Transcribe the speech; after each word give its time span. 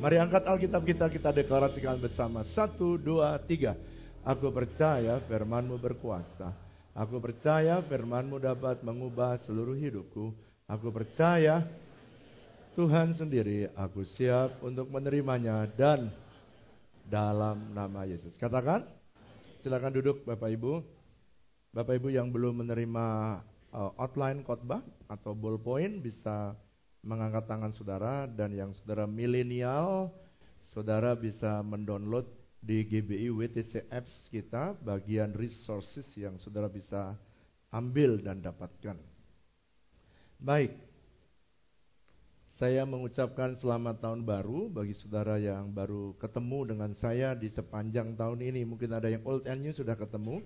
Mari 0.00 0.16
angkat 0.16 0.48
Alkitab 0.48 0.80
kita, 0.88 1.12
kita 1.12 1.28
deklarasikan 1.28 2.00
bersama. 2.00 2.40
Satu, 2.56 2.96
dua, 2.96 3.36
tiga. 3.44 3.76
Aku 4.24 4.48
percaya 4.48 5.20
firmanmu 5.28 5.76
berkuasa. 5.76 6.56
Aku 6.96 7.20
percaya 7.20 7.84
firmanmu 7.84 8.40
dapat 8.40 8.80
mengubah 8.80 9.36
seluruh 9.44 9.76
hidupku. 9.76 10.32
Aku 10.64 10.88
percaya 10.88 11.68
Tuhan 12.72 13.12
sendiri, 13.12 13.68
aku 13.76 14.08
siap 14.16 14.64
untuk 14.64 14.88
menerimanya 14.88 15.68
dan 15.76 16.08
dalam 17.04 17.68
nama 17.76 18.08
Yesus. 18.08 18.40
Katakan, 18.40 18.88
silakan 19.60 20.00
duduk 20.00 20.24
Bapak 20.24 20.48
Ibu. 20.48 20.80
Bapak 21.76 22.00
Ibu 22.00 22.08
yang 22.08 22.32
belum 22.32 22.64
menerima 22.64 23.06
uh, 23.76 23.92
outline 24.00 24.40
khotbah 24.48 24.80
atau 25.12 25.36
ballpoint 25.36 26.00
bisa 26.00 26.56
mengangkat 27.00 27.48
tangan 27.48 27.72
saudara 27.72 28.28
dan 28.28 28.52
yang 28.52 28.70
saudara 28.76 29.08
milenial 29.08 30.12
saudara 30.70 31.16
bisa 31.16 31.64
mendownload 31.64 32.28
di 32.60 32.84
GBI 32.84 33.32
WTC 33.32 33.88
Apps 33.88 34.28
kita 34.28 34.76
bagian 34.84 35.32
resources 35.32 36.04
yang 36.12 36.36
saudara 36.36 36.68
bisa 36.68 37.16
ambil 37.72 38.20
dan 38.20 38.44
dapatkan. 38.44 39.00
Baik, 40.40 40.76
saya 42.60 42.84
mengucapkan 42.84 43.56
selamat 43.56 44.04
tahun 44.04 44.28
baru 44.28 44.68
bagi 44.68 44.92
saudara 44.92 45.40
yang 45.40 45.72
baru 45.72 46.12
ketemu 46.20 46.76
dengan 46.76 46.92
saya 46.92 47.32
di 47.32 47.48
sepanjang 47.48 48.20
tahun 48.20 48.44
ini. 48.44 48.68
Mungkin 48.68 48.92
ada 48.92 49.08
yang 49.08 49.24
old 49.24 49.48
and 49.48 49.64
new 49.64 49.72
sudah 49.72 49.96
ketemu. 49.96 50.44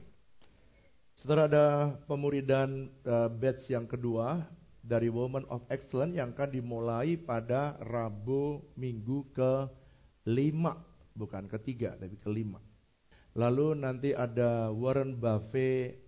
Saudara 1.18 1.50
ada 1.50 1.66
pemuridan 2.06 2.90
uh, 3.02 3.26
batch 3.26 3.70
yang 3.70 3.86
kedua 3.90 4.46
dari 4.84 5.08
Woman 5.08 5.48
of 5.48 5.64
Excellence 5.72 6.12
yang 6.12 6.36
akan 6.36 6.52
dimulai 6.52 7.16
pada 7.16 7.80
Rabu 7.80 8.60
minggu 8.76 9.32
ke 9.32 9.64
lima, 10.28 10.76
bukan 11.16 11.48
ketiga 11.48 11.96
tapi 11.96 12.20
kelima. 12.20 12.60
Lalu 13.34 13.80
nanti 13.80 14.12
ada 14.12 14.68
Warren 14.70 15.16
Buffett 15.16 15.98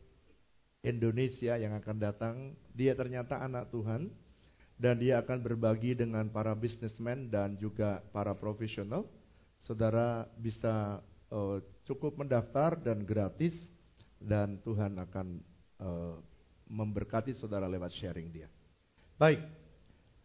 Indonesia 0.85 1.59
yang 1.59 1.75
akan 1.75 1.97
datang. 1.99 2.55
Dia 2.77 2.95
ternyata 2.95 3.43
anak 3.43 3.73
Tuhan 3.73 4.13
dan 4.77 5.01
dia 5.01 5.25
akan 5.25 5.41
berbagi 5.41 5.97
dengan 5.97 6.29
para 6.29 6.53
businessman 6.53 7.33
dan 7.33 7.57
juga 7.57 8.05
para 8.13 8.37
profesional. 8.37 9.09
Saudara 9.57 10.29
bisa 10.37 11.01
uh, 11.33 11.59
cukup 11.83 12.21
mendaftar 12.21 12.77
dan 12.79 13.03
gratis 13.03 13.57
dan 14.21 14.61
Tuhan 14.63 15.01
akan 15.01 15.27
uh, 15.81 16.17
memberkati 16.69 17.33
saudara 17.35 17.67
lewat 17.67 17.91
sharing 17.97 18.31
dia. 18.31 18.47
Baik, 19.17 19.41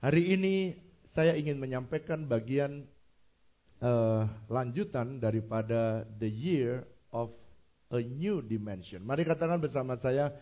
hari 0.04 0.36
ini 0.36 0.76
saya 1.16 1.40
ingin 1.40 1.56
menyampaikan 1.56 2.28
bagian 2.28 2.84
uh, 3.80 4.28
lanjutan 4.52 5.16
daripada 5.16 6.04
the 6.20 6.28
year 6.28 6.84
of 7.16 7.32
a 7.96 8.04
new 8.04 8.44
dimension. 8.44 9.00
Mari 9.08 9.24
katakan 9.24 9.64
bersama 9.64 9.96
saya, 9.96 10.36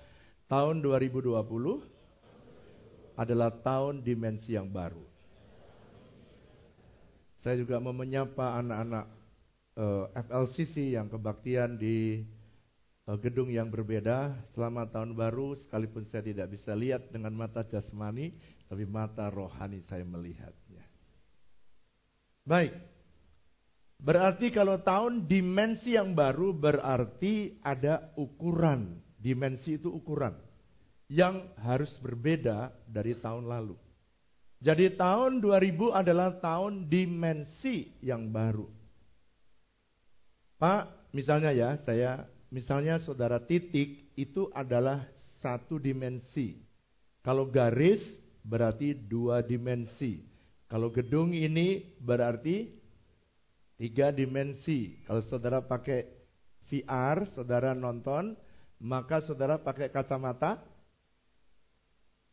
tahun 0.50 0.82
2020 0.82 1.30
adalah 3.22 3.54
tahun 3.54 4.02
dimensi 4.02 4.58
yang 4.58 4.74
baru. 4.74 5.06
Saya 7.46 7.54
juga 7.62 7.78
mau 7.78 7.94
menyapa 7.94 8.66
anak-anak 8.66 9.06
uh, 9.78 10.10
eh, 10.10 10.26
FLCC 10.26 10.98
yang 10.98 11.06
kebaktian 11.06 11.78
di 11.78 12.26
gedung 13.18 13.50
yang 13.50 13.74
berbeda. 13.74 14.38
Selamat 14.54 14.94
tahun 14.94 15.18
baru, 15.18 15.58
sekalipun 15.58 16.06
saya 16.06 16.22
tidak 16.22 16.54
bisa 16.54 16.78
lihat 16.78 17.10
dengan 17.10 17.34
mata 17.34 17.66
jasmani, 17.66 18.36
tapi 18.70 18.86
mata 18.86 19.26
rohani 19.34 19.82
saya 19.90 20.06
melihatnya. 20.06 20.86
Baik, 22.46 22.78
berarti 23.98 24.54
kalau 24.54 24.78
tahun 24.78 25.26
dimensi 25.26 25.98
yang 25.98 26.14
baru 26.14 26.54
berarti 26.54 27.58
ada 27.66 28.14
ukuran. 28.14 29.02
Dimensi 29.18 29.82
itu 29.82 29.90
ukuran 29.90 30.38
yang 31.10 31.50
harus 31.58 31.90
berbeda 32.00 32.70
dari 32.86 33.18
tahun 33.18 33.50
lalu. 33.50 33.76
Jadi 34.62 34.94
tahun 34.94 35.42
2000 35.42 35.98
adalah 35.98 36.36
tahun 36.38 36.86
dimensi 36.92 37.96
yang 38.04 38.30
baru. 38.30 38.68
Pak, 40.60 41.12
misalnya 41.16 41.56
ya, 41.56 41.80
saya 41.88 42.28
Misalnya 42.50 42.98
saudara 42.98 43.38
titik 43.38 44.10
itu 44.18 44.50
adalah 44.58 45.06
satu 45.42 45.78
dimensi. 45.78 46.58
Kalau 47.22 47.46
garis 47.46 48.02
berarti 48.42 48.98
dua 48.98 49.46
dimensi. 49.46 50.26
Kalau 50.66 50.90
gedung 50.90 51.34
ini 51.34 51.98
berarti 52.02 52.74
tiga 53.78 54.10
dimensi. 54.10 54.98
Kalau 55.06 55.22
saudara 55.26 55.62
pakai 55.62 56.10
VR, 56.70 57.26
saudara 57.34 57.74
nonton, 57.74 58.38
maka 58.82 59.22
saudara 59.26 59.58
pakai 59.62 59.90
kacamata 59.90 60.62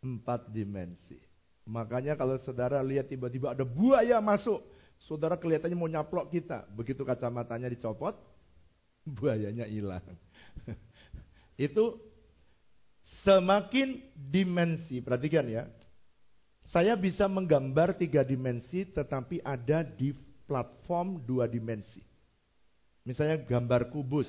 empat 0.05 0.49
dimensi. 0.53 1.17
Makanya 1.67 2.15
kalau 2.15 2.39
saudara 2.41 2.79
lihat 2.85 3.11
tiba-tiba 3.11 3.51
ada 3.51 3.67
buaya 3.67 4.23
masuk, 4.23 4.63
saudara 5.03 5.35
kelihatannya 5.35 5.75
mau 5.75 5.91
nyaplok 5.91 6.31
kita. 6.31 6.69
Begitu 6.77 7.03
kacamatanya 7.03 7.67
dicopot, 7.67 8.15
buayanya 9.17 9.71
hilang. 9.71 10.03
Itu 11.71 12.03
semakin 13.23 14.03
dimensi, 14.13 14.99
perhatikan 14.99 15.47
ya. 15.47 15.65
Saya 16.75 16.99
bisa 16.99 17.31
menggambar 17.31 17.95
tiga 17.95 18.27
dimensi 18.27 18.83
tetapi 18.83 19.39
ada 19.47 19.87
di 19.87 20.11
platform 20.51 21.23
dua 21.23 21.47
dimensi. 21.47 22.03
Misalnya 23.07 23.39
gambar 23.39 23.95
kubus. 23.95 24.27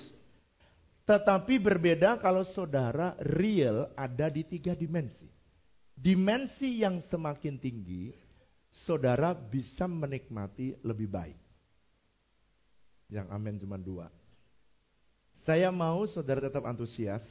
Tetapi 1.10 1.58
berbeda 1.58 2.22
kalau 2.22 2.46
saudara 2.46 3.18
real 3.18 3.90
ada 3.98 4.30
di 4.30 4.46
tiga 4.46 4.78
dimensi. 4.78 5.26
Dimensi 5.98 6.86
yang 6.86 7.02
semakin 7.10 7.58
tinggi, 7.58 8.14
saudara 8.86 9.34
bisa 9.34 9.90
menikmati 9.90 10.78
lebih 10.86 11.10
baik. 11.10 11.40
Yang 13.10 13.28
amin 13.34 13.56
cuma 13.58 13.82
dua. 13.82 14.06
Saya 15.48 15.72
mau 15.72 16.04
saudara 16.12 16.44
tetap 16.44 16.68
antusias. 16.68 17.24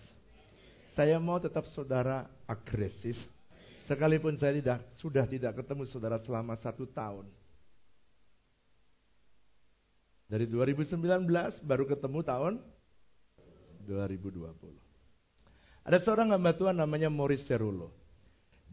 Saya 0.96 1.20
mau 1.20 1.36
tetap 1.36 1.68
saudara 1.76 2.24
agresif. 2.48 3.12
Sekalipun 3.84 4.40
saya 4.40 4.56
tidak 4.56 4.88
sudah 4.96 5.28
tidak 5.28 5.60
ketemu 5.60 5.84
saudara 5.84 6.16
selama 6.24 6.56
satu 6.56 6.88
tahun. 6.88 7.28
Dari 10.32 10.48
2019 10.48 10.96
baru 11.60 11.84
ketemu 11.84 12.18
tahun 12.24 12.54
2020. 13.84 14.64
Ada 15.84 16.00
seorang 16.00 16.32
hamba 16.32 16.56
Tuhan 16.56 16.72
namanya 16.72 17.12
Morris 17.12 17.44
Cerulo. 17.44 17.92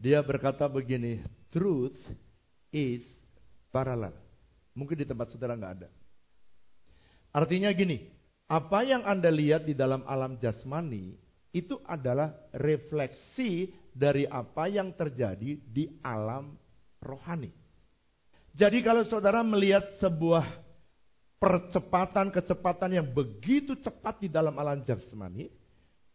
Dia 0.00 0.24
berkata 0.24 0.64
begini, 0.72 1.20
truth 1.52 2.00
is 2.72 3.04
parallel. 3.68 4.16
Mungkin 4.72 5.04
di 5.04 5.04
tempat 5.04 5.36
saudara 5.36 5.52
nggak 5.52 5.74
ada. 5.84 5.92
Artinya 7.30 7.70
gini, 7.76 8.13
apa 8.50 8.84
yang 8.84 9.02
Anda 9.08 9.32
lihat 9.32 9.64
di 9.64 9.72
dalam 9.72 10.04
alam 10.04 10.36
jasmani 10.36 11.16
itu 11.54 11.78
adalah 11.86 12.34
refleksi 12.50 13.70
dari 13.94 14.26
apa 14.26 14.66
yang 14.66 14.90
terjadi 14.92 15.54
di 15.62 15.86
alam 16.02 16.58
rohani. 16.98 17.54
Jadi 18.54 18.82
kalau 18.82 19.06
saudara 19.06 19.42
melihat 19.46 19.86
sebuah 20.02 20.46
percepatan 21.38 22.34
kecepatan 22.34 22.90
yang 22.98 23.06
begitu 23.06 23.78
cepat 23.78 24.18
di 24.18 24.28
dalam 24.30 24.58
alam 24.58 24.82
jasmani, 24.82 25.46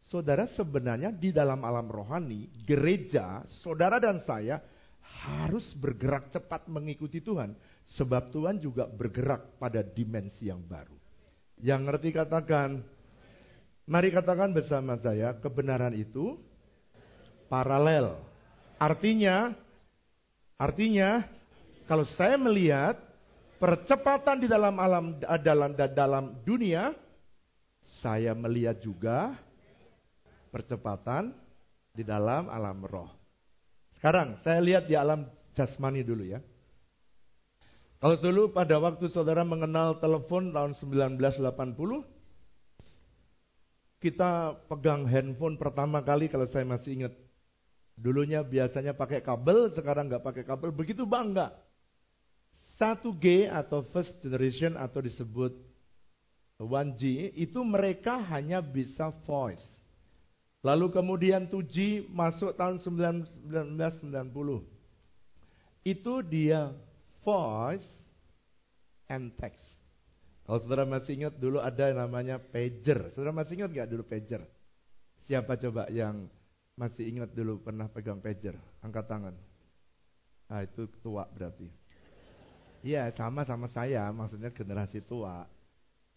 saudara 0.03 0.47
sebenarnya 0.51 1.16
di 1.16 1.31
dalam 1.31 1.63
alam 1.63 1.88
rohani, 1.88 2.51
gereja, 2.68 3.47
saudara 3.63 4.00
dan 4.00 4.19
saya 4.28 4.59
harus 5.23 5.66
bergerak 5.79 6.31
cepat 6.35 6.68
mengikuti 6.68 7.23
Tuhan, 7.23 7.56
sebab 7.95 8.29
Tuhan 8.29 8.59
juga 8.59 8.91
bergerak 8.91 9.56
pada 9.56 9.80
dimensi 9.81 10.51
yang 10.51 10.59
baru. 10.63 10.99
Yang 11.59 11.81
ngerti 11.88 12.09
katakan. 12.15 12.83
Mari 13.89 14.13
katakan 14.13 14.53
bersama 14.53 15.01
saya, 15.01 15.33
kebenaran 15.41 15.97
itu 15.97 16.38
paralel. 17.50 18.21
Artinya, 18.77 19.51
artinya 20.61 21.25
kalau 21.89 22.06
saya 22.06 22.38
melihat 22.38 23.01
percepatan 23.57 24.45
di 24.45 24.47
dalam 24.47 24.77
alam 24.77 25.17
dalam 25.41 25.73
dalam 25.73 26.25
dunia, 26.45 26.94
saya 28.00 28.38
melihat 28.38 28.77
juga 28.77 29.33
percepatan 30.53 31.33
di 31.89 32.06
dalam 32.06 32.45
alam 32.47 32.85
roh. 32.85 33.09
Sekarang 33.97 34.38
saya 34.45 34.61
lihat 34.61 34.85
di 34.85 34.94
alam 34.94 35.25
jasmani 35.57 36.06
dulu 36.06 36.29
ya. 36.29 36.39
Kalau 38.00 38.16
dulu 38.16 38.56
pada 38.56 38.80
waktu 38.80 39.12
saudara 39.12 39.44
mengenal 39.44 40.00
telepon 40.00 40.56
tahun 40.56 40.72
1980, 40.72 41.19
kita 44.00 44.56
pegang 44.72 45.04
handphone 45.04 45.60
pertama 45.60 46.00
kali 46.00 46.31
kalau 46.31 46.48
saya 46.48 46.63
masih 46.63 46.96
ingat. 46.96 47.13
Dulunya 48.00 48.40
biasanya 48.40 48.96
pakai 48.96 49.19
kabel, 49.19 49.75
sekarang 49.75 50.07
nggak 50.07 50.24
pakai 50.24 50.48
kabel, 50.48 50.72
begitu 50.72 51.04
bangga. 51.04 51.51
1G 52.80 53.51
atau 53.51 53.84
first 53.92 54.24
generation 54.24 54.80
atau 54.80 55.04
disebut 55.04 55.52
1G 56.63 57.36
itu 57.36 57.60
mereka 57.68 58.24
hanya 58.31 58.63
bisa 58.63 59.12
voice. 59.28 59.68
Lalu 60.63 60.88
kemudian 60.95 61.52
2G 61.52 62.07
masuk 62.07 62.56
tahun 62.56 62.80
1990. 62.80 63.52
Itu 65.84 66.24
dia 66.24 66.72
voice 67.24 67.88
and 69.10 69.33
text. 69.36 69.63
Kalau 70.50 70.57
saudara 70.66 70.86
masih 70.86 71.13
ingat 71.13 71.38
dulu 71.38 71.62
ada 71.62 71.94
namanya 71.94 72.42
pager. 72.42 73.13
Saudara 73.13 73.30
masih 73.30 73.62
ingat 73.62 73.69
nggak 73.69 73.89
dulu 73.89 74.04
pager? 74.06 74.42
Siapa 75.30 75.54
coba 75.62 75.86
yang 75.94 76.25
masih 76.74 77.06
ingat 77.06 77.30
dulu 77.38 77.62
pernah 77.62 77.86
pegang 77.86 78.18
pager? 78.18 78.57
Angkat 78.81 79.06
tangan. 79.06 79.36
Nah 80.50 80.66
itu 80.66 80.89
tua 81.06 81.30
berarti. 81.30 81.69
Iya 82.81 83.12
sama 83.13 83.45
sama 83.45 83.69
saya, 83.69 84.10
maksudnya 84.10 84.50
generasi 84.50 85.04
tua. 85.06 85.45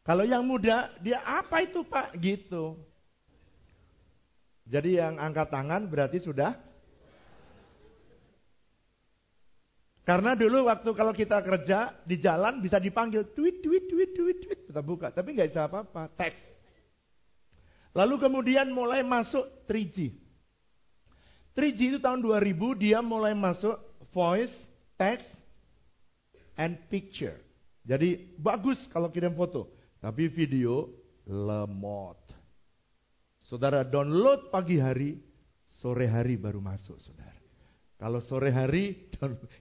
Kalau 0.03 0.25
yang 0.27 0.43
muda, 0.43 0.91
dia 1.05 1.21
apa 1.23 1.63
itu 1.63 1.85
pak? 1.85 2.17
Gitu. 2.17 2.75
Jadi 4.67 4.97
yang 4.97 5.19
angkat 5.19 5.51
tangan 5.51 5.87
berarti 5.91 6.23
sudah 6.23 6.57
Karena 10.03 10.35
dulu 10.35 10.67
waktu 10.67 10.91
kalau 10.99 11.15
kita 11.15 11.39
kerja 11.47 11.95
di 12.03 12.19
jalan 12.19 12.59
bisa 12.59 12.83
dipanggil 12.83 13.31
tweet 13.31 13.63
tweet 13.63 13.87
tweet 13.87 14.11
tweet 14.19 14.39
tweet 14.43 14.61
kita 14.67 14.83
buka, 14.83 15.15
tapi 15.15 15.39
nggak 15.39 15.55
bisa 15.55 15.71
apa-apa, 15.71 16.11
teks. 16.19 16.43
Lalu 17.95 18.19
kemudian 18.19 18.73
mulai 18.75 19.07
masuk 19.07 19.47
3G. 19.71 20.11
3G 21.55 21.81
itu 21.95 21.99
tahun 22.03 22.25
2000 22.25 22.83
dia 22.83 22.99
mulai 22.99 23.37
masuk 23.37 23.79
voice, 24.11 24.51
text, 24.99 25.29
and 26.59 26.81
picture. 26.89 27.39
Jadi 27.87 28.35
bagus 28.41 28.83
kalau 28.91 29.13
kirim 29.13 29.37
foto, 29.39 29.71
tapi 30.03 30.27
video 30.27 30.91
lemot. 31.29 32.19
Saudara 33.43 33.87
download 33.87 34.51
pagi 34.51 34.79
hari, 34.79 35.19
sore 35.67 36.07
hari 36.11 36.39
baru 36.39 36.63
masuk, 36.63 36.99
saudara. 36.99 37.42
Kalau 38.03 38.19
sore 38.19 38.51
hari 38.51 39.15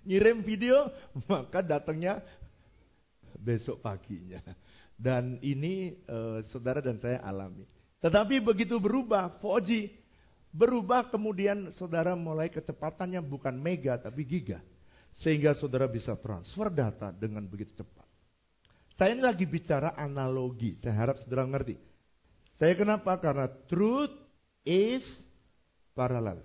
ngirim 0.09 0.41
video, 0.41 0.89
maka 1.29 1.61
datangnya 1.61 2.25
besok 3.37 3.85
paginya. 3.85 4.41
Dan 4.97 5.37
ini 5.45 5.93
uh, 6.09 6.41
saudara 6.49 6.81
dan 6.81 6.97
saya 6.97 7.21
alami. 7.21 7.69
Tetapi 8.01 8.41
begitu 8.41 8.81
berubah 8.81 9.37
4G, 9.37 9.93
berubah 10.49 11.13
kemudian 11.13 11.69
saudara 11.77 12.17
mulai 12.17 12.49
kecepatannya 12.49 13.21
bukan 13.21 13.53
mega 13.61 14.01
tapi 14.01 14.25
giga. 14.25 14.57
Sehingga 15.21 15.53
saudara 15.53 15.85
bisa 15.85 16.17
transfer 16.17 16.73
data 16.73 17.13
dengan 17.13 17.45
begitu 17.45 17.77
cepat. 17.77 18.09
Saya 18.97 19.13
ini 19.13 19.21
lagi 19.21 19.45
bicara 19.45 19.93
analogi, 19.93 20.81
saya 20.81 20.97
harap 20.97 21.21
saudara 21.21 21.45
mengerti. 21.45 21.77
Saya 22.57 22.73
kenapa? 22.73 23.17
Karena 23.21 23.49
truth 23.69 24.13
is 24.65 25.05
parallel. 25.93 26.41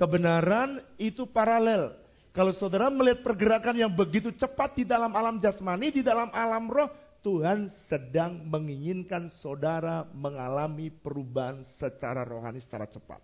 Kebenaran 0.00 0.80
itu 0.96 1.28
paralel. 1.28 1.92
Kalau 2.32 2.56
saudara 2.56 2.88
melihat 2.88 3.20
pergerakan 3.20 3.76
yang 3.76 3.92
begitu 3.92 4.32
cepat 4.32 4.72
di 4.80 4.88
dalam 4.88 5.12
alam 5.12 5.36
jasmani, 5.36 5.92
di 5.92 6.00
dalam 6.00 6.32
alam 6.32 6.72
roh, 6.72 6.88
Tuhan 7.20 7.68
sedang 7.84 8.48
menginginkan 8.48 9.28
saudara 9.44 10.08
mengalami 10.16 10.88
perubahan 10.88 11.68
secara 11.76 12.24
rohani 12.24 12.64
secara 12.64 12.88
cepat. 12.88 13.20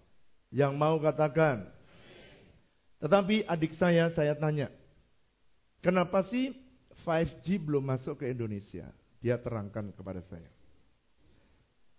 Yang 0.53 0.73
mau 0.77 1.01
katakan. 1.01 1.65
Tetapi 3.01 3.49
adik 3.49 3.73
saya, 3.81 4.13
saya 4.13 4.37
tanya. 4.37 4.69
Kenapa 5.81 6.29
sih 6.29 6.53
5G 7.09 7.57
belum 7.57 7.89
masuk 7.89 8.21
ke 8.21 8.29
Indonesia? 8.29 8.93
Dia 9.25 9.41
terangkan 9.41 9.97
kepada 9.97 10.21
saya. 10.29 10.53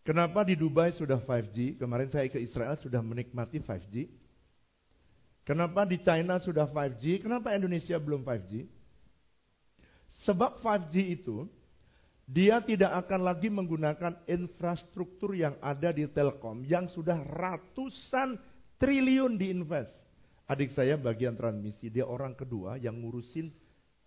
Kenapa 0.06 0.46
di 0.46 0.54
Dubai 0.54 0.94
sudah 0.94 1.18
5G? 1.18 1.82
Kemarin 1.82 2.14
saya 2.14 2.30
ke 2.30 2.38
Israel 2.38 2.78
sudah 2.78 3.02
menikmati 3.02 3.58
5G. 3.58 4.27
Kenapa 5.48 5.88
di 5.88 5.96
China 6.04 6.44
sudah 6.44 6.68
5G, 6.68 7.24
kenapa 7.24 7.56
Indonesia 7.56 7.96
belum 7.96 8.20
5G? 8.20 8.68
Sebab 10.28 10.60
5G 10.60 10.96
itu 11.16 11.48
dia 12.28 12.60
tidak 12.60 13.08
akan 13.08 13.24
lagi 13.24 13.48
menggunakan 13.48 14.28
infrastruktur 14.28 15.32
yang 15.32 15.56
ada 15.64 15.96
di 15.96 16.04
Telkom 16.12 16.68
yang 16.68 16.92
sudah 16.92 17.16
ratusan 17.24 18.36
triliun 18.76 19.40
diinvest. 19.40 19.96
Adik 20.52 20.76
saya 20.76 21.00
bagian 21.00 21.40
transmisi, 21.40 21.88
dia 21.88 22.04
orang 22.04 22.36
kedua 22.36 22.76
yang 22.76 23.00
ngurusin 23.00 23.48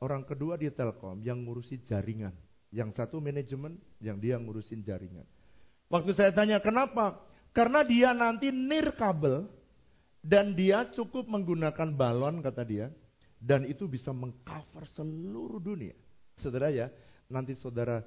orang 0.05 0.29
kedua 0.29 0.61
di 0.61 0.69
Telkom 0.69 1.25
yang 1.25 1.41
ngurusin 1.49 1.81
jaringan. 1.89 2.37
Yang 2.69 3.01
satu 3.01 3.17
manajemen, 3.17 3.81
yang 3.97 4.21
dia 4.21 4.37
ngurusin 4.37 4.85
jaringan. 4.85 5.25
Waktu 5.89 6.13
saya 6.13 6.37
tanya 6.37 6.61
kenapa? 6.61 7.17
Karena 7.57 7.81
dia 7.81 8.13
nanti 8.13 8.53
nir 8.53 8.93
kabel 8.93 9.49
dan 10.21 10.53
dia 10.53 10.85
cukup 10.93 11.25
menggunakan 11.27 11.97
balon 11.97 12.45
kata 12.45 12.63
dia. 12.65 12.89
Dan 13.41 13.65
itu 13.65 13.89
bisa 13.89 14.13
mengcover 14.13 14.85
seluruh 14.85 15.65
dunia. 15.65 15.97
Saudara 16.37 16.69
ya, 16.69 16.93
nanti 17.33 17.57
saudara 17.57 18.05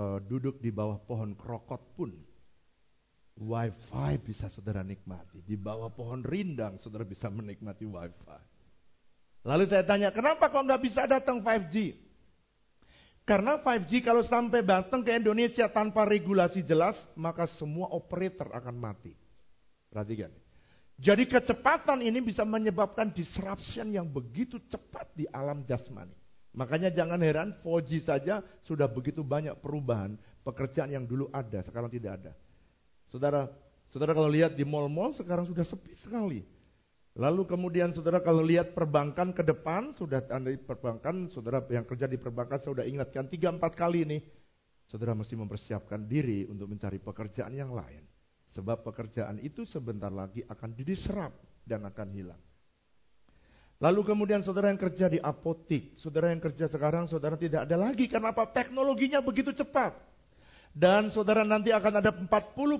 uh, 0.00 0.16
duduk 0.24 0.56
di 0.56 0.72
bawah 0.72 0.96
pohon 1.04 1.36
krokot 1.36 1.84
pun. 1.92 2.16
Wifi 3.36 4.12
bisa 4.24 4.48
saudara 4.48 4.80
nikmati. 4.80 5.44
Di 5.44 5.60
bawah 5.60 5.92
pohon 5.92 6.24
rindang 6.24 6.80
saudara 6.80 7.04
bisa 7.04 7.28
menikmati 7.28 7.84
wifi. 7.84 8.40
Lalu 9.44 9.68
saya 9.68 9.84
tanya, 9.84 10.08
kenapa 10.16 10.48
kok 10.48 10.64
nggak 10.64 10.80
bisa 10.80 11.04
datang 11.04 11.44
5G? 11.44 11.92
Karena 13.28 13.60
5G 13.60 14.00
kalau 14.00 14.24
sampai 14.24 14.64
datang 14.64 15.04
ke 15.04 15.12
Indonesia 15.12 15.68
tanpa 15.68 16.08
regulasi 16.08 16.64
jelas, 16.64 16.96
maka 17.12 17.44
semua 17.60 17.92
operator 17.92 18.48
akan 18.48 18.76
mati. 18.80 19.12
Perhatikan. 19.92 20.32
Jadi 20.94 21.26
kecepatan 21.26 22.06
ini 22.06 22.22
bisa 22.22 22.46
menyebabkan 22.46 23.10
disruption 23.10 23.90
yang 23.90 24.06
begitu 24.06 24.62
cepat 24.70 25.10
di 25.18 25.26
alam 25.34 25.66
jasmani. 25.66 26.14
Makanya 26.54 26.94
jangan 26.94 27.18
heran 27.18 27.50
4G 27.66 28.06
saja 28.06 28.38
sudah 28.62 28.86
begitu 28.86 29.26
banyak 29.26 29.58
perubahan 29.58 30.14
pekerjaan 30.46 30.94
yang 30.94 31.02
dulu 31.02 31.26
ada 31.34 31.66
sekarang 31.66 31.90
tidak 31.90 32.22
ada. 32.22 32.32
Saudara, 33.10 33.50
saudara 33.90 34.14
kalau 34.14 34.30
lihat 34.30 34.54
di 34.54 34.62
mall-mall 34.62 35.10
sekarang 35.18 35.50
sudah 35.50 35.66
sepi 35.66 35.98
sekali. 35.98 36.46
Lalu 37.18 37.46
kemudian 37.46 37.90
saudara 37.90 38.22
kalau 38.22 38.42
lihat 38.42 38.70
perbankan 38.74 39.34
ke 39.34 39.42
depan 39.42 39.94
sudah 39.98 40.22
anda 40.30 40.54
perbankan, 40.62 41.30
saudara 41.34 41.62
yang 41.70 41.86
kerja 41.86 42.06
di 42.06 42.18
perbankan 42.18 42.58
saya 42.62 42.70
sudah 42.70 42.86
ingatkan 42.86 43.26
tiga 43.26 43.50
empat 43.50 43.74
kali 43.74 44.06
ini. 44.06 44.18
Saudara 44.86 45.14
mesti 45.14 45.34
mempersiapkan 45.34 46.06
diri 46.06 46.46
untuk 46.46 46.70
mencari 46.70 47.02
pekerjaan 47.02 47.54
yang 47.54 47.74
lain. 47.74 48.02
Sebab 48.54 48.86
pekerjaan 48.86 49.42
itu 49.42 49.66
sebentar 49.66 50.14
lagi 50.14 50.46
akan 50.46 50.78
diserap 50.78 51.34
dan 51.66 51.82
akan 51.90 52.08
hilang. 52.14 52.42
Lalu 53.82 54.14
kemudian 54.14 54.40
saudara 54.40 54.70
yang 54.70 54.78
kerja 54.78 55.10
di 55.10 55.18
apotik, 55.18 55.98
saudara 55.98 56.30
yang 56.30 56.38
kerja 56.38 56.70
sekarang, 56.70 57.10
saudara 57.10 57.34
tidak 57.34 57.66
ada 57.66 57.74
lagi. 57.74 58.06
Karena 58.06 58.30
apa? 58.30 58.46
Teknologinya 58.54 59.18
begitu 59.18 59.50
cepat. 59.50 59.98
Dan 60.70 61.10
saudara 61.10 61.42
nanti 61.42 61.74
akan 61.74 61.98
ada 61.98 62.10
40 62.14 62.30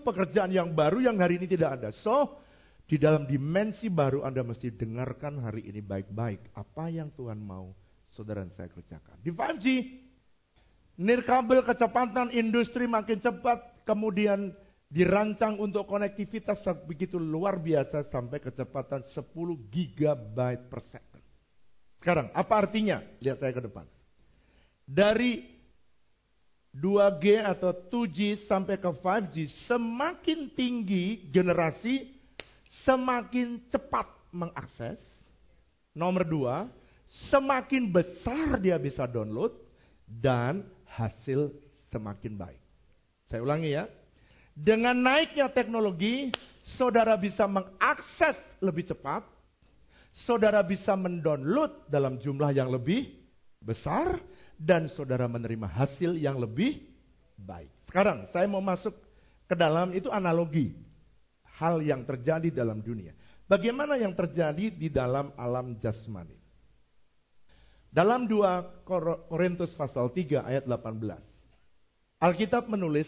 pekerjaan 0.03 0.51
yang 0.55 0.71
baru 0.71 1.03
yang 1.03 1.19
hari 1.19 1.43
ini 1.43 1.51
tidak 1.51 1.83
ada. 1.83 1.91
So, 1.91 2.39
di 2.87 2.99
dalam 2.99 3.27
dimensi 3.27 3.91
baru 3.91 4.23
Anda 4.23 4.47
mesti 4.47 4.71
dengarkan 4.75 5.43
hari 5.43 5.67
ini 5.67 5.83
baik-baik. 5.83 6.55
Apa 6.55 6.91
yang 6.91 7.11
Tuhan 7.15 7.43
mau 7.43 7.75
saudara 8.15 8.47
saya 8.55 8.71
kerjakan. 8.71 9.19
Di 9.23 9.35
5G, 9.35 9.67
nirkabel 11.03 11.67
kecepatan 11.67 12.31
industri 12.31 12.87
makin 12.87 13.19
cepat, 13.19 13.87
kemudian 13.87 14.55
dirancang 14.95 15.59
untuk 15.59 15.91
konektivitas 15.91 16.63
begitu 16.87 17.19
luar 17.19 17.59
biasa 17.59 18.07
sampai 18.15 18.39
kecepatan 18.39 19.03
10 19.03 19.27
gigabyte 19.67 20.71
per 20.71 20.81
second. 20.87 21.25
Sekarang, 21.99 22.31
apa 22.31 22.55
artinya? 22.55 23.03
Lihat 23.19 23.43
saya 23.43 23.51
ke 23.51 23.67
depan. 23.67 23.83
Dari 24.87 25.51
2G 26.79 27.43
atau 27.43 27.75
2G 27.91 28.47
sampai 28.47 28.79
ke 28.79 28.87
5G, 28.87 29.67
semakin 29.67 30.55
tinggi 30.55 31.27
generasi, 31.27 32.15
semakin 32.87 33.67
cepat 33.75 34.07
mengakses. 34.31 35.03
Nomor 35.95 36.23
dua, 36.27 36.57
semakin 37.31 37.91
besar 37.91 38.59
dia 38.63 38.79
bisa 38.79 39.07
download, 39.11 39.55
dan 40.07 40.67
hasil 40.87 41.51
semakin 41.91 42.35
baik. 42.39 42.63
Saya 43.31 43.43
ulangi 43.43 43.75
ya, 43.75 43.87
dengan 44.55 44.95
naiknya 44.95 45.51
teknologi, 45.51 46.31
saudara 46.79 47.19
bisa 47.19 47.45
mengakses 47.51 48.39
lebih 48.63 48.87
cepat, 48.87 49.27
saudara 50.15 50.63
bisa 50.63 50.95
mendownload 50.95 51.91
dalam 51.91 52.23
jumlah 52.23 52.55
yang 52.55 52.71
lebih 52.71 53.11
besar, 53.59 54.23
dan 54.55 54.87
saudara 54.87 55.27
menerima 55.27 55.67
hasil 55.67 56.15
yang 56.15 56.39
lebih 56.39 56.79
baik. 57.35 57.71
Sekarang 57.91 58.31
saya 58.31 58.47
mau 58.47 58.63
masuk 58.63 58.95
ke 59.51 59.55
dalam 59.59 59.91
itu 59.91 60.09
analogi 60.09 60.73
hal 61.59 61.83
yang 61.83 62.07
terjadi 62.07 62.51
dalam 62.55 62.79
dunia. 62.79 63.13
Bagaimana 63.45 64.01
yang 64.01 64.17
terjadi 64.17 64.73
di 64.73 64.89
dalam 64.89 65.35
alam 65.37 65.77
jasmani? 65.83 66.39
Dalam 67.95 68.27
2 68.27 68.87
Korintus 69.31 69.71
pasal 69.79 70.11
3 70.11 70.43
ayat 70.43 70.65
18. 70.67 71.23
Alkitab 72.19 72.67
menulis, 72.67 73.07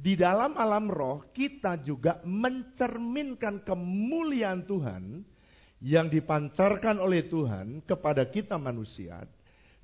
di 0.00 0.16
dalam 0.16 0.56
alam 0.56 0.88
roh 0.88 1.28
kita 1.36 1.76
juga 1.84 2.24
mencerminkan 2.24 3.60
kemuliaan 3.60 4.64
Tuhan 4.64 5.20
yang 5.84 6.08
dipancarkan 6.08 6.96
oleh 6.96 7.28
Tuhan 7.28 7.84
kepada 7.84 8.24
kita 8.24 8.56
manusia 8.56 9.28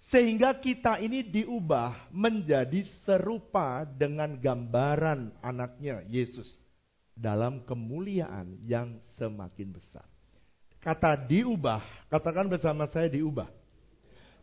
sehingga 0.09 0.57
kita 0.57 1.03
ini 1.05 1.21
diubah 1.21 2.09
menjadi 2.17 2.81
serupa 3.05 3.85
dengan 3.85 4.41
gambaran 4.41 5.37
anaknya 5.45 6.01
Yesus 6.09 6.49
dalam 7.13 7.65
kemuliaan 7.69 8.61
yang 8.65 8.97
semakin 9.21 9.69
besar. 9.73 10.07
Kata 10.81 11.19
diubah, 11.19 11.83
katakan 12.07 12.47
bersama 12.47 12.87
saya 12.87 13.11
diubah. 13.11 13.51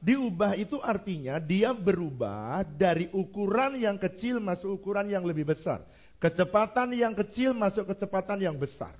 Diubah 0.03 0.59
itu 0.59 0.83
artinya 0.83 1.39
dia 1.39 1.71
berubah 1.71 2.67
dari 2.75 3.07
ukuran 3.15 3.79
yang 3.79 3.95
kecil 3.95 4.43
masuk 4.43 4.83
ukuran 4.83 5.07
yang 5.07 5.23
lebih 5.23 5.47
besar. 5.47 5.79
Kecepatan 6.19 6.91
yang 6.91 7.15
kecil 7.15 7.55
masuk 7.55 7.87
kecepatan 7.87 8.43
yang 8.43 8.59
besar. 8.59 8.91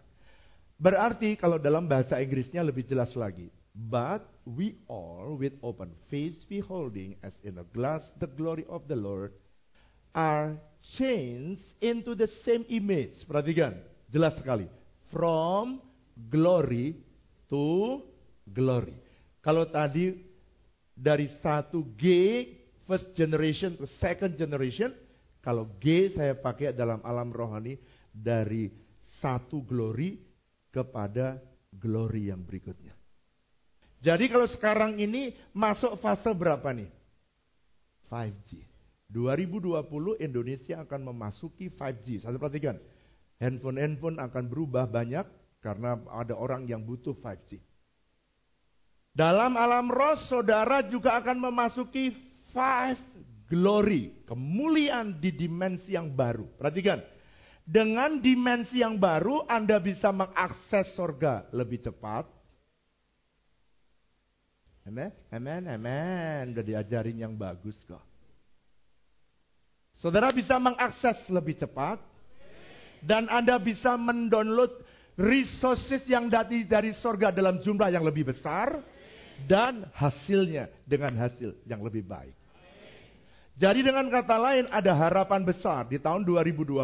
Berarti 0.80 1.36
kalau 1.36 1.60
dalam 1.60 1.92
bahasa 1.92 2.24
Inggrisnya 2.24 2.64
lebih 2.64 2.88
jelas 2.88 3.12
lagi. 3.20 3.52
But 3.76 4.24
we 4.48 4.80
all 4.88 5.36
with 5.36 5.60
open 5.60 5.92
face 6.08 6.40
beholding 6.48 7.20
as 7.20 7.36
in 7.44 7.60
a 7.60 7.68
glass 7.76 8.06
the 8.24 8.30
glory 8.32 8.64
of 8.72 8.88
the 8.88 8.96
Lord 8.96 9.36
are 10.16 10.56
changed 10.96 11.68
into 11.84 12.16
the 12.16 12.32
same 12.48 12.64
image. 12.72 13.28
Perhatikan, 13.28 13.76
jelas 14.08 14.40
sekali. 14.40 14.72
From 15.12 15.84
glory 16.32 16.96
to 17.52 18.00
glory. 18.48 18.96
Kalau 19.44 19.68
tadi 19.68 20.33
dari 20.94 21.30
satu 21.42 21.84
G 21.98 22.06
first 22.86 23.12
generation 23.18 23.74
ke 23.78 23.86
second 24.00 24.38
generation. 24.38 24.94
Kalau 25.44 25.68
G 25.82 26.16
saya 26.16 26.40
pakai 26.40 26.72
dalam 26.72 27.04
alam 27.04 27.28
rohani 27.34 27.76
dari 28.14 28.72
satu 29.20 29.60
glory 29.66 30.22
kepada 30.72 31.42
glory 31.76 32.32
yang 32.32 32.40
berikutnya. 32.40 32.96
Jadi 34.04 34.28
kalau 34.28 34.48
sekarang 34.48 35.00
ini 35.00 35.36
masuk 35.56 36.00
fase 36.00 36.32
berapa 36.32 36.72
nih? 36.76 36.92
5G. 38.12 38.68
2020 39.12 40.20
Indonesia 40.20 40.76
akan 40.84 41.02
memasuki 41.14 41.72
5G. 41.72 42.24
Saya 42.24 42.36
perhatikan, 42.36 42.76
handphone-handphone 43.40 44.20
akan 44.20 44.44
berubah 44.52 44.90
banyak 44.92 45.24
karena 45.64 45.96
ada 46.12 46.36
orang 46.36 46.68
yang 46.68 46.84
butuh 46.84 47.16
5G. 47.16 47.64
Dalam 49.14 49.54
alam 49.54 49.94
roh 49.94 50.18
saudara 50.26 50.82
juga 50.90 51.14
akan 51.22 51.38
memasuki 51.38 52.18
five 52.50 52.98
glory. 53.46 54.26
Kemuliaan 54.26 55.22
di 55.22 55.30
dimensi 55.30 55.94
yang 55.94 56.10
baru. 56.10 56.50
Perhatikan. 56.58 56.98
Dengan 57.64 58.18
dimensi 58.20 58.82
yang 58.82 58.98
baru 58.98 59.46
Anda 59.46 59.78
bisa 59.78 60.10
mengakses 60.10 60.98
sorga 60.98 61.46
lebih 61.54 61.86
cepat. 61.86 62.26
Amen, 64.84 65.14
amen, 65.32 65.62
amen. 65.70 66.52
Udah 66.52 66.66
diajarin 66.66 67.16
yang 67.16 67.38
bagus 67.38 67.78
kok. 67.86 68.04
Saudara 70.02 70.34
bisa 70.34 70.58
mengakses 70.58 71.22
lebih 71.30 71.56
cepat. 71.62 72.02
Dan 73.00 73.30
Anda 73.30 73.62
bisa 73.62 73.94
mendownload 73.94 74.74
resources 75.22 76.02
yang 76.10 76.34
dari, 76.34 76.66
dari 76.66 76.98
sorga 76.98 77.30
dalam 77.30 77.62
jumlah 77.62 77.94
yang 77.94 78.02
lebih 78.02 78.34
besar 78.34 78.93
dan 79.50 79.88
hasilnya 79.94 80.72
dengan 80.88 81.14
hasil 81.18 81.58
yang 81.68 81.84
lebih 81.84 82.06
baik. 82.06 82.34
Jadi 83.54 83.86
dengan 83.86 84.10
kata 84.10 84.34
lain 84.42 84.66
ada 84.74 84.98
harapan 84.98 85.46
besar 85.46 85.86
di 85.86 86.02
tahun 86.02 86.26
2020. 86.26 86.82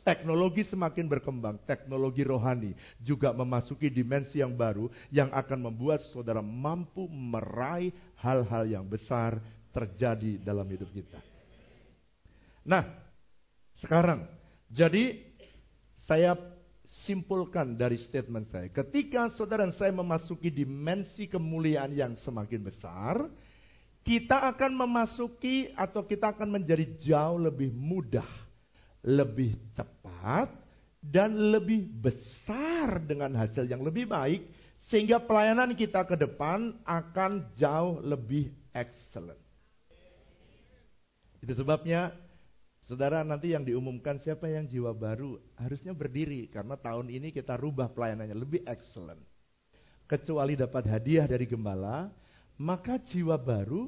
Teknologi 0.00 0.64
semakin 0.64 1.04
berkembang, 1.04 1.60
teknologi 1.68 2.24
rohani 2.24 2.72
juga 3.04 3.36
memasuki 3.36 3.92
dimensi 3.92 4.40
yang 4.40 4.56
baru 4.56 4.88
yang 5.12 5.28
akan 5.28 5.68
membuat 5.68 6.00
saudara 6.08 6.40
mampu 6.40 7.04
meraih 7.04 7.92
hal-hal 8.16 8.64
yang 8.64 8.88
besar 8.88 9.44
terjadi 9.76 10.40
dalam 10.40 10.64
hidup 10.72 10.88
kita. 10.88 11.20
Nah, 12.64 12.80
sekarang 13.84 14.24
jadi 14.72 15.20
saya 16.08 16.32
simpulkan 17.06 17.78
dari 17.78 17.94
statement 18.02 18.50
saya. 18.50 18.66
Ketika 18.70 19.30
saudara 19.30 19.62
dan 19.62 19.74
saya 19.78 19.94
memasuki 19.94 20.50
dimensi 20.50 21.30
kemuliaan 21.30 21.94
yang 21.94 22.18
semakin 22.18 22.66
besar, 22.66 23.30
kita 24.02 24.50
akan 24.50 24.74
memasuki 24.74 25.70
atau 25.78 26.02
kita 26.02 26.34
akan 26.34 26.58
menjadi 26.58 26.86
jauh 26.98 27.38
lebih 27.38 27.70
mudah, 27.70 28.26
lebih 29.06 29.54
cepat, 29.70 30.50
dan 31.00 31.32
lebih 31.32 31.88
besar 31.88 33.00
dengan 33.06 33.32
hasil 33.38 33.64
yang 33.64 33.80
lebih 33.80 34.10
baik, 34.10 34.44
sehingga 34.90 35.22
pelayanan 35.22 35.72
kita 35.78 36.04
ke 36.04 36.18
depan 36.18 36.74
akan 36.84 37.48
jauh 37.56 38.02
lebih 38.02 38.50
excellent. 38.74 39.38
Itu 41.40 41.56
sebabnya 41.56 42.12
Saudara 42.90 43.22
nanti 43.22 43.54
yang 43.54 43.62
diumumkan 43.62 44.18
siapa 44.18 44.50
yang 44.50 44.66
jiwa 44.66 44.90
baru 44.90 45.38
harusnya 45.62 45.94
berdiri 45.94 46.50
karena 46.50 46.74
tahun 46.74 47.06
ini 47.06 47.30
kita 47.30 47.54
rubah 47.54 47.86
pelayanannya 47.94 48.34
lebih 48.34 48.66
excellent. 48.66 49.22
Kecuali 50.10 50.58
dapat 50.58 50.90
hadiah 50.90 51.22
dari 51.22 51.46
gembala, 51.46 52.10
maka 52.58 52.98
jiwa 52.98 53.38
baru 53.38 53.86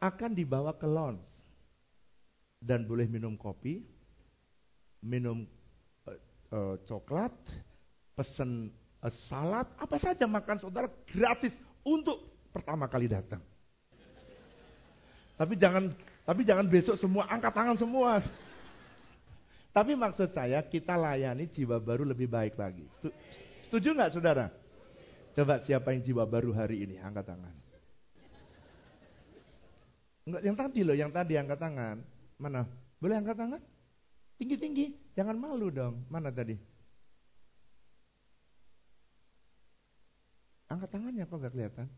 akan 0.00 0.32
dibawa 0.32 0.72
ke 0.80 0.88
lounge 0.88 1.28
dan 2.56 2.88
boleh 2.88 3.04
minum 3.04 3.36
kopi, 3.36 3.84
minum 5.04 5.44
uh, 6.08 6.16
uh, 6.48 6.76
coklat, 6.88 7.36
pesen 8.16 8.72
uh, 9.04 9.12
salad, 9.28 9.68
apa 9.76 10.00
saja 10.00 10.24
makan 10.24 10.56
saudara 10.56 10.88
gratis 11.04 11.52
untuk 11.84 12.48
pertama 12.48 12.88
kali 12.88 13.12
datang. 13.12 13.44
Tapi 15.36 15.52
jangan 15.60 15.92
tapi 16.28 16.44
jangan 16.44 16.68
besok 16.68 17.00
semua 17.00 17.24
angkat 17.24 17.56
tangan 17.56 17.80
semua. 17.80 18.20
Tapi 19.72 19.96
maksud 19.96 20.28
saya 20.36 20.60
kita 20.60 20.92
layani 20.92 21.48
jiwa 21.48 21.80
baru 21.80 22.04
lebih 22.04 22.28
baik 22.28 22.52
lagi. 22.60 22.84
Setuju 23.64 23.96
nggak 23.96 24.12
saudara? 24.12 24.52
Coba 25.32 25.64
siapa 25.64 25.96
yang 25.96 26.04
jiwa 26.04 26.28
baru 26.28 26.52
hari 26.52 26.84
ini 26.84 27.00
angkat 27.00 27.32
tangan. 27.32 27.54
Enggak, 30.28 30.42
yang 30.44 30.56
tadi 30.60 30.80
loh, 30.84 30.96
yang 31.00 31.08
tadi 31.08 31.40
angkat 31.40 31.56
tangan. 31.56 31.96
Mana? 32.36 32.68
Boleh 33.00 33.16
angkat 33.16 33.36
tangan? 33.40 33.62
Tinggi-tinggi, 34.36 35.16
jangan 35.16 35.40
malu 35.40 35.72
dong. 35.72 36.04
Mana 36.12 36.28
tadi? 36.28 36.60
Angkat 40.68 40.92
tangannya 40.92 41.24
kok 41.24 41.40
nggak 41.40 41.52
kelihatan? 41.56 41.88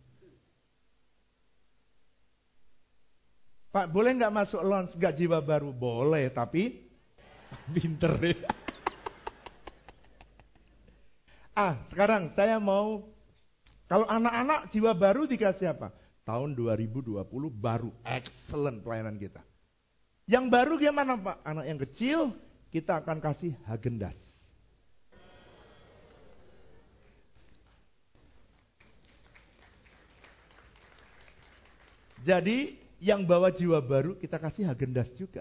Pak, 3.71 3.87
boleh 3.95 4.19
nggak 4.19 4.35
masuk 4.35 4.63
launch 4.67 4.99
jiwa 4.99 5.39
baru? 5.39 5.71
Boleh, 5.71 6.27
tapi 6.35 6.91
pinter 7.75 8.19
ya. 8.19 8.51
Ah, 11.55 11.79
sekarang 11.91 12.35
saya 12.35 12.59
mau 12.59 13.07
kalau 13.87 14.07
anak-anak 14.11 14.75
jiwa 14.75 14.91
baru 14.95 15.27
dikasih 15.31 15.71
apa? 15.71 15.95
Tahun 16.27 16.55
2020 16.55 17.23
baru 17.51 17.91
excellent 18.07 18.83
pelayanan 18.83 19.19
kita. 19.19 19.43
Yang 20.31 20.47
baru 20.47 20.73
gimana 20.79 21.19
Pak? 21.19 21.37
Anak 21.43 21.65
yang 21.67 21.79
kecil 21.79 22.19
kita 22.71 23.03
akan 23.03 23.19
kasih 23.19 23.55
Hagendas. 23.67 24.15
Jadi 32.23 32.90
yang 33.01 33.25
bawa 33.25 33.49
jiwa 33.49 33.81
baru 33.81 34.15
kita 34.21 34.37
kasih 34.37 34.69
Hagendas 34.69 35.09
juga. 35.17 35.41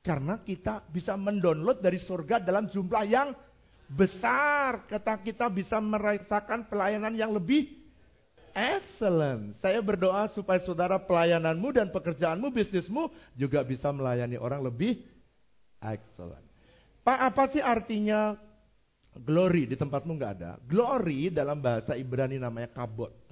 Karena 0.00 0.40
kita 0.40 0.88
bisa 0.88 1.12
mendownload 1.20 1.84
dari 1.84 2.00
surga 2.00 2.40
dalam 2.40 2.64
jumlah 2.72 3.04
yang 3.04 3.36
besar. 3.92 4.88
Kata 4.88 5.20
kita 5.20 5.52
bisa 5.52 5.76
merasakan 5.84 6.64
pelayanan 6.72 7.12
yang 7.12 7.28
lebih 7.36 7.68
excellent. 8.56 9.60
Saya 9.60 9.84
berdoa 9.84 10.32
supaya 10.32 10.64
saudara 10.64 10.96
pelayananmu 10.96 11.68
dan 11.76 11.92
pekerjaanmu, 11.92 12.48
bisnismu 12.48 13.12
juga 13.36 13.60
bisa 13.60 13.92
melayani 13.92 14.40
orang 14.40 14.64
lebih 14.64 15.04
excellent. 15.84 16.48
Pak, 17.04 17.18
apa 17.28 17.44
sih 17.52 17.60
artinya 17.60 18.32
glory 19.12 19.68
di 19.68 19.76
tempatmu 19.76 20.16
nggak 20.16 20.32
ada? 20.40 20.56
Glory 20.64 21.28
dalam 21.28 21.60
bahasa 21.60 21.92
Ibrani 22.00 22.40
namanya 22.40 22.72
kabot 22.72 23.27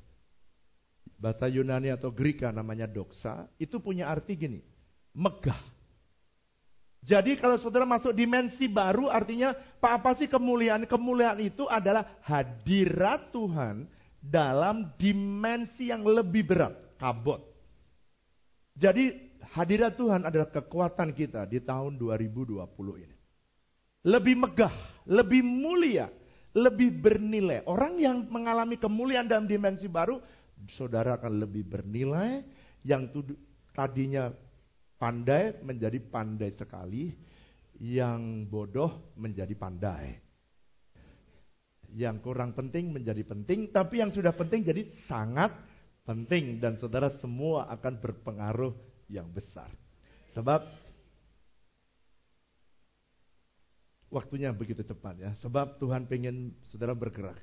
bahasa 1.17 1.49
Yunani 1.49 1.93
atau 1.93 2.13
Greka 2.13 2.53
namanya 2.53 2.85
doxa, 2.85 3.49
itu 3.57 3.81
punya 3.81 4.09
arti 4.09 4.37
gini, 4.37 4.61
megah. 5.17 5.59
Jadi 7.07 7.39
kalau 7.39 7.55
saudara 7.57 7.87
masuk 7.87 8.11
dimensi 8.11 8.67
baru 8.67 9.07
artinya 9.07 9.55
Pak 9.55 9.93
apa 10.03 10.11
sih 10.19 10.27
kemuliaan? 10.27 10.91
Kemuliaan 10.91 11.39
itu 11.39 11.63
adalah 11.71 12.19
hadirat 12.27 13.31
Tuhan 13.31 13.87
dalam 14.19 14.91
dimensi 14.99 15.87
yang 15.87 16.03
lebih 16.03 16.51
berat, 16.51 16.75
kabot. 16.99 17.39
Jadi 18.75 19.15
hadirat 19.55 19.95
Tuhan 19.95 20.27
adalah 20.27 20.51
kekuatan 20.51 21.15
kita 21.15 21.47
di 21.47 21.63
tahun 21.63 21.95
2020 21.95 22.59
ini. 23.07 23.17
Lebih 24.07 24.35
megah, 24.39 24.75
lebih 25.07 25.47
mulia, 25.47 26.11
lebih 26.59 26.91
bernilai. 26.91 27.63
Orang 27.71 28.03
yang 28.03 28.27
mengalami 28.27 28.77
kemuliaan 28.83 29.31
dalam 29.31 29.47
dimensi 29.47 29.87
baru, 29.87 30.19
saudara 30.77 31.21
akan 31.21 31.45
lebih 31.45 31.67
bernilai. 31.69 32.43
Yang 32.87 33.35
tadinya 33.75 34.31
pandai 34.97 35.59
menjadi 35.61 35.99
pandai 36.01 36.55
sekali, 36.55 37.11
yang 37.83 38.47
bodoh 38.47 39.13
menjadi 39.19 39.53
pandai. 39.59 40.23
Yang 41.97 42.17
kurang 42.23 42.53
penting 42.55 42.91
menjadi 42.91 43.23
penting, 43.23 43.71
tapi 43.71 44.03
yang 44.03 44.11
sudah 44.11 44.35
penting 44.35 44.67
jadi 44.67 44.87
sangat 45.07 45.55
penting. 46.07 46.63
Dan 46.63 46.79
saudara 46.79 47.11
semua 47.19 47.67
akan 47.73 47.99
berpengaruh 47.99 48.75
yang 49.11 49.27
besar. 49.31 49.71
Sebab 50.35 50.63
waktunya 54.13 54.53
begitu 54.55 54.83
cepat 54.87 55.15
ya. 55.19 55.31
Sebab 55.43 55.81
Tuhan 55.81 56.07
pengen 56.07 56.55
saudara 56.71 56.93
bergerak 56.93 57.41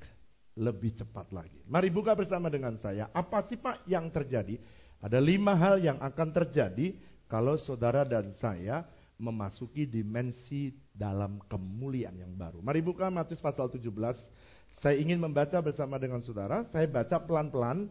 lebih 0.54 0.94
cepat 0.94 1.30
lagi. 1.34 1.58
Mari 1.66 1.90
buka 1.90 2.14
bersama 2.14 2.46
dengan 2.46 2.78
saya. 2.78 3.10
Apa 3.10 3.42
sih 3.50 3.58
Pak 3.58 3.86
yang 3.90 4.06
terjadi? 4.10 4.58
Ada 5.02 5.18
lima 5.18 5.52
hal 5.58 5.82
yang 5.82 5.98
akan 6.00 6.28
terjadi 6.32 6.94
kalau 7.26 7.58
saudara 7.58 8.06
dan 8.06 8.30
saya 8.38 8.86
memasuki 9.18 9.86
dimensi 9.86 10.74
dalam 10.94 11.42
kemuliaan 11.50 12.14
yang 12.18 12.32
baru. 12.34 12.62
Mari 12.62 12.80
buka 12.82 13.10
Matius 13.10 13.42
pasal 13.42 13.70
17. 13.70 13.90
Saya 14.82 14.96
ingin 14.98 15.22
membaca 15.22 15.58
bersama 15.62 15.98
dengan 15.98 16.18
saudara. 16.22 16.66
Saya 16.70 16.86
baca 16.90 17.22
pelan-pelan 17.22 17.90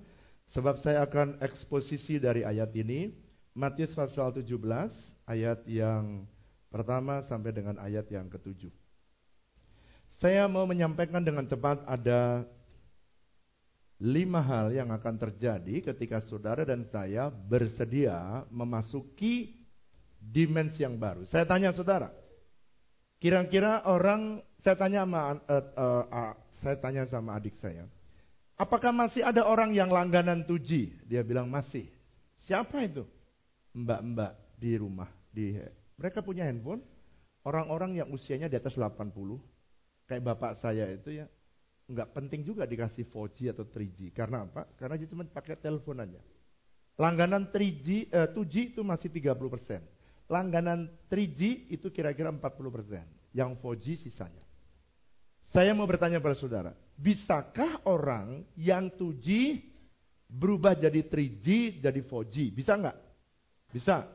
sebab 0.51 0.79
saya 0.83 1.03
akan 1.07 1.39
eksposisi 1.39 2.19
dari 2.19 2.43
ayat 2.43 2.71
ini. 2.75 3.11
Matius 3.53 3.93
pasal 3.93 4.33
17 4.33 4.49
ayat 5.29 5.63
yang 5.69 6.25
pertama 6.73 7.21
sampai 7.29 7.53
dengan 7.53 7.77
ayat 7.77 8.09
yang 8.09 8.27
ketujuh. 8.27 8.82
Saya 10.23 10.47
mau 10.47 10.63
menyampaikan 10.63 11.19
dengan 11.19 11.43
cepat 11.43 11.83
ada 11.83 12.47
lima 13.99 14.39
hal 14.39 14.71
yang 14.71 14.87
akan 14.95 15.19
terjadi 15.19 15.91
ketika 15.91 16.23
saudara 16.23 16.63
dan 16.63 16.87
saya 16.87 17.27
bersedia 17.27 18.47
memasuki 18.47 19.51
dimensi 20.23 20.79
yang 20.79 20.95
baru. 20.95 21.27
Saya 21.27 21.43
tanya 21.43 21.75
saudara, 21.75 22.07
kira-kira 23.19 23.83
orang, 23.83 24.39
saya 24.63 24.79
tanya 24.79 25.03
sama, 25.03 25.19
uh, 25.43 25.65
uh, 25.75 26.03
uh, 26.07 26.33
saya 26.63 26.79
tanya 26.79 27.03
sama 27.11 27.35
adik 27.35 27.59
saya, 27.59 27.83
apakah 28.55 28.95
masih 28.95 29.27
ada 29.27 29.43
orang 29.43 29.75
yang 29.75 29.91
langganan 29.91 30.47
2G? 30.47 31.03
Dia 31.03 31.19
bilang 31.27 31.51
masih. 31.51 31.91
Siapa 32.47 32.79
itu? 32.79 33.03
mbak-mbak 33.75 34.39
di 34.55 34.71
rumah. 34.79 35.11
Di, 35.33 35.59
mereka 35.99 36.23
punya 36.23 36.47
handphone, 36.47 36.79
orang-orang 37.43 37.99
yang 37.99 38.07
usianya 38.13 38.47
di 38.47 38.55
atas 38.55 38.79
80, 38.79 39.11
kayak 40.13 40.29
bapak 40.29 40.61
saya 40.61 40.85
itu 40.93 41.09
ya, 41.09 41.25
nggak 41.89 42.13
penting 42.13 42.45
juga 42.45 42.69
dikasih 42.69 43.09
4G 43.09 43.49
atau 43.49 43.65
3G. 43.65 44.13
Karena 44.13 44.45
apa? 44.45 44.69
Karena 44.77 44.93
dia 44.93 45.09
cuma 45.09 45.25
pakai 45.25 45.57
telepon 45.57 45.97
aja. 45.97 46.21
Langganan 47.01 47.49
3G, 47.49 48.13
eh, 48.13 48.29
2G 48.29 48.77
itu 48.77 48.85
masih 48.85 49.09
30 49.09 49.49
persen. 49.49 49.81
Langganan 50.29 50.85
3G 51.09 51.73
itu 51.73 51.89
kira-kira 51.89 52.29
40 52.29 52.69
persen. 52.69 53.01
Yang 53.33 53.57
4G 53.57 53.85
sisanya. 54.05 54.45
Saya 55.49 55.73
mau 55.73 55.89
bertanya 55.89 56.21
pada 56.21 56.37
saudara, 56.37 56.77
bisakah 56.93 57.81
orang 57.89 58.45
yang 58.53 58.93
2G 58.93 59.57
berubah 60.29 60.77
jadi 60.77 61.01
3G 61.01 61.81
jadi 61.81 61.99
4G? 62.05 62.53
Bisa 62.53 62.77
nggak? 62.77 62.97
Bisa. 63.73 64.05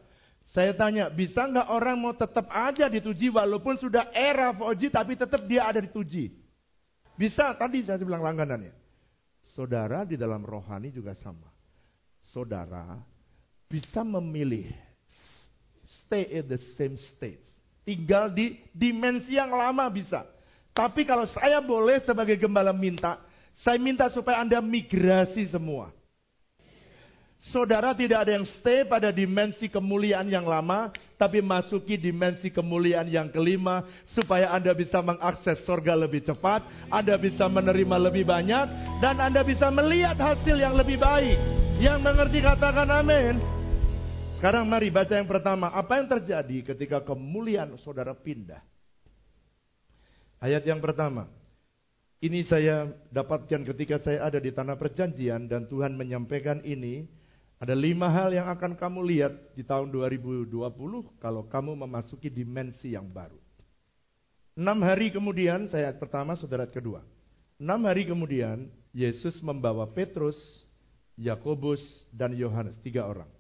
Saya 0.57 0.73
tanya, 0.73 1.12
bisa 1.12 1.45
nggak 1.45 1.69
orang 1.69 1.97
mau 2.00 2.17
tetap 2.17 2.49
aja 2.49 2.89
di 2.89 3.04
2G 3.04 3.37
walaupun 3.37 3.76
sudah 3.76 4.08
era 4.17 4.49
4G 4.56 4.89
tapi 4.89 5.13
tetap 5.13 5.45
dia 5.45 5.69
ada 5.69 5.76
di 5.76 5.93
2G? 5.93 6.32
Bisa, 7.21 7.52
tadi 7.52 7.84
saya 7.84 8.00
bilang 8.00 8.25
langganannya. 8.25 8.73
Saudara 9.52 10.08
di 10.08 10.17
dalam 10.17 10.41
rohani 10.47 10.89
juga 10.89 11.13
sama. 11.21 11.50
Saudara 12.25 12.97
bisa 13.69 14.00
memilih 14.00 14.73
stay 16.04 16.41
in 16.41 16.49
the 16.49 16.61
same 16.76 16.97
state. 17.13 17.45
Tinggal 17.84 18.32
di 18.32 18.56
dimensi 18.73 19.37
yang 19.37 19.52
lama 19.52 19.89
bisa. 19.93 20.25
Tapi 20.73 21.04
kalau 21.04 21.28
saya 21.28 21.61
boleh 21.61 22.00
sebagai 22.04 22.37
gembala 22.41 22.73
minta, 22.73 23.21
saya 23.65 23.76
minta 23.80 24.06
supaya 24.13 24.41
Anda 24.45 24.63
migrasi 24.63 25.49
semua. 25.50 25.91
Saudara 27.39 27.95
tidak 27.95 28.27
ada 28.27 28.35
yang 28.35 28.47
stay 28.59 28.83
pada 28.83 29.15
dimensi 29.15 29.71
kemuliaan 29.71 30.27
yang 30.27 30.43
lama, 30.43 30.91
tapi 31.15 31.39
masuki 31.39 31.95
dimensi 31.95 32.51
kemuliaan 32.51 33.07
yang 33.07 33.31
kelima, 33.31 33.87
supaya 34.11 34.51
Anda 34.51 34.75
bisa 34.75 34.99
mengakses 34.99 35.63
sorga 35.63 35.95
lebih 35.95 36.27
cepat, 36.27 36.67
Anda 36.91 37.15
bisa 37.15 37.47
menerima 37.47 38.11
lebih 38.11 38.27
banyak, 38.27 38.99
dan 38.99 39.23
Anda 39.23 39.47
bisa 39.47 39.71
melihat 39.71 40.19
hasil 40.19 40.59
yang 40.59 40.75
lebih 40.75 40.99
baik. 40.99 41.39
Yang 41.79 41.99
mengerti 42.03 42.43
katakan 42.43 42.91
amin. 42.91 43.39
Sekarang 44.43 44.67
mari 44.67 44.91
baca 44.91 45.15
yang 45.15 45.31
pertama, 45.31 45.71
apa 45.71 45.95
yang 46.03 46.11
terjadi 46.11 46.75
ketika 46.75 47.07
kemuliaan 47.07 47.79
saudara 47.79 48.19
pindah? 48.19 48.63
Ayat 50.43 50.67
yang 50.67 50.83
pertama, 50.83 51.31
ini 52.19 52.43
saya 52.51 52.91
dapatkan 53.15 53.63
ketika 53.63 54.03
saya 54.03 54.27
ada 54.27 54.43
di 54.43 54.51
tanah 54.51 54.75
perjanjian 54.75 55.47
dan 55.47 55.71
Tuhan 55.71 55.95
menyampaikan 55.95 56.63
ini 56.67 57.18
ada 57.58 57.75
lima 57.75 58.06
hal 58.06 58.30
yang 58.30 58.47
akan 58.47 58.78
kamu 58.78 59.00
lihat 59.02 59.34
di 59.58 59.66
tahun 59.66 59.90
2020 59.90 60.47
kalau 61.18 61.42
kamu 61.50 61.75
memasuki 61.75 62.30
dimensi 62.30 62.94
yang 62.94 63.10
baru. 63.10 63.34
Enam 64.54 64.78
hari 64.86 65.10
kemudian, 65.10 65.66
saya 65.66 65.90
pertama, 65.94 66.38
saudara 66.38 66.66
kedua. 66.71 67.02
Enam 67.58 67.82
hari 67.86 68.06
kemudian, 68.06 68.71
Yesus 68.94 69.42
membawa 69.42 69.90
Petrus, 69.90 70.38
Yakobus, 71.18 71.82
dan 72.14 72.34
Yohanes, 72.34 72.78
tiga 72.82 73.06
orang. 73.06 73.30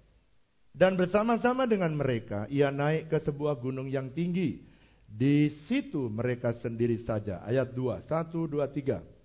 Dan 0.74 0.94
bersama-sama 0.94 1.66
dengan 1.66 1.90
mereka, 1.94 2.46
ia 2.50 2.70
naik 2.70 3.10
ke 3.10 3.18
sebuah 3.22 3.58
gunung 3.58 3.90
yang 3.90 4.10
tinggi. 4.14 4.62
Di 5.10 5.50
situ 5.66 6.06
mereka 6.06 6.54
sendiri 6.58 7.02
saja. 7.02 7.42
Ayat 7.42 7.74
2, 7.74 8.06
1, 8.06 8.34
2, 8.34 8.62
3. 8.62 9.17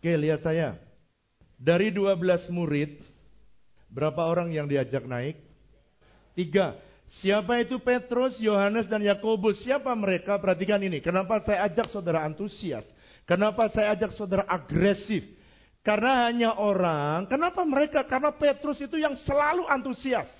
Oke, 0.00 0.16
lihat 0.16 0.40
saya. 0.40 0.80
Dari 1.60 1.92
12 1.92 2.48
murid, 2.48 3.04
berapa 3.92 4.24
orang 4.24 4.48
yang 4.48 4.64
diajak 4.64 5.04
naik? 5.04 5.36
Tiga. 6.32 6.80
Siapa 7.20 7.60
itu 7.60 7.76
Petrus, 7.84 8.40
Yohanes, 8.40 8.88
dan 8.88 9.04
Yakobus? 9.04 9.60
Siapa 9.60 9.92
mereka? 9.92 10.40
Perhatikan 10.40 10.80
ini. 10.80 11.04
Kenapa 11.04 11.44
saya 11.44 11.68
ajak 11.68 11.92
saudara 11.92 12.24
antusias? 12.24 12.88
Kenapa 13.28 13.68
saya 13.76 13.92
ajak 13.92 14.16
saudara 14.16 14.48
agresif? 14.48 15.20
Karena 15.84 16.32
hanya 16.32 16.56
orang. 16.56 17.28
Kenapa 17.28 17.60
mereka? 17.68 18.00
Karena 18.08 18.32
Petrus 18.32 18.80
itu 18.80 18.96
yang 18.96 19.20
selalu 19.28 19.68
antusias. 19.68 20.32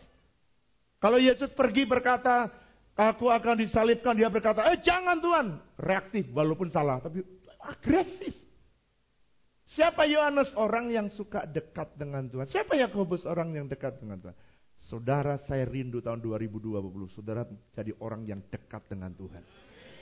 Kalau 0.96 1.20
Yesus 1.20 1.52
pergi 1.52 1.84
berkata, 1.84 2.48
aku 2.96 3.28
akan 3.28 3.60
disalibkan. 3.60 4.16
Dia 4.16 4.32
berkata, 4.32 4.72
eh 4.72 4.80
jangan 4.80 5.20
Tuhan. 5.20 5.46
Reaktif 5.76 6.32
walaupun 6.32 6.72
salah. 6.72 6.96
Tapi 7.04 7.20
agresif. 7.60 8.39
Siapa 9.78 10.02
Yohanes? 10.02 10.50
Orang 10.58 10.90
yang 10.90 11.06
suka 11.12 11.46
dekat 11.46 11.94
dengan 11.94 12.26
Tuhan. 12.26 12.46
Siapa 12.50 12.74
Yakobus? 12.74 13.22
Orang 13.22 13.54
yang 13.54 13.70
dekat 13.70 14.02
dengan 14.02 14.18
Tuhan. 14.18 14.36
Saudara 14.74 15.36
saya 15.46 15.68
rindu 15.68 16.02
tahun 16.02 16.18
2020. 16.18 16.74
Saudara 17.14 17.46
jadi 17.76 17.94
orang 18.02 18.26
yang 18.26 18.40
dekat 18.50 18.82
dengan 18.90 19.14
Tuhan. 19.14 19.44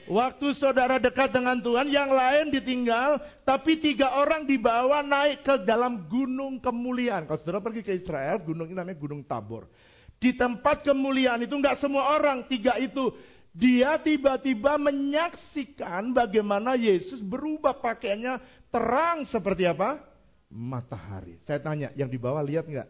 Waktu 0.09 0.57
saudara 0.57 0.97
dekat 0.97 1.29
dengan 1.29 1.61
Tuhan, 1.61 1.85
yang 1.85 2.09
lain 2.09 2.49
ditinggal, 2.49 3.21
tapi 3.45 3.77
tiga 3.77 4.17
orang 4.17 4.49
dibawa 4.49 5.05
naik 5.05 5.45
ke 5.45 5.55
dalam 5.69 6.09
gunung 6.09 6.57
kemuliaan. 6.57 7.29
Kalau 7.29 7.37
saudara 7.37 7.61
pergi 7.61 7.85
ke 7.85 7.93
Israel, 7.93 8.41
gunung 8.41 8.73
ini 8.73 8.79
namanya 8.79 8.97
Gunung 8.97 9.21
Tabor. 9.21 9.69
Di 10.17 10.33
tempat 10.33 10.81
kemuliaan 10.81 11.45
itu 11.45 11.53
nggak 11.53 11.77
semua 11.77 12.17
orang, 12.17 12.49
tiga 12.49 12.81
itu 12.81 13.13
dia 13.53 13.97
tiba-tiba 14.01 14.77
menyaksikan 14.77 16.13
bagaimana 16.13 16.73
Yesus 16.77 17.21
berubah 17.21 17.77
pakaiannya 17.77 18.58
terang 18.69 19.25
seperti 19.29 19.65
apa? 19.69 20.01
Matahari. 20.49 21.37
Saya 21.45 21.61
tanya, 21.61 21.93
yang 21.93 22.09
di 22.09 22.17
bawah 22.17 22.41
lihat 22.41 22.65
nggak? 22.65 22.89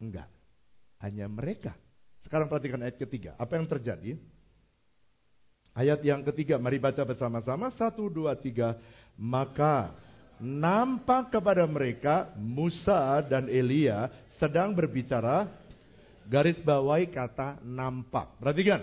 Enggak. 0.00 0.28
Hanya 1.00 1.28
mereka. 1.28 1.72
Sekarang 2.24 2.50
perhatikan 2.50 2.82
ayat 2.82 3.00
ketiga. 3.00 3.32
Apa 3.40 3.56
yang 3.56 3.68
terjadi? 3.70 4.18
Ayat 5.76 6.00
yang 6.04 6.24
ketiga, 6.24 6.56
mari 6.56 6.80
baca 6.80 7.04
bersama-sama. 7.04 7.72
Satu, 7.76 8.08
dua, 8.08 8.36
tiga. 8.36 8.76
Maka 9.16 9.92
nampak 10.36 11.32
kepada 11.32 11.64
mereka 11.64 12.32
Musa 12.36 13.24
dan 13.24 13.48
Elia 13.48 14.12
sedang 14.36 14.76
berbicara 14.76 15.48
Garis 16.26 16.58
bawahi 16.58 17.06
kata 17.06 17.62
nampak. 17.62 18.34
Perhatikan. 18.42 18.82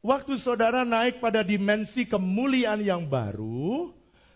Waktu 0.00 0.40
saudara 0.40 0.84
naik 0.84 1.20
pada 1.20 1.44
dimensi 1.44 2.04
kemuliaan 2.08 2.80
yang 2.80 3.04
baru, 3.08 3.92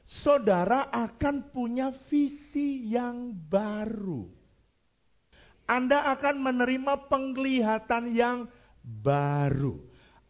saudara 0.09 0.89
akan 0.89 1.53
punya 1.53 1.93
visi 2.09 2.89
yang 2.89 3.37
baru. 3.37 4.25
Anda 5.69 6.09
akan 6.17 6.41
menerima 6.41 7.13
penglihatan 7.13 8.17
yang 8.17 8.49
baru. 8.81 9.77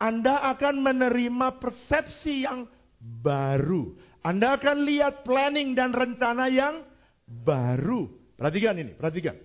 Anda 0.03 0.51
akan 0.51 0.83
menerima 0.83 1.62
persepsi 1.62 2.43
yang 2.43 2.67
baru. 2.99 3.95
Anda 4.27 4.59
akan 4.59 4.83
lihat 4.83 5.23
planning 5.23 5.79
dan 5.79 5.95
rencana 5.95 6.51
yang 6.51 6.83
baru. 7.23 8.11
Perhatikan 8.35 8.75
ini, 8.83 8.99
perhatikan. 8.99 9.38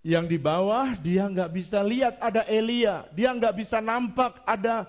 Yang 0.00 0.24
di 0.32 0.38
bawah 0.40 0.96
dia 1.04 1.28
nggak 1.28 1.52
bisa 1.52 1.84
lihat 1.84 2.16
ada 2.24 2.48
Elia, 2.48 3.04
dia 3.12 3.36
nggak 3.36 3.52
bisa 3.52 3.84
nampak 3.84 4.40
ada 4.48 4.88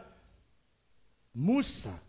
Musa. 1.36 2.09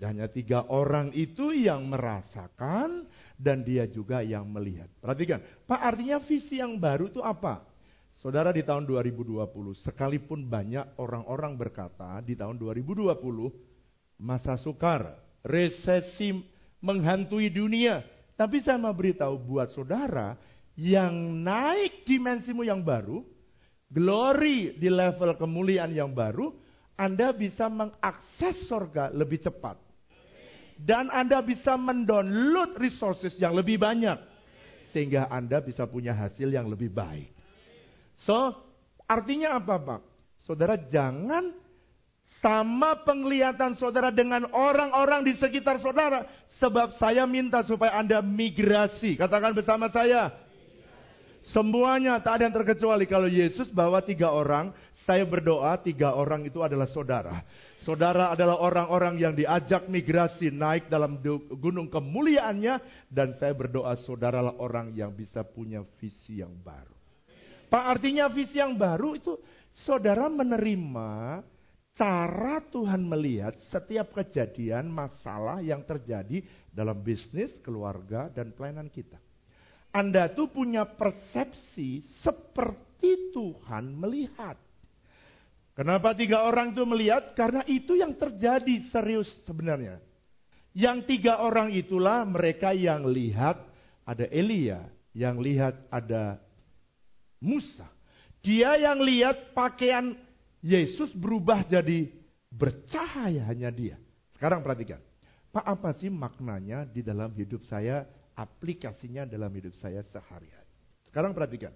Hanya 0.00 0.32
tiga 0.32 0.64
orang 0.72 1.12
itu 1.12 1.52
yang 1.52 1.84
merasakan 1.92 3.04
dan 3.36 3.60
dia 3.60 3.84
juga 3.84 4.24
yang 4.24 4.48
melihat. 4.48 4.88
Perhatikan, 4.96 5.44
Pak 5.68 5.80
artinya 5.80 6.16
visi 6.24 6.56
yang 6.56 6.80
baru 6.80 7.12
itu 7.12 7.20
apa? 7.20 7.68
Saudara 8.16 8.48
di 8.52 8.64
tahun 8.64 8.88
2020, 8.88 9.44
sekalipun 9.76 10.48
banyak 10.48 10.96
orang-orang 10.96 11.56
berkata 11.56 12.20
di 12.24 12.32
tahun 12.32 12.56
2020, 12.56 13.12
masa 14.24 14.56
sukar, 14.56 15.20
resesi 15.44 16.32
menghantui 16.80 17.52
dunia. 17.52 18.00
Tapi 18.40 18.64
saya 18.64 18.80
mau 18.80 18.96
beritahu 18.96 19.36
buat 19.36 19.68
saudara, 19.72 20.36
yang 20.80 21.12
naik 21.44 22.08
dimensimu 22.08 22.64
yang 22.64 22.80
baru, 22.80 23.20
glory 23.92 24.80
di 24.80 24.88
level 24.88 25.36
kemuliaan 25.36 25.92
yang 25.92 26.12
baru, 26.16 26.56
Anda 26.96 27.36
bisa 27.36 27.68
mengakses 27.68 28.64
surga 28.68 29.12
lebih 29.12 29.44
cepat 29.44 29.89
dan 30.80 31.12
Anda 31.12 31.44
bisa 31.44 31.76
mendownload 31.76 32.80
resources 32.80 33.36
yang 33.36 33.52
lebih 33.52 33.76
banyak. 33.76 34.16
Sehingga 34.90 35.30
Anda 35.30 35.62
bisa 35.62 35.86
punya 35.86 36.16
hasil 36.16 36.50
yang 36.50 36.66
lebih 36.66 36.90
baik. 36.90 37.30
So, 38.26 38.56
artinya 39.06 39.60
apa 39.60 39.76
Pak? 39.78 40.00
Saudara 40.42 40.74
jangan 40.74 41.52
sama 42.40 43.04
penglihatan 43.04 43.76
saudara 43.76 44.08
dengan 44.08 44.48
orang-orang 44.50 45.28
di 45.28 45.36
sekitar 45.36 45.78
saudara. 45.78 46.26
Sebab 46.58 46.96
saya 46.96 47.28
minta 47.28 47.60
supaya 47.62 48.00
Anda 48.00 48.24
migrasi. 48.24 49.20
Katakan 49.20 49.52
bersama 49.52 49.92
saya. 49.92 50.32
Semuanya 51.40 52.20
tak 52.20 52.40
ada 52.40 52.42
yang 52.48 52.56
terkecuali. 52.56 53.04
Kalau 53.08 53.28
Yesus 53.28 53.72
bawa 53.72 54.04
tiga 54.04 54.32
orang, 54.32 54.72
saya 55.08 55.24
berdoa 55.24 55.76
tiga 55.80 56.12
orang 56.12 56.44
itu 56.44 56.60
adalah 56.60 56.88
saudara. 56.88 57.44
Saudara 57.80 58.28
adalah 58.28 58.60
orang-orang 58.60 59.16
yang 59.16 59.32
diajak 59.32 59.88
migrasi 59.88 60.52
naik 60.52 60.92
dalam 60.92 61.16
gunung 61.56 61.88
kemuliaannya. 61.88 63.08
Dan 63.08 63.36
saya 63.40 63.56
berdoa 63.56 63.96
saudaralah 63.96 64.60
orang 64.60 64.92
yang 64.92 65.16
bisa 65.16 65.40
punya 65.42 65.80
visi 65.96 66.44
yang 66.44 66.52
baru. 66.60 66.92
Pak 67.70 67.84
artinya 67.86 68.26
visi 68.28 68.58
yang 68.58 68.74
baru 68.74 69.14
itu 69.14 69.38
saudara 69.86 70.26
menerima 70.26 71.40
cara 71.94 72.58
Tuhan 72.66 73.04
melihat 73.06 73.54
setiap 73.70 74.16
kejadian 74.16 74.90
masalah 74.90 75.62
yang 75.62 75.84
terjadi 75.86 76.42
dalam 76.72 76.98
bisnis, 76.98 77.54
keluarga, 77.62 78.26
dan 78.32 78.50
pelayanan 78.56 78.90
kita. 78.90 79.20
Anda 79.90 80.30
tuh 80.30 80.50
punya 80.50 80.86
persepsi 80.86 82.02
seperti 82.22 83.34
Tuhan 83.34 83.90
melihat. 83.94 84.58
Kenapa 85.80 86.12
tiga 86.12 86.44
orang 86.44 86.76
itu 86.76 86.84
melihat? 86.84 87.32
Karena 87.32 87.64
itu 87.64 87.96
yang 87.96 88.12
terjadi 88.12 88.84
serius 88.92 89.32
sebenarnya. 89.48 89.96
Yang 90.76 91.08
tiga 91.08 91.40
orang 91.40 91.72
itulah 91.72 92.20
mereka 92.28 92.76
yang 92.76 93.08
lihat 93.08 93.64
ada 94.04 94.28
Elia, 94.28 94.84
yang 95.16 95.40
lihat 95.40 95.80
ada 95.88 96.36
Musa. 97.40 97.88
Dia 98.44 98.76
yang 98.76 99.00
lihat 99.00 99.56
pakaian 99.56 100.20
Yesus 100.60 101.16
berubah 101.16 101.64
jadi 101.64 102.12
bercahaya 102.52 103.48
hanya 103.48 103.72
dia. 103.72 103.96
Sekarang 104.36 104.60
perhatikan. 104.60 105.00
Pak 105.48 105.64
apa 105.64 105.96
sih 105.96 106.12
maknanya 106.12 106.84
di 106.84 107.00
dalam 107.00 107.32
hidup 107.32 107.64
saya, 107.64 108.04
aplikasinya 108.36 109.24
dalam 109.24 109.48
hidup 109.56 109.72
saya 109.80 110.04
sehari-hari. 110.12 110.68
Sekarang 111.08 111.32
perhatikan. 111.32 111.72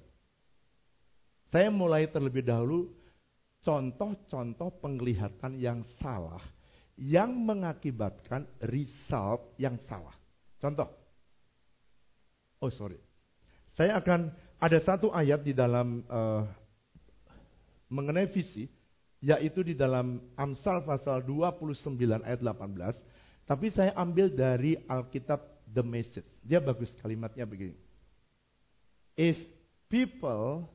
Saya 1.48 1.72
mulai 1.72 2.04
terlebih 2.04 2.44
dahulu 2.44 2.92
contoh-contoh 3.64 4.78
penglihatan 4.78 5.56
yang 5.56 5.82
salah 5.98 6.40
yang 6.94 7.34
mengakibatkan 7.34 8.46
result 8.70 9.56
yang 9.58 9.80
salah. 9.90 10.14
Contoh. 10.62 10.86
Oh 12.62 12.70
sorry. 12.70 13.00
Saya 13.74 13.98
akan 13.98 14.30
ada 14.62 14.78
satu 14.78 15.10
ayat 15.10 15.42
di 15.42 15.50
dalam 15.50 16.06
uh, 16.06 16.46
mengenai 17.90 18.30
visi 18.30 18.70
yaitu 19.24 19.64
di 19.66 19.74
dalam 19.74 20.20
Amsal 20.38 20.84
pasal 20.86 21.24
29 21.26 21.98
ayat 22.22 22.40
18. 22.44 23.48
Tapi 23.48 23.66
saya 23.74 23.92
ambil 23.98 24.30
dari 24.32 24.78
Alkitab 24.86 25.40
The 25.68 25.82
Message. 25.84 26.28
Dia 26.44 26.62
bagus 26.62 26.92
kalimatnya 27.00 27.44
begini. 27.44 27.76
If 29.18 29.36
people 29.88 30.68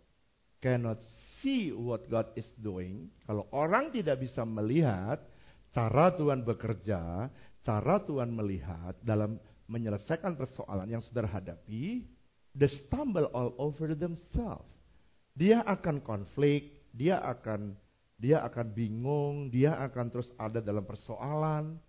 cannot 0.60 1.00
see 1.40 1.72
what 1.72 2.08
God 2.12 2.32
is 2.36 2.48
doing, 2.60 3.08
kalau 3.24 3.48
orang 3.56 3.92
tidak 3.96 4.20
bisa 4.20 4.44
melihat 4.44 5.24
cara 5.72 6.12
Tuhan 6.16 6.44
bekerja, 6.44 7.32
cara 7.64 7.96
Tuhan 8.04 8.32
melihat 8.32 8.96
dalam 9.04 9.40
menyelesaikan 9.70 10.36
persoalan 10.36 10.90
yang 10.90 11.04
saudara 11.04 11.30
hadapi, 11.30 12.04
they 12.58 12.70
stumble 12.88 13.30
all 13.32 13.56
over 13.62 13.94
themselves. 13.96 14.68
Dia 15.38 15.64
akan 15.64 16.04
konflik, 16.04 16.84
dia 16.92 17.22
akan 17.24 17.78
dia 18.20 18.44
akan 18.44 18.68
bingung, 18.76 19.48
dia 19.48 19.80
akan 19.80 20.12
terus 20.12 20.28
ada 20.36 20.60
dalam 20.60 20.84
persoalan. 20.84 21.80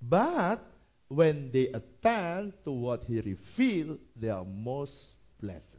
But 0.00 0.64
when 1.12 1.52
they 1.52 1.68
attend 1.76 2.56
to 2.64 2.72
what 2.72 3.04
he 3.04 3.20
revealed, 3.20 4.00
they 4.16 4.32
are 4.32 4.48
most 4.48 4.96
blessed. 5.36 5.73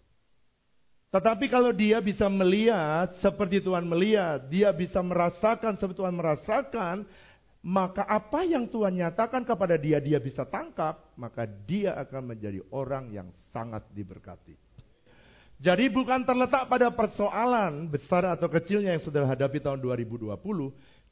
Tetapi 1.16 1.48
kalau 1.48 1.72
dia 1.72 2.04
bisa 2.04 2.28
melihat 2.28 3.16
seperti 3.24 3.64
Tuhan 3.64 3.88
melihat, 3.88 4.52
dia 4.52 4.76
bisa 4.76 5.00
merasakan 5.00 5.80
seperti 5.80 6.04
Tuhan 6.04 6.12
merasakan, 6.12 7.08
maka 7.64 8.04
apa 8.04 8.44
yang 8.44 8.68
Tuhan 8.68 9.00
nyatakan 9.00 9.48
kepada 9.48 9.80
dia, 9.80 10.04
dia 10.04 10.20
bisa 10.20 10.44
tangkap, 10.44 11.16
maka 11.16 11.48
dia 11.48 11.96
akan 12.04 12.36
menjadi 12.36 12.60
orang 12.68 13.16
yang 13.16 13.32
sangat 13.56 13.88
diberkati. 13.96 14.60
Jadi 15.56 15.88
bukan 15.88 16.28
terletak 16.28 16.68
pada 16.68 16.92
persoalan 16.92 17.88
besar 17.88 18.36
atau 18.36 18.52
kecilnya 18.52 18.92
yang 18.92 19.00
sudah 19.00 19.24
hadapi 19.24 19.64
tahun 19.64 19.80
2020, 19.80 20.36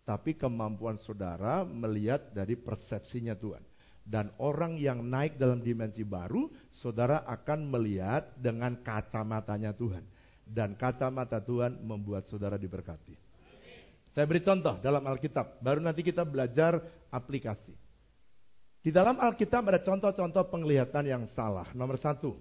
tapi 0.04 0.36
kemampuan 0.36 1.00
saudara 1.00 1.64
melihat 1.64 2.28
dari 2.36 2.60
persepsinya 2.60 3.40
Tuhan. 3.40 3.64
Dan 4.04 4.36
orang 4.36 4.76
yang 4.76 5.00
naik 5.00 5.40
dalam 5.40 5.64
dimensi 5.64 6.04
baru, 6.04 6.52
saudara 6.76 7.24
akan 7.24 7.72
melihat 7.72 8.36
dengan 8.36 8.76
kacamatanya 8.84 9.72
Tuhan. 9.72 10.04
Dan 10.44 10.76
kacamata 10.76 11.40
Tuhan 11.40 11.80
membuat 11.80 12.28
saudara 12.28 12.60
diberkati. 12.60 13.16
Saya 14.14 14.30
beri 14.30 14.44
contoh 14.46 14.78
dalam 14.84 15.02
Alkitab, 15.08 15.58
baru 15.64 15.82
nanti 15.82 16.06
kita 16.06 16.22
belajar 16.22 16.78
aplikasi. 17.10 17.74
Di 18.84 18.92
dalam 18.92 19.18
Alkitab 19.18 19.64
ada 19.72 19.80
contoh-contoh 19.80 20.52
penglihatan 20.52 21.08
yang 21.08 21.24
salah. 21.32 21.66
Nomor 21.72 21.98
satu, 21.98 22.36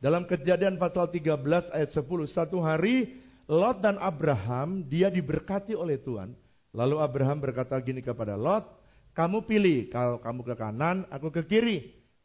dalam 0.00 0.24
kejadian 0.24 0.80
pasal 0.80 1.12
13 1.12 1.36
ayat 1.76 1.90
10, 1.92 2.04
satu 2.30 2.60
hari 2.64 3.20
Lot 3.50 3.84
dan 3.84 3.98
Abraham, 3.98 4.86
dia 4.86 5.12
diberkati 5.12 5.76
oleh 5.76 6.00
Tuhan. 6.00 6.32
Lalu 6.70 6.96
Abraham 7.02 7.42
berkata 7.42 7.74
gini 7.82 8.00
kepada 8.00 8.38
Lot, 8.38 8.64
kamu 9.12 9.44
pilih, 9.44 9.90
kalau 9.90 10.22
kamu 10.22 10.40
ke 10.46 10.54
kanan, 10.54 10.96
aku 11.10 11.28
ke 11.34 11.42
kiri. 11.46 11.78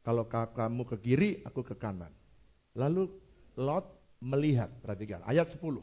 Kalau 0.05 0.29
kamu 0.29 0.85
ke 0.85 0.97
kiri, 1.01 1.29
aku 1.41 1.65
ke 1.65 1.73
kanan. 1.73 2.13
Lalu 2.77 3.09
Lot 3.55 3.87
melihat, 4.21 4.69
perhatikan, 4.83 5.23
ayat 5.25 5.49
10. 5.49 5.81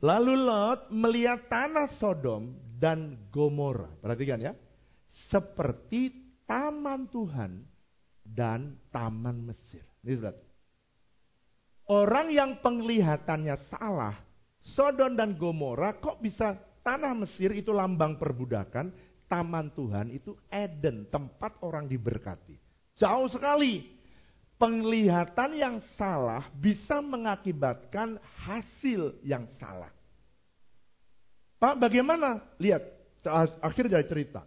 Lalu 0.00 0.32
Lot 0.36 0.90
melihat 0.92 1.46
tanah 1.48 1.88
Sodom 1.96 2.56
dan 2.76 3.16
Gomora. 3.32 3.88
Perhatikan 4.00 4.40
ya. 4.42 4.52
Seperti 5.28 6.12
taman 6.44 7.08
Tuhan 7.08 7.62
dan 8.24 8.76
taman 8.90 9.48
Mesir. 9.48 9.84
Ini. 10.00 10.32
Orang 11.90 12.30
yang 12.30 12.62
penglihatannya 12.62 13.56
salah, 13.72 14.16
Sodom 14.60 15.16
dan 15.16 15.34
Gomora 15.34 15.96
kok 15.96 16.20
bisa 16.20 16.54
tanah 16.84 17.12
Mesir 17.16 17.52
itu 17.52 17.74
lambang 17.74 18.16
perbudakan, 18.16 18.92
taman 19.30 19.70
Tuhan 19.70 20.10
itu 20.10 20.34
Eden, 20.50 21.06
tempat 21.06 21.62
orang 21.62 21.86
diberkati. 21.86 22.58
Jauh 22.98 23.30
sekali. 23.30 24.02
penglihatan 24.60 25.56
yang 25.56 25.80
salah 25.96 26.44
bisa 26.52 27.00
mengakibatkan 27.00 28.20
hasil 28.44 29.16
yang 29.24 29.48
salah. 29.56 29.88
Pak, 31.56 31.80
bagaimana? 31.80 32.44
Lihat, 32.60 32.84
akhir 33.64 33.88
dari 33.88 34.04
cerita. 34.04 34.44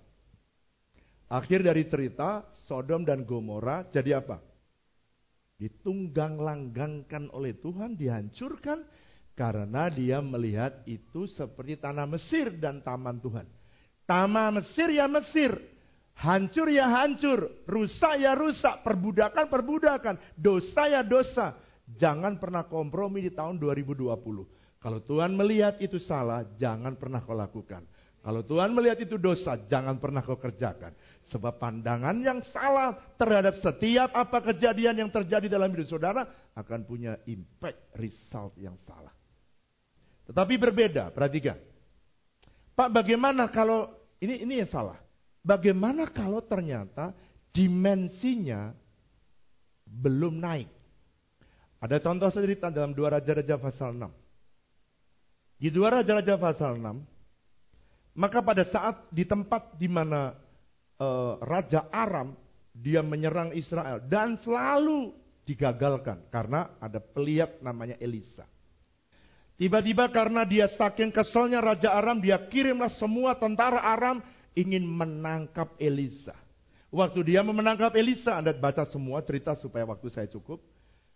Akhir 1.26 1.66
dari 1.66 1.90
cerita, 1.90 2.46
Sodom 2.70 3.02
dan 3.02 3.26
Gomora 3.26 3.90
jadi 3.90 4.22
apa? 4.22 4.38
Ditunggang 5.58 6.38
langgangkan 6.38 7.34
oleh 7.34 7.58
Tuhan, 7.58 7.98
dihancurkan 7.98 8.86
karena 9.34 9.90
dia 9.90 10.22
melihat 10.22 10.86
itu 10.86 11.26
seperti 11.26 11.82
tanah 11.82 12.06
Mesir 12.06 12.54
dan 12.62 12.86
taman 12.86 13.18
Tuhan. 13.18 13.50
Taman 14.04 14.60
Mesir 14.60 14.92
ya 14.92 15.08
Mesir, 15.08 15.56
hancur 16.20 16.68
ya 16.68 16.92
hancur, 16.92 17.64
rusak 17.64 18.20
ya 18.20 18.36
rusak, 18.36 18.84
perbudakan 18.84 19.48
perbudakan, 19.48 20.16
dosa 20.36 20.92
ya 20.92 21.02
dosa. 21.02 21.56
Jangan 21.84 22.40
pernah 22.40 22.64
kompromi 22.68 23.24
di 23.24 23.32
tahun 23.32 23.60
2020. 23.60 24.12
Kalau 24.80 25.00
Tuhan 25.04 25.32
melihat 25.36 25.80
itu 25.80 26.00
salah, 26.00 26.44
jangan 26.60 27.00
pernah 27.00 27.24
kau 27.24 27.36
lakukan. 27.36 27.88
Kalau 28.24 28.40
Tuhan 28.40 28.72
melihat 28.72 29.04
itu 29.04 29.20
dosa, 29.20 29.60
jangan 29.68 30.00
pernah 30.00 30.24
kau 30.24 30.40
kerjakan. 30.40 30.96
Sebab 31.28 31.60
pandangan 31.60 32.16
yang 32.24 32.40
salah 32.52 32.96
terhadap 33.20 33.60
setiap 33.60 34.16
apa 34.16 34.40
kejadian 34.52 34.96
yang 34.96 35.12
terjadi 35.12 35.52
dalam 35.52 35.72
hidup 35.76 35.92
saudara 35.92 36.24
akan 36.56 36.88
punya 36.88 37.20
impact 37.28 37.96
result 38.00 38.56
yang 38.60 38.80
salah. 38.88 39.12
Tetapi 40.24 40.56
berbeda, 40.56 41.12
perhatikan. 41.12 41.60
Pak, 42.74 42.90
bagaimana 42.90 43.50
kalau 43.54 43.90
ini 44.18 44.42
ini 44.44 44.64
yang 44.66 44.70
salah? 44.70 44.98
Bagaimana 45.44 46.10
kalau 46.10 46.42
ternyata 46.42 47.14
dimensinya 47.54 48.74
belum 49.86 50.40
naik? 50.40 50.70
Ada 51.84 52.00
contoh 52.00 52.32
cerita 52.32 52.72
dalam 52.72 52.96
dua 52.96 53.20
raja-raja 53.20 53.60
pasal 53.60 53.92
6. 53.94 54.24
Di 55.64 55.72
dua 55.72 55.96
Raja-Raja 55.96 56.36
pasal 56.36 56.76
6, 56.76 58.20
maka 58.20 58.44
pada 58.44 58.68
saat 58.68 59.08
di 59.08 59.24
tempat 59.24 59.80
di 59.80 59.88
mana 59.88 60.36
uh, 61.00 61.40
Raja 61.40 61.88
Aram 61.88 62.36
dia 62.76 63.00
menyerang 63.00 63.56
Israel 63.56 64.04
dan 64.04 64.36
selalu 64.44 65.16
digagalkan 65.48 66.28
karena 66.28 66.76
ada 66.84 67.00
pelihat 67.00 67.64
namanya 67.64 67.96
Elisa. 68.04 68.44
Tiba-tiba 69.54 70.10
karena 70.10 70.42
dia 70.44 70.66
saking 70.74 71.14
keselnya 71.14 71.62
Raja 71.62 71.94
Aram, 71.94 72.18
dia 72.18 72.42
kirimlah 72.50 72.90
semua 72.98 73.38
tentara 73.38 73.80
Aram 73.80 74.20
ingin 74.58 74.82
menangkap 74.82 75.78
Elisa. 75.78 76.34
Waktu 76.94 77.34
dia 77.34 77.42
memenangkap 77.42 77.94
Elisa, 77.98 78.38
Anda 78.38 78.54
baca 78.54 78.86
semua 78.90 79.22
cerita 79.26 79.54
supaya 79.58 79.86
waktu 79.86 80.10
saya 80.14 80.30
cukup. 80.30 80.62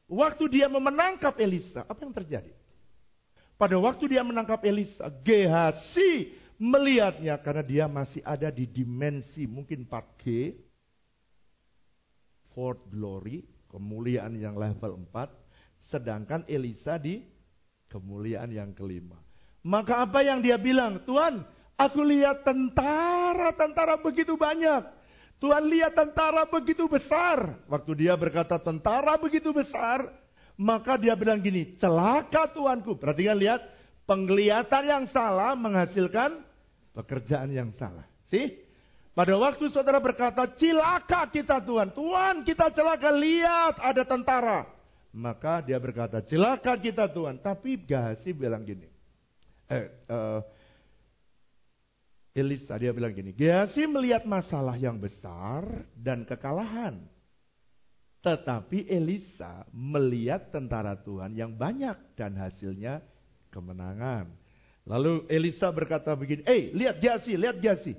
Waktu 0.09 0.49
dia 0.49 0.65
memenangkap 0.69 1.37
Elisa, 1.37 1.85
apa 1.85 1.99
yang 2.01 2.13
terjadi? 2.13 2.53
Pada 3.57 3.77
waktu 3.77 4.05
dia 4.09 4.21
menangkap 4.21 4.61
Elisa, 4.65 5.09
Gehasi 5.25 6.33
melihatnya 6.57 7.37
karena 7.41 7.63
dia 7.65 7.85
masih 7.85 8.21
ada 8.25 8.49
di 8.49 8.65
dimensi 8.65 9.45
mungkin 9.45 9.85
4G, 9.85 10.53
fourth 12.57 12.81
glory, 12.89 13.45
kemuliaan 13.69 14.33
yang 14.37 14.57
level 14.57 14.97
4, 15.13 15.93
sedangkan 15.93 16.41
Elisa 16.49 16.97
di 16.97 17.21
kemuliaan 17.91 18.51
yang 18.51 18.71
kelima. 18.71 19.17
Maka 19.63 20.07
apa 20.07 20.23
yang 20.23 20.39
dia 20.39 20.55
bilang? 20.55 21.03
Tuhan, 21.03 21.43
aku 21.75 21.99
lihat 22.03 22.47
tentara-tentara 22.47 23.99
begitu 23.99 24.39
banyak. 24.39 24.95
Tuhan 25.37 25.63
lihat 25.69 25.93
tentara 25.93 26.47
begitu 26.49 26.89
besar. 26.89 27.61
Waktu 27.69 28.07
dia 28.07 28.17
berkata 28.17 28.57
tentara 28.57 29.19
begitu 29.21 29.53
besar, 29.53 30.09
maka 30.57 30.97
dia 30.97 31.13
bilang 31.13 31.37
gini, 31.37 31.77
celaka 31.77 32.49
tuanku. 32.49 32.97
Perhatikan 32.97 33.37
lihat, 33.37 33.61
penglihatan 34.09 34.83
yang 34.87 35.05
salah 35.13 35.53
menghasilkan 35.53 36.41
pekerjaan 36.97 37.53
yang 37.53 37.69
salah. 37.77 38.07
Sih? 38.33 38.65
Pada 39.13 39.33
waktu 39.37 39.69
saudara 39.69 40.01
berkata, 40.01 40.45
celaka 40.57 41.29
kita 41.29 41.61
Tuhan. 41.61 41.93
Tuhan 41.93 42.35
kita 42.41 42.73
celaka, 42.73 43.09
lihat 43.13 43.77
ada 43.81 44.03
tentara. 44.05 44.76
Maka 45.15 45.63
dia 45.63 45.79
berkata, 45.79 46.21
celaka 46.23 46.75
kita 46.77 47.07
Tuhan. 47.09 47.39
Tapi 47.39 47.79
Gahasi 47.79 48.35
bilang 48.35 48.63
gini. 48.67 48.87
Eh, 49.67 49.87
uh, 50.07 50.39
Elisa 52.37 52.77
dia 52.77 52.93
bilang 52.93 53.11
gini, 53.11 53.33
Gehasi 53.33 53.89
melihat 53.89 54.23
masalah 54.23 54.77
yang 54.77 55.01
besar 55.01 55.65
dan 55.97 56.21
kekalahan. 56.21 57.01
Tetapi 58.21 58.85
Elisa 58.91 59.65
melihat 59.73 60.53
tentara 60.53 60.93
Tuhan 60.99 61.33
yang 61.33 61.55
banyak 61.55 61.95
dan 62.13 62.37
hasilnya 62.37 63.01
kemenangan. 63.49 64.29
Lalu 64.87 65.25
Elisa 65.27 65.67
berkata 65.73 66.13
begini, 66.13 66.45
eh 66.45 66.71
lihat 66.71 67.01
Gasi, 67.01 67.33
lihat 67.35 67.57
Gasi. 67.57 67.95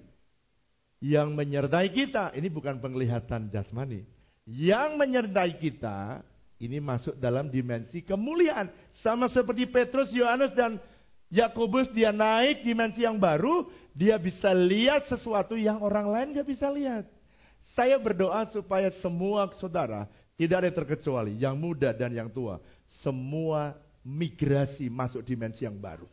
Yang 0.98 1.28
menyertai 1.34 1.88
kita, 1.94 2.34
ini 2.34 2.50
bukan 2.50 2.82
penglihatan 2.82 3.50
jasmani. 3.50 4.02
Yang 4.48 4.90
menyertai 4.98 5.52
kita, 5.60 6.24
ini 6.58 6.82
masuk 6.82 7.14
dalam 7.18 7.46
dimensi 7.46 8.02
kemuliaan. 8.02 8.70
Sama 9.02 9.30
seperti 9.30 9.66
Petrus, 9.70 10.10
Yohanes, 10.10 10.50
dan 10.58 10.82
Yakobus 11.30 11.90
dia 11.94 12.10
naik 12.10 12.66
dimensi 12.66 13.06
yang 13.06 13.16
baru, 13.20 13.70
dia 13.94 14.18
bisa 14.18 14.50
lihat 14.50 15.06
sesuatu 15.06 15.54
yang 15.54 15.78
orang 15.78 16.06
lain 16.10 16.28
gak 16.34 16.48
bisa 16.48 16.66
lihat. 16.70 17.06
Saya 17.76 18.00
berdoa 18.00 18.48
supaya 18.50 18.90
semua 18.98 19.46
saudara 19.60 20.08
tidak 20.34 20.66
ada 20.66 20.70
terkecuali, 20.82 21.36
yang 21.38 21.58
muda 21.58 21.90
dan 21.94 22.14
yang 22.14 22.30
tua, 22.30 22.62
semua 23.02 23.76
migrasi 24.06 24.88
masuk 24.88 25.20
dimensi 25.26 25.66
yang 25.66 25.76
baru. 25.76 26.06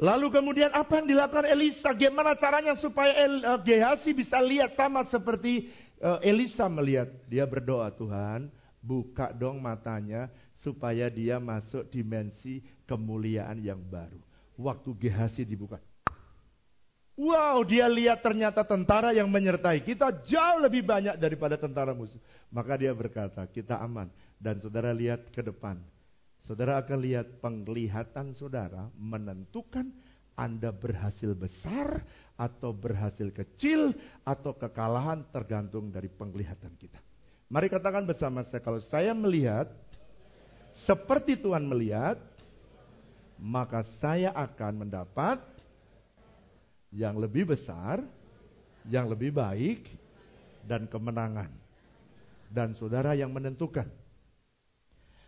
Lalu 0.00 0.32
kemudian 0.32 0.72
apa 0.72 1.02
yang 1.02 1.06
dilakukan 1.06 1.44
Elisa? 1.44 1.92
Gimana 1.92 2.32
caranya 2.40 2.72
supaya 2.80 3.12
El, 3.12 3.44
uh, 3.44 3.60
Gehasi 3.60 4.16
bisa 4.16 4.40
lihat 4.40 4.72
sama 4.72 5.04
seperti 5.12 5.68
uh, 6.00 6.16
Elisa 6.24 6.64
melihat? 6.72 7.12
Dia 7.28 7.44
berdoa, 7.44 7.92
Tuhan, 7.92 8.48
buka 8.82 9.30
dong 9.30 9.62
matanya 9.62 10.28
supaya 10.58 11.06
dia 11.06 11.38
masuk 11.38 11.86
dimensi 11.88 12.60
kemuliaan 12.84 13.62
yang 13.62 13.78
baru. 13.78 14.18
Waktu 14.58 14.90
Gehasi 14.98 15.46
dibuka, 15.48 15.80
Wow, 17.12 17.60
dia 17.68 17.84
lihat 17.92 18.24
ternyata 18.24 18.64
tentara 18.64 19.12
yang 19.12 19.28
menyertai 19.28 19.84
kita 19.84 20.24
jauh 20.24 20.64
lebih 20.64 20.80
banyak 20.80 21.20
daripada 21.20 21.60
tentara 21.60 21.92
musuh. 21.92 22.16
Maka 22.48 22.80
dia 22.80 22.90
berkata, 22.96 23.44
kita 23.44 23.76
aman. 23.84 24.08
Dan 24.40 24.58
saudara 24.64 24.96
lihat 24.96 25.28
ke 25.28 25.44
depan. 25.44 25.76
Saudara 26.40 26.80
akan 26.80 26.98
lihat 26.98 27.38
penglihatan 27.38 28.32
saudara 28.34 28.88
menentukan 28.96 29.92
Anda 30.34 30.72
berhasil 30.72 31.36
besar 31.36 32.00
atau 32.34 32.72
berhasil 32.72 33.28
kecil 33.30 33.92
atau 34.24 34.56
kekalahan 34.56 35.28
tergantung 35.30 35.92
dari 35.92 36.08
penglihatan 36.08 36.72
kita. 36.80 37.11
Mari 37.52 37.68
katakan 37.68 38.08
bersama 38.08 38.48
saya, 38.48 38.64
kalau 38.64 38.80
saya 38.80 39.12
melihat 39.12 39.68
seperti 40.88 41.36
Tuhan 41.36 41.68
melihat, 41.68 42.16
maka 43.36 43.84
saya 44.00 44.32
akan 44.32 44.88
mendapat 44.88 45.36
yang 46.88 47.20
lebih 47.20 47.52
besar, 47.52 48.00
yang 48.88 49.04
lebih 49.12 49.36
baik, 49.36 49.84
dan 50.64 50.88
kemenangan. 50.88 51.52
Dan 52.48 52.72
saudara 52.72 53.12
yang 53.12 53.28
menentukan. 53.28 53.84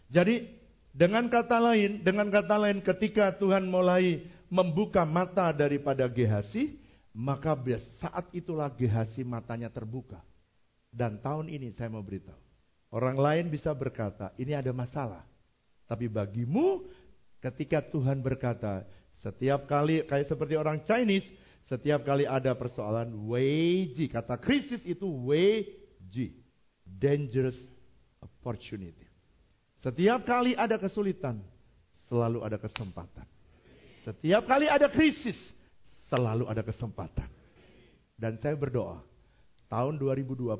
Jadi 0.08 0.48
dengan 0.96 1.28
kata 1.28 1.60
lain, 1.60 2.00
dengan 2.00 2.32
kata 2.32 2.56
lain 2.56 2.80
ketika 2.80 3.36
Tuhan 3.36 3.68
mulai 3.68 4.24
membuka 4.48 5.04
mata 5.04 5.52
daripada 5.52 6.08
Gehasi, 6.08 6.80
maka 7.12 7.52
saat 8.00 8.32
itulah 8.32 8.72
Gehasi 8.72 9.20
matanya 9.28 9.68
terbuka. 9.68 10.24
Dan 10.94 11.18
tahun 11.18 11.50
ini 11.50 11.74
saya 11.74 11.90
mau 11.90 12.06
beritahu, 12.06 12.38
orang 12.94 13.18
lain 13.18 13.44
bisa 13.50 13.74
berkata, 13.74 14.30
ini 14.38 14.54
ada 14.54 14.70
masalah. 14.70 15.26
Tapi 15.90 16.06
bagimu 16.06 16.86
ketika 17.42 17.82
Tuhan 17.82 18.22
berkata, 18.22 18.86
setiap 19.18 19.66
kali 19.66 20.06
kayak 20.06 20.30
seperti 20.30 20.54
orang 20.54 20.86
Chinese, 20.86 21.26
setiap 21.66 22.06
kali 22.06 22.30
ada 22.30 22.54
persoalan 22.54 23.10
WG, 23.26 24.06
kata 24.06 24.38
krisis 24.38 24.86
itu 24.86 25.10
WG, 25.10 26.30
dangerous 26.86 27.58
opportunity. 28.22 29.10
Setiap 29.82 30.22
kali 30.22 30.54
ada 30.54 30.78
kesulitan, 30.78 31.42
selalu 32.06 32.46
ada 32.46 32.56
kesempatan. 32.56 33.26
Setiap 34.06 34.46
kali 34.46 34.70
ada 34.70 34.86
krisis, 34.92 35.36
selalu 36.06 36.46
ada 36.46 36.62
kesempatan. 36.62 37.28
Dan 38.14 38.38
saya 38.38 38.54
berdoa, 38.54 39.02
tahun 39.68 40.00
2020, 40.00 40.54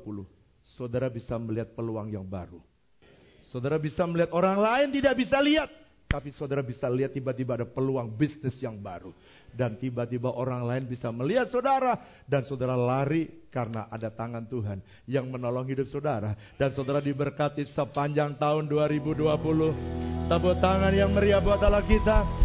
saudara 0.77 1.07
bisa 1.09 1.37
melihat 1.37 1.73
peluang 1.77 2.09
yang 2.09 2.25
baru. 2.25 2.59
Saudara 3.53 3.77
bisa 3.77 4.03
melihat 4.09 4.33
orang 4.33 4.57
lain 4.57 4.87
tidak 4.91 5.15
bisa 5.15 5.37
lihat. 5.39 5.69
Tapi 6.05 6.31
saudara 6.31 6.63
bisa 6.63 6.87
lihat 6.87 7.11
tiba-tiba 7.11 7.59
ada 7.59 7.67
peluang 7.67 8.07
bisnis 8.13 8.55
yang 8.61 8.77
baru. 8.79 9.11
Dan 9.51 9.75
tiba-tiba 9.75 10.31
orang 10.31 10.63
lain 10.63 10.83
bisa 10.87 11.11
melihat 11.11 11.49
saudara. 11.51 12.23
Dan 12.23 12.45
saudara 12.47 12.77
lari 12.77 13.49
karena 13.51 13.89
ada 13.91 14.07
tangan 14.13 14.45
Tuhan 14.47 14.79
yang 15.09 15.27
menolong 15.27 15.67
hidup 15.67 15.89
saudara. 15.91 16.37
Dan 16.55 16.71
saudara 16.71 17.03
diberkati 17.03 17.67
sepanjang 17.73 18.37
tahun 18.39 18.69
2020. 18.69 20.29
Tepuk 20.31 20.55
tangan 20.63 20.93
yang 20.93 21.11
meriah 21.11 21.43
buat 21.43 21.59
Allah 21.61 21.83
kita. 21.83 22.44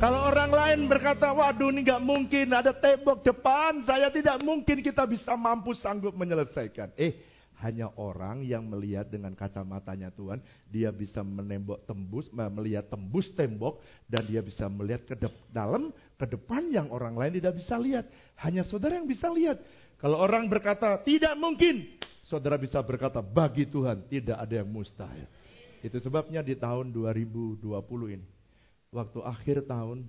Kalau 0.00 0.32
orang 0.32 0.48
lain 0.48 0.88
berkata, 0.88 1.28
waduh 1.28 1.68
ini 1.68 1.84
gak 1.84 2.00
mungkin 2.00 2.56
ada 2.56 2.72
tembok 2.72 3.20
depan, 3.20 3.84
saya 3.84 4.08
tidak 4.08 4.40
mungkin 4.40 4.80
kita 4.80 5.04
bisa 5.04 5.36
mampu 5.36 5.76
sanggup 5.76 6.16
menyelesaikan. 6.16 6.96
Eh, 6.96 7.20
hanya 7.60 7.92
orang 8.00 8.40
yang 8.40 8.64
melihat 8.64 9.12
dengan 9.12 9.36
kacamatanya 9.36 10.08
Tuhan, 10.16 10.40
dia 10.72 10.88
bisa 10.88 11.20
menembok 11.20 11.84
tembus, 11.84 12.32
melihat 12.32 12.88
tembus 12.88 13.28
tembok, 13.36 13.84
dan 14.08 14.24
dia 14.24 14.40
bisa 14.40 14.72
melihat 14.72 15.04
ke 15.04 15.20
dalam, 15.52 15.92
ke 16.16 16.24
depan 16.24 16.72
yang 16.72 16.88
orang 16.88 17.12
lain 17.20 17.36
tidak 17.36 17.60
bisa 17.60 17.76
lihat. 17.76 18.08
Hanya 18.40 18.64
saudara 18.64 18.96
yang 18.96 19.04
bisa 19.04 19.28
lihat. 19.28 19.60
Kalau 20.00 20.16
orang 20.16 20.48
berkata 20.48 20.96
tidak 21.04 21.36
mungkin, 21.36 22.00
saudara 22.24 22.56
bisa 22.56 22.80
berkata 22.80 23.20
bagi 23.20 23.68
Tuhan 23.68 24.08
tidak 24.08 24.40
ada 24.40 24.64
yang 24.64 24.70
mustahil. 24.72 25.28
Itu 25.84 26.00
sebabnya 26.00 26.40
di 26.40 26.56
tahun 26.56 26.88
2020 26.88 27.68
ini, 28.16 28.39
waktu 28.90 29.22
akhir 29.22 29.70
tahun 29.70 30.02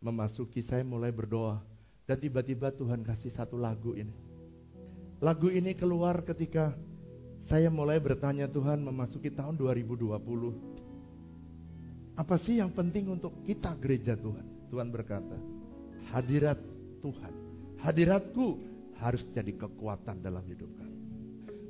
memasuki 0.00 0.64
saya 0.64 0.80
mulai 0.80 1.12
berdoa 1.12 1.60
dan 2.08 2.16
tiba-tiba 2.20 2.72
Tuhan 2.72 3.04
kasih 3.04 3.32
satu 3.32 3.56
lagu 3.60 3.92
ini. 3.96 4.12
Lagu 5.20 5.48
ini 5.48 5.72
keluar 5.76 6.20
ketika 6.24 6.76
saya 7.48 7.68
mulai 7.68 8.00
bertanya 8.00 8.48
Tuhan 8.48 8.80
memasuki 8.80 9.28
tahun 9.32 9.56
2020. 9.60 10.16
Apa 12.16 12.36
sih 12.40 12.60
yang 12.60 12.72
penting 12.72 13.12
untuk 13.12 13.44
kita 13.44 13.76
gereja 13.80 14.16
Tuhan? 14.16 14.44
Tuhan 14.72 14.88
berkata, 14.88 15.36
hadirat 16.12 16.60
Tuhan, 17.00 17.32
hadiratku 17.80 18.58
harus 19.00 19.24
jadi 19.32 19.52
kekuatan 19.52 20.24
dalam 20.24 20.44
hidup 20.48 20.68
kami. 20.76 20.98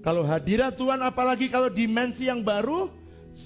Kalau 0.04 0.22
hadirat 0.22 0.76
Tuhan 0.76 1.00
apalagi 1.00 1.48
kalau 1.48 1.72
dimensi 1.72 2.28
yang 2.28 2.44
baru, 2.44 2.92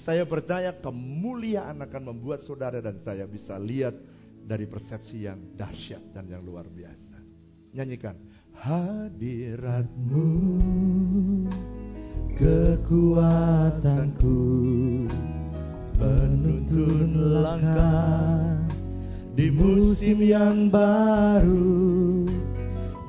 saya 0.05 0.21
percaya 0.25 0.69
kemuliaan 0.77 1.81
akan 1.81 2.13
membuat 2.13 2.45
saudara 2.45 2.77
dan 2.77 3.01
saya 3.01 3.25
bisa 3.25 3.57
lihat 3.57 3.97
dari 4.45 4.69
persepsi 4.69 5.25
yang 5.25 5.57
dahsyat 5.57 6.13
dan 6.13 6.29
yang 6.29 6.45
luar 6.45 6.69
biasa. 6.69 7.17
Nyanyikan 7.73 8.17
hadiratmu 8.53 10.25
kekuatanku 12.39 14.37
penuntun 15.97 17.09
langkah 17.41 18.57
di 19.33 19.51
musim 19.53 20.21
yang 20.21 20.69
baru 20.71 22.25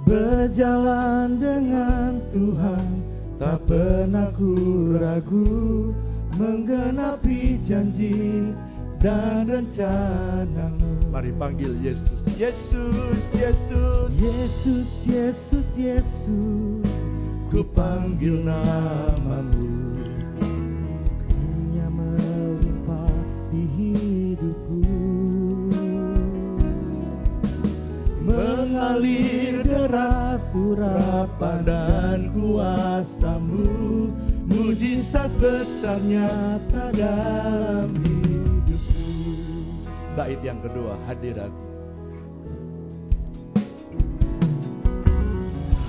berjalan 0.05 1.39
dengan 1.39 2.21
Tuhan 2.31 2.87
tak 3.41 3.65
pernah 3.65 4.29
ku 4.35 4.53
ragu 4.99 5.95
menggenapi 6.41 7.61
janji 7.69 8.49
dan 8.97 9.45
rencanamu. 9.45 11.13
Mari 11.13 11.37
panggil 11.37 11.77
Yesus. 11.85 12.25
Yesus, 12.33 13.21
Yesus. 13.37 14.09
Yesus, 14.17 14.89
Yesus, 15.05 15.69
Yesus. 15.77 16.89
Ku 17.53 17.61
panggil 17.77 18.41
namamu. 18.41 19.93
Hanya 20.41 21.87
melimpah 21.93 23.13
di 23.53 23.63
hidupku. 23.77 24.81
Mengalir 28.25 29.61
deras 29.67 30.41
surapan 30.55 31.59
dan 31.67 32.21
kuasamu. 32.33 34.10
Mujizat 34.61 35.33
besar 35.41 36.05
nyata 36.05 36.93
dalam 36.93 37.97
hidup 38.05 38.85
bait 40.13 40.37
yang 40.45 40.61
kedua, 40.61 41.01
hadirat. 41.09 41.49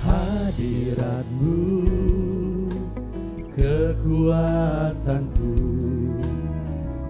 Hadiratmu, 0.00 1.60
kekuatanku, 3.52 5.52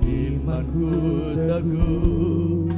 imanku 0.03 0.91
teguh, 1.39 2.75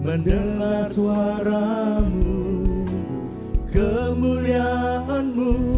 mendengar 0.00 0.88
suaramu, 0.96 2.40
kemuliaanmu 3.68 5.71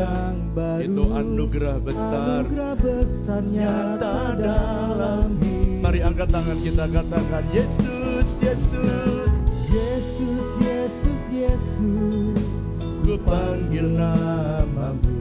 yang 0.00 0.36
baru. 0.56 0.82
Itu 0.84 1.02
anugerah 1.12 1.76
besar, 1.84 2.42
anugerah 2.44 2.74
besar 2.80 3.42
nyata 3.44 4.14
dalam 4.40 5.28
hidup 5.40 5.60
Mari 5.80 6.00
angkat 6.04 6.28
tangan 6.28 6.58
kita 6.60 6.84
katakan 6.92 7.44
Yesus, 7.56 8.28
Yesus, 8.44 9.30
Yesus, 9.72 10.44
Yesus, 10.60 11.20
Yesus. 11.32 12.44
Ku 13.00 13.16
panggil 13.24 13.88
namamu. 13.88 15.16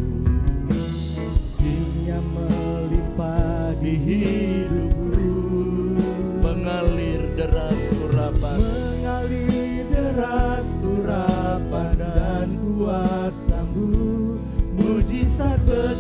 Dia 1.64 2.20
melimpah 2.20 3.72
di 3.80 3.94
hidupku. 3.98 4.79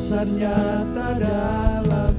Besar 0.10 0.26
nyata 0.26 1.22
dalam 1.22 2.17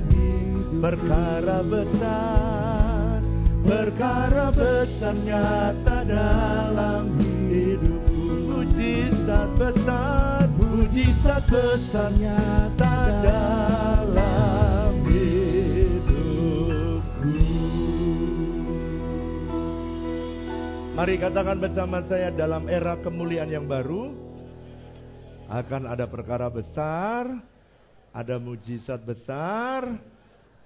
perkara 0.79 1.59
besar, 1.67 3.19
perkara 3.67 4.55
besar 4.55 5.19
nyata 5.27 6.07
dalam 6.07 7.19
hidupku. 7.51 8.47
Mujizat 8.47 9.51
besar, 9.59 10.47
mujizat 10.55 11.43
besar 11.51 12.15
nyata 12.15 13.27
dalam 13.27 14.95
hidupku. 15.11 16.31
Mari 20.95 21.19
katakan 21.19 21.59
bersama 21.59 22.07
saya 22.07 22.31
dalam 22.31 22.71
era 22.71 22.95
kemuliaan 23.03 23.51
yang 23.51 23.67
baru 23.67 24.15
akan 25.51 25.91
ada 25.91 26.07
perkara 26.07 26.47
besar, 26.47 27.50
ada 28.11 28.37
mujizat 28.43 29.03
besar, 29.07 29.99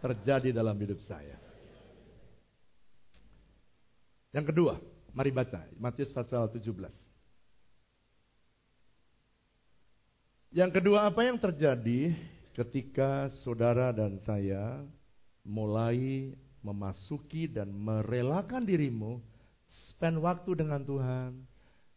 terjadi 0.01 0.53
dalam 0.53 0.77
hidup 0.77 1.01
saya. 1.05 1.37
Yang 4.35 4.51
kedua, 4.51 4.75
mari 5.15 5.31
baca 5.31 5.63
Matius 5.79 6.11
pasal 6.11 6.51
17. 6.51 6.69
Yang 10.55 10.71
kedua, 10.81 11.07
apa 11.07 11.27
yang 11.27 11.39
terjadi 11.39 12.15
ketika 12.55 13.27
saudara 13.43 13.91
dan 13.91 14.19
saya 14.23 14.83
mulai 15.43 16.31
memasuki 16.63 17.51
dan 17.51 17.75
merelakan 17.75 18.63
dirimu 18.63 19.19
spend 19.67 20.23
waktu 20.23 20.65
dengan 20.65 20.81
Tuhan, 20.87 21.31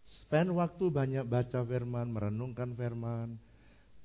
spend 0.04 0.50
waktu 0.58 0.86
banyak 0.90 1.26
baca 1.30 1.62
firman, 1.64 2.10
merenungkan 2.10 2.74
firman, 2.74 3.38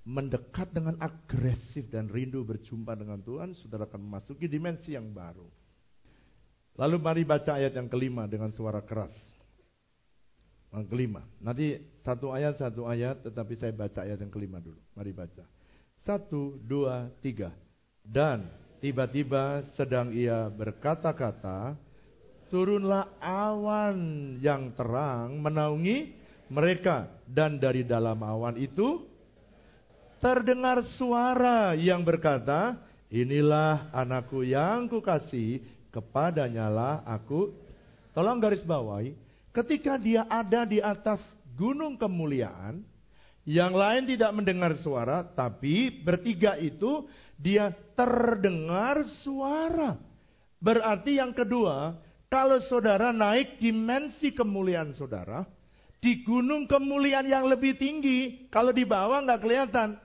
mendekat 0.02 0.74
dengan 0.74 0.98
agresif 0.98 1.86
dan 1.86 2.10
rindu 2.10 2.42
berjumpa 2.42 2.98
dengan 2.98 3.22
Tuhan, 3.22 3.54
saudara 3.54 3.86
akan 3.86 4.02
memasuki 4.02 4.50
dimensi 4.50 4.98
yang 4.98 5.14
baru. 5.14 5.46
Lalu 6.74 6.96
mari 6.98 7.22
baca 7.22 7.60
ayat 7.60 7.76
yang 7.78 7.86
kelima 7.86 8.26
dengan 8.26 8.50
suara 8.50 8.82
keras. 8.82 9.12
Yang 10.72 10.88
kelima. 10.88 11.22
Nanti 11.38 11.76
satu 12.00 12.32
ayat, 12.32 12.56
satu 12.56 12.88
ayat, 12.88 13.22
tetapi 13.22 13.54
saya 13.60 13.76
baca 13.76 14.02
ayat 14.02 14.18
yang 14.24 14.32
kelima 14.32 14.58
dulu. 14.58 14.80
Mari 14.96 15.12
baca. 15.12 15.44
Satu, 16.00 16.58
dua, 16.64 17.12
tiga. 17.20 17.52
Dan 18.02 18.48
tiba-tiba 18.80 19.62
sedang 19.76 20.10
ia 20.16 20.48
berkata-kata, 20.48 21.76
turunlah 22.48 23.20
awan 23.20 24.00
yang 24.40 24.72
terang 24.72 25.38
menaungi 25.38 26.16
mereka. 26.48 27.20
Dan 27.28 27.60
dari 27.60 27.84
dalam 27.84 28.16
awan 28.24 28.56
itu 28.56 29.11
terdengar 30.22 30.86
suara 30.94 31.74
yang 31.74 32.06
berkata, 32.06 32.78
inilah 33.10 33.90
anakku 33.90 34.46
yang 34.46 34.86
kukasih, 34.86 35.58
kepadanya 35.90 36.70
lah 36.70 37.02
aku. 37.02 37.50
Tolong 38.14 38.38
garis 38.38 38.62
bawahi, 38.62 39.18
ketika 39.50 39.98
dia 39.98 40.22
ada 40.30 40.62
di 40.62 40.78
atas 40.78 41.18
gunung 41.58 41.98
kemuliaan, 41.98 42.86
yang 43.42 43.74
lain 43.74 44.06
tidak 44.06 44.30
mendengar 44.30 44.78
suara, 44.78 45.26
tapi 45.26 45.90
bertiga 45.90 46.54
itu 46.54 47.10
dia 47.34 47.74
terdengar 47.98 49.02
suara. 49.26 49.98
Berarti 50.62 51.18
yang 51.18 51.34
kedua, 51.34 51.98
kalau 52.30 52.62
saudara 52.70 53.10
naik 53.10 53.58
dimensi 53.58 54.30
kemuliaan 54.30 54.94
saudara, 54.94 55.42
di 55.98 56.22
gunung 56.22 56.70
kemuliaan 56.70 57.26
yang 57.26 57.50
lebih 57.50 57.74
tinggi, 57.74 58.46
kalau 58.46 58.70
di 58.70 58.86
bawah 58.86 59.18
nggak 59.26 59.42
kelihatan. 59.42 59.98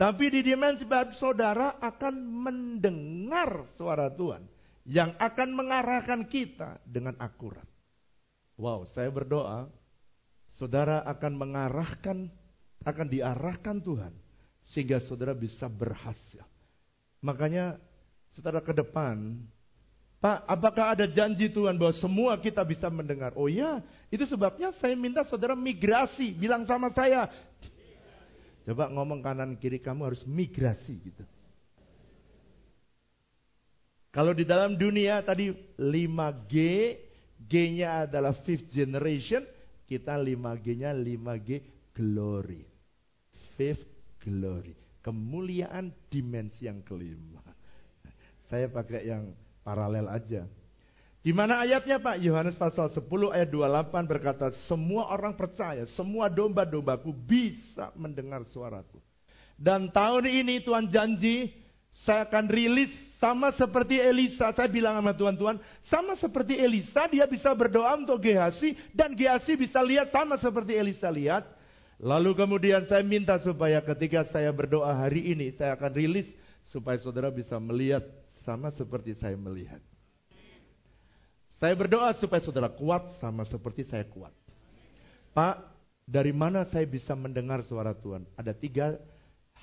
Tapi 0.00 0.32
di 0.32 0.40
dimensi 0.40 0.88
saudara 1.20 1.76
akan 1.76 2.14
mendengar 2.24 3.68
suara 3.76 4.08
Tuhan 4.08 4.48
yang 4.88 5.12
akan 5.20 5.48
mengarahkan 5.52 6.24
kita 6.24 6.80
dengan 6.88 7.20
akurat. 7.20 7.68
Wow, 8.56 8.88
saya 8.96 9.12
berdoa, 9.12 9.68
saudara 10.56 11.04
akan 11.04 11.32
mengarahkan, 11.36 12.32
akan 12.80 13.06
diarahkan 13.12 13.76
Tuhan 13.84 14.16
sehingga 14.72 15.04
saudara 15.04 15.36
bisa 15.36 15.68
berhasil. 15.68 16.48
Makanya 17.20 17.76
saudara 18.32 18.64
ke 18.64 18.72
depan, 18.72 19.36
Pak, 20.16 20.48
apakah 20.48 20.96
ada 20.96 21.04
janji 21.12 21.52
Tuhan 21.52 21.76
bahwa 21.76 21.92
semua 22.00 22.40
kita 22.40 22.64
bisa 22.64 22.88
mendengar? 22.88 23.36
Oh 23.36 23.52
ya, 23.52 23.84
itu 24.08 24.24
sebabnya 24.24 24.72
saya 24.80 24.96
minta 24.96 25.28
saudara 25.28 25.52
migrasi. 25.52 26.32
Bilang 26.32 26.64
sama 26.64 26.88
saya. 26.96 27.28
Coba 28.64 28.92
ngomong 28.92 29.24
kanan 29.24 29.56
kiri 29.56 29.80
kamu 29.80 30.12
harus 30.12 30.22
migrasi 30.28 31.00
gitu. 31.00 31.24
Kalau 34.10 34.34
di 34.34 34.42
dalam 34.42 34.74
dunia 34.74 35.22
tadi 35.22 35.54
5G, 35.78 36.54
G-nya 37.40 38.10
adalah 38.10 38.34
fifth 38.42 38.74
generation, 38.74 39.46
kita 39.86 40.18
5G-nya 40.18 40.90
5G 40.92 41.48
glory. 41.94 42.66
Fifth 43.54 43.86
glory. 44.18 44.74
Kemuliaan 45.00 45.94
dimensi 46.10 46.66
yang 46.68 46.82
kelima. 46.84 47.40
Saya 48.50 48.66
pakai 48.66 49.08
yang 49.08 49.30
paralel 49.62 50.10
aja. 50.10 50.44
Di 51.20 51.36
mana 51.36 51.60
ayatnya 51.60 52.00
Pak? 52.00 52.16
Yohanes 52.24 52.56
pasal 52.56 52.88
10 52.88 53.04
ayat 53.36 53.52
28 53.52 54.08
berkata, 54.08 54.48
semua 54.64 55.12
orang 55.12 55.36
percaya, 55.36 55.84
semua 55.92 56.32
domba-dombaku 56.32 57.12
bisa 57.12 57.92
mendengar 57.92 58.40
suaraku. 58.48 58.96
Dan 59.60 59.92
tahun 59.92 60.24
ini 60.24 60.64
Tuhan 60.64 60.88
janji, 60.88 61.52
saya 61.92 62.24
akan 62.24 62.48
rilis 62.48 62.88
sama 63.20 63.52
seperti 63.52 64.00
Elisa. 64.00 64.48
Saya 64.56 64.72
bilang 64.72 64.96
sama 64.96 65.12
Tuhan, 65.12 65.36
Tuhan, 65.36 65.56
sama 65.84 66.16
seperti 66.16 66.56
Elisa, 66.56 67.04
dia 67.12 67.28
bisa 67.28 67.52
berdoa 67.52 67.92
untuk 68.00 68.24
Gehasi, 68.24 68.72
dan 68.96 69.12
Gehasi 69.12 69.60
bisa 69.60 69.84
lihat 69.84 70.08
sama 70.08 70.40
seperti 70.40 70.72
Elisa 70.72 71.12
lihat. 71.12 71.44
Lalu 72.00 72.32
kemudian 72.32 72.88
saya 72.88 73.04
minta 73.04 73.36
supaya 73.44 73.84
ketika 73.84 74.24
saya 74.32 74.48
berdoa 74.48 74.88
hari 74.88 75.36
ini, 75.36 75.52
saya 75.52 75.76
akan 75.76 75.92
rilis 75.92 76.32
supaya 76.64 76.96
saudara 76.96 77.28
bisa 77.28 77.60
melihat 77.60 78.08
sama 78.40 78.72
seperti 78.72 79.12
saya 79.20 79.36
melihat. 79.36 79.84
Saya 81.60 81.76
berdoa 81.76 82.16
supaya 82.16 82.40
saudara 82.40 82.72
kuat 82.72 83.20
sama 83.20 83.44
seperti 83.44 83.84
saya 83.84 84.08
kuat. 84.08 84.32
Pak, 85.36 85.60
dari 86.08 86.32
mana 86.32 86.64
saya 86.72 86.88
bisa 86.88 87.12
mendengar 87.12 87.60
suara 87.68 87.92
Tuhan? 87.92 88.24
Ada 88.34 88.56
tiga 88.56 88.96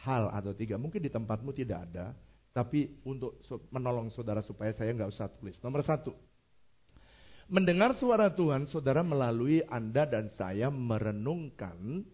hal 0.06 0.30
atau 0.30 0.54
tiga. 0.54 0.78
Mungkin 0.78 1.02
di 1.02 1.10
tempatmu 1.10 1.58
tidak 1.58 1.90
ada, 1.90 2.14
tapi 2.54 3.02
untuk 3.02 3.42
menolong 3.74 4.14
saudara 4.14 4.46
supaya 4.46 4.70
saya 4.78 4.94
nggak 4.94 5.10
usah 5.10 5.26
tulis. 5.42 5.58
Nomor 5.66 5.82
satu, 5.82 6.14
mendengar 7.50 7.98
suara 7.98 8.30
Tuhan, 8.30 8.70
saudara 8.70 9.02
melalui 9.02 9.66
Anda 9.66 10.06
dan 10.06 10.30
saya 10.38 10.70
merenungkan 10.70 12.06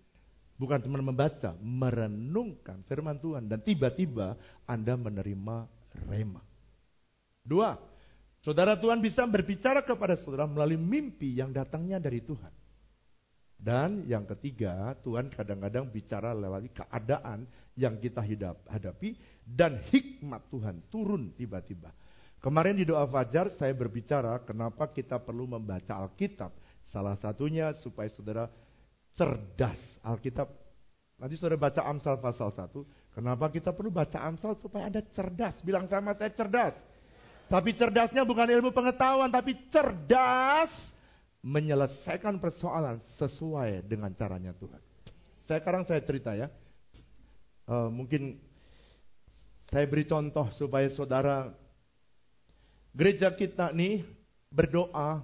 Bukan 0.54 0.80
cuma 0.86 1.02
membaca, 1.02 1.58
merenungkan 1.60 2.86
firman 2.86 3.18
Tuhan. 3.18 3.50
Dan 3.50 3.60
tiba-tiba 3.66 4.38
Anda 4.70 4.94
menerima 4.94 5.68
rema. 6.08 6.40
Dua, 7.44 7.76
saudara 8.44 8.76
Tuhan 8.76 9.00
bisa 9.00 9.24
berbicara 9.26 9.82
kepada 9.82 10.20
saudara 10.20 10.46
melalui 10.46 10.78
mimpi 10.78 11.40
yang 11.40 11.50
datangnya 11.50 11.98
dari 11.98 12.22
Tuhan. 12.22 12.52
Dan 13.64 14.04
yang 14.12 14.28
ketiga, 14.28 14.92
Tuhan 15.00 15.32
kadang-kadang 15.32 15.88
bicara 15.88 16.36
melalui 16.36 16.68
keadaan 16.68 17.48
yang 17.80 17.96
kita 17.96 18.20
hadapi 18.68 19.16
dan 19.48 19.80
hikmat 19.88 20.52
Tuhan 20.52 20.84
turun 20.92 21.32
tiba-tiba. 21.40 21.96
Kemarin 22.44 22.76
di 22.76 22.84
doa 22.84 23.08
fajar 23.08 23.56
saya 23.56 23.72
berbicara 23.72 24.44
kenapa 24.44 24.92
kita 24.92 25.16
perlu 25.24 25.48
membaca 25.48 25.96
Alkitab. 25.96 26.52
Salah 26.92 27.16
satunya 27.16 27.72
supaya 27.80 28.12
saudara 28.12 28.52
cerdas. 29.16 29.80
Alkitab, 30.04 30.52
nanti 31.16 31.40
sudah 31.40 31.56
baca 31.56 31.88
Amsal 31.88 32.20
pasal 32.20 32.52
1. 32.52 33.16
Kenapa 33.16 33.48
kita 33.48 33.72
perlu 33.72 33.96
baca 33.96 34.20
Amsal? 34.20 34.60
Supaya 34.60 34.92
Anda 34.92 35.08
cerdas. 35.16 35.64
Bilang 35.64 35.88
sama 35.88 36.20
saya 36.20 36.36
cerdas. 36.36 36.76
Tapi 37.54 37.70
cerdasnya 37.78 38.26
bukan 38.26 38.50
ilmu 38.50 38.74
pengetahuan, 38.74 39.30
tapi 39.30 39.54
cerdas 39.70 40.74
menyelesaikan 41.46 42.42
persoalan 42.42 42.98
sesuai 43.22 43.86
dengan 43.86 44.10
caranya 44.18 44.58
Tuhan. 44.58 44.82
Saya 45.46 45.62
sekarang 45.62 45.86
saya 45.86 46.02
cerita 46.02 46.34
ya. 46.34 46.50
Uh, 47.70 47.94
mungkin 47.94 48.42
saya 49.70 49.86
beri 49.86 50.10
contoh 50.10 50.50
supaya 50.58 50.90
saudara 50.90 51.54
gereja 52.98 53.30
kita 53.30 53.70
nih 53.70 54.02
berdoa 54.50 55.22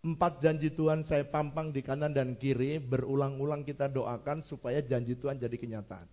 Empat 0.00 0.40
janji 0.40 0.72
Tuhan 0.72 1.04
saya 1.04 1.28
pampang 1.28 1.76
di 1.76 1.84
kanan 1.84 2.16
dan 2.16 2.32
kiri, 2.32 2.80
berulang-ulang 2.80 3.60
kita 3.68 3.84
doakan 3.84 4.40
supaya 4.40 4.80
janji 4.80 5.12
Tuhan 5.12 5.36
jadi 5.36 5.52
kenyataan. 5.60 6.08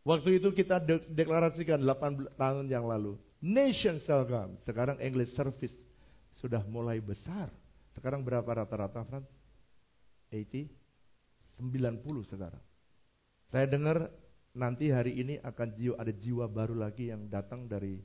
Waktu 0.00 0.40
itu 0.40 0.48
kita 0.56 0.80
de 0.80 1.04
deklarasikan 1.12 1.76
8 1.76 2.40
tahun 2.40 2.72
yang 2.72 2.88
lalu. 2.88 3.20
Nation 3.38 4.02
shall. 4.02 4.26
Sekarang 4.66 4.98
English 4.98 5.30
service 5.38 5.74
sudah 6.42 6.62
mulai 6.66 6.98
besar. 6.98 7.50
Sekarang 7.94 8.22
berapa 8.26 8.46
rata-rata, 8.46 9.02
Fran? 9.06 9.22
80? 10.30 10.70
90 11.58 12.30
sekarang. 12.30 12.62
Saya 13.50 13.66
dengar 13.66 14.10
nanti 14.54 14.90
hari 14.90 15.18
ini 15.18 15.34
akan 15.42 15.68
jiwa, 15.74 15.94
ada 15.98 16.12
jiwa 16.14 16.46
baru 16.46 16.78
lagi 16.78 17.10
yang 17.10 17.26
datang 17.26 17.66
dari 17.66 17.98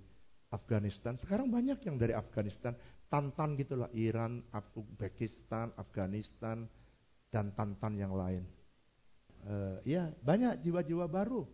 Afghanistan. 0.54 1.18
Sekarang 1.18 1.50
banyak 1.50 1.82
yang 1.86 1.98
dari 1.98 2.14
Afghanistan. 2.14 2.74
Tantan 3.10 3.54
gitulah. 3.58 3.90
Iran, 3.94 4.42
Uzbekistan, 4.74 5.74
Afghanistan, 5.78 6.66
dan 7.30 7.54
tantan 7.54 7.98
yang 7.98 8.14
lain. 8.14 8.46
Uh, 9.44 9.78
ya, 9.86 10.10
banyak 10.22 10.62
jiwa-jiwa 10.62 11.06
baru. 11.06 11.46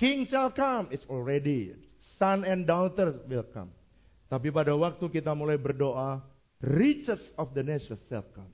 King 0.00 0.24
shall 0.24 0.48
come, 0.48 0.88
it's 0.88 1.04
already. 1.12 1.76
Son 2.16 2.40
and 2.48 2.64
daughters 2.64 3.20
will 3.28 3.44
come. 3.52 3.68
Tapi 4.32 4.48
pada 4.48 4.72
waktu 4.72 5.04
kita 5.12 5.36
mulai 5.36 5.60
berdoa, 5.60 6.24
riches 6.64 7.20
of 7.36 7.52
the 7.52 7.60
nations 7.60 8.00
shall 8.08 8.24
come. 8.32 8.48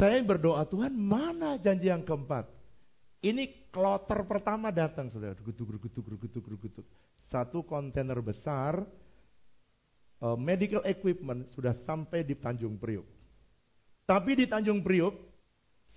Saya 0.00 0.24
berdoa, 0.24 0.64
Tuhan 0.64 0.96
mana 0.96 1.60
janji 1.60 1.92
yang 1.92 2.08
keempat? 2.08 2.48
Ini 3.20 3.68
kloter 3.68 4.24
pertama 4.24 4.72
datang, 4.72 5.12
saudara. 5.12 5.36
Gutuk, 5.36 5.76
gutuk, 5.76 6.16
gutuk, 6.16 6.56
gutuk. 6.56 6.86
Satu 7.28 7.60
kontainer 7.60 8.24
besar, 8.24 8.80
uh, 10.24 10.38
medical 10.40 10.80
equipment 10.88 11.52
sudah 11.52 11.76
sampai 11.84 12.24
di 12.24 12.32
Tanjung 12.32 12.80
Priuk. 12.80 13.04
Tapi 14.08 14.40
di 14.40 14.46
Tanjung 14.48 14.80
Priuk, 14.80 15.12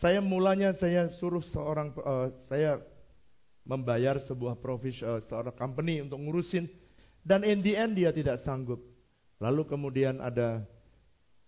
saya 0.04 0.20
mulanya 0.20 0.76
saya 0.76 1.08
suruh 1.16 1.46
seorang, 1.46 1.96
uh, 2.02 2.28
saya 2.52 2.82
membayar 3.66 4.18
sebuah 4.26 4.58
profis, 4.60 4.98
uh, 5.06 5.22
seorang 5.26 5.54
company 5.54 6.02
untuk 6.02 6.22
ngurusin. 6.22 6.70
Dan 7.22 7.46
in 7.46 7.62
the 7.62 7.78
end 7.78 7.98
dia 7.98 8.10
tidak 8.10 8.42
sanggup. 8.42 8.82
Lalu 9.42 9.66
kemudian 9.70 10.22
ada 10.22 10.66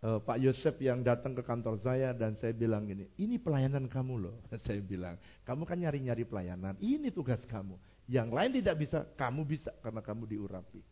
uh, 0.05 0.20
Pak 0.22 0.38
Yosef 0.38 0.78
yang 0.82 1.01
datang 1.01 1.34
ke 1.34 1.41
kantor 1.41 1.82
saya 1.82 2.14
dan 2.14 2.38
saya 2.38 2.53
bilang 2.53 2.86
gini, 2.86 3.09
ini 3.18 3.38
pelayanan 3.41 3.89
kamu 3.89 4.30
loh. 4.30 4.36
Saya 4.66 4.82
bilang, 4.82 5.18
kamu 5.45 5.64
kan 5.66 5.78
nyari-nyari 5.82 6.26
pelayanan, 6.26 6.78
ini 6.82 7.09
tugas 7.09 7.41
kamu. 7.49 7.78
Yang 8.05 8.30
lain 8.36 8.51
tidak 8.61 8.76
bisa, 8.78 8.99
kamu 9.16 9.41
bisa 9.47 9.72
karena 9.80 10.03
kamu 10.03 10.28
diurapi. 10.28 10.84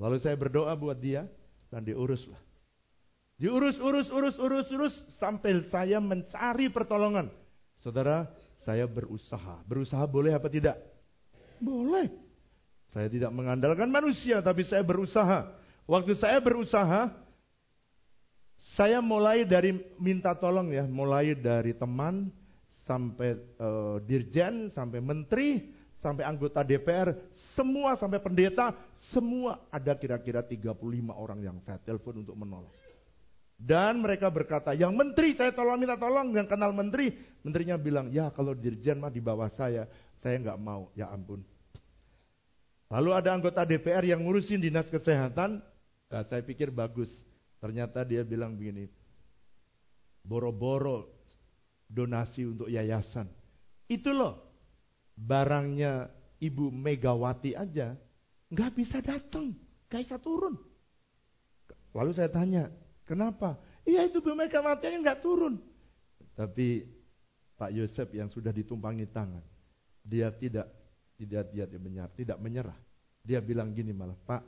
Lalu 0.00 0.16
saya 0.22 0.32
berdoa 0.38 0.72
buat 0.72 0.96
dia 0.96 1.28
dan 1.68 1.84
diuruslah. 1.84 2.40
Diurus, 3.40 3.76
urus, 3.80 4.08
urus, 4.12 4.36
urus, 4.36 4.66
urus 4.72 4.94
sampai 5.16 5.64
saya 5.72 6.00
mencari 6.00 6.68
pertolongan. 6.72 7.28
Saudara, 7.80 8.28
saya 8.64 8.84
berusaha. 8.84 9.62
Berusaha 9.64 10.04
boleh 10.04 10.36
apa 10.36 10.48
tidak? 10.52 10.76
Boleh. 11.60 12.10
Saya 12.90 13.06
tidak 13.06 13.30
mengandalkan 13.30 13.86
manusia, 13.86 14.42
tapi 14.42 14.66
saya 14.66 14.82
berusaha. 14.82 15.54
Waktu 15.86 16.18
saya 16.18 16.42
berusaha, 16.42 17.12
saya 18.76 18.98
mulai 18.98 19.46
dari 19.46 19.78
minta 19.96 20.34
tolong 20.34 20.74
ya, 20.74 20.84
mulai 20.84 21.32
dari 21.38 21.72
teman 21.72 22.28
sampai 22.84 23.38
uh, 23.58 24.02
dirjen, 24.02 24.74
sampai 24.74 24.98
menteri, 24.98 25.70
sampai 26.02 26.26
anggota 26.26 26.66
DPR, 26.66 27.14
semua 27.54 27.94
sampai 27.94 28.18
pendeta, 28.18 28.74
semua 29.14 29.62
ada 29.70 29.94
kira-kira 29.94 30.42
35 30.42 30.74
orang 31.14 31.40
yang 31.40 31.56
saya 31.62 31.78
telepon 31.78 32.26
untuk 32.26 32.34
menolong. 32.34 32.72
Dan 33.60 34.00
mereka 34.00 34.32
berkata, 34.32 34.72
yang 34.72 34.96
menteri 34.96 35.36
saya 35.36 35.52
tolong 35.52 35.76
minta 35.76 36.00
tolong, 36.00 36.32
yang 36.32 36.48
kenal 36.48 36.72
menteri, 36.72 37.12
menterinya 37.44 37.76
bilang, 37.76 38.08
ya 38.08 38.32
kalau 38.32 38.56
dirjen 38.56 38.96
mah 38.96 39.12
di 39.12 39.20
bawah 39.20 39.52
saya, 39.52 39.84
saya 40.24 40.40
nggak 40.40 40.56
mau, 40.56 40.88
ya 40.96 41.12
ampun. 41.12 41.44
Lalu 42.88 43.10
ada 43.12 43.36
anggota 43.36 43.68
DPR 43.68 44.02
yang 44.02 44.24
ngurusin 44.24 44.64
dinas 44.64 44.88
kesehatan. 44.88 45.60
Nah, 46.10 46.24
saya 46.26 46.40
pikir 46.40 46.72
bagus. 46.72 47.12
Ternyata 47.60 48.02
dia 48.02 48.24
bilang 48.24 48.56
begini. 48.56 48.88
Boro-boro 50.24 51.12
donasi 51.86 52.48
untuk 52.48 52.66
yayasan. 52.66 53.30
Itu 53.86 54.10
loh. 54.10 54.42
Barangnya 55.14 56.08
Ibu 56.40 56.72
Megawati 56.72 57.54
aja. 57.54 57.94
nggak 58.50 58.72
bisa 58.74 58.98
datang. 58.98 59.54
Gak 59.90 60.06
bisa 60.06 60.16
turun. 60.22 60.54
Lalu 61.94 62.10
saya 62.14 62.30
tanya. 62.30 62.70
Kenapa? 63.10 63.58
Iya 63.82 64.06
itu 64.06 64.22
Bu 64.22 64.38
Megawati 64.38 64.86
nggak 65.02 65.18
turun. 65.18 65.58
Tapi 66.38 66.86
Pak 67.58 67.74
Yosef 67.74 68.06
yang 68.14 68.30
sudah 68.30 68.54
ditumpangi 68.54 69.10
tangan. 69.10 69.42
Dia 70.06 70.30
tidak 70.30 70.70
tidak 71.18 71.50
dia, 71.50 71.66
dia 71.66 71.80
menyerah, 71.82 72.12
tidak 72.14 72.38
menyerah. 72.38 72.78
Dia 73.20 73.42
bilang 73.42 73.74
gini 73.74 73.92
malah, 73.92 74.16
Pak, 74.16 74.40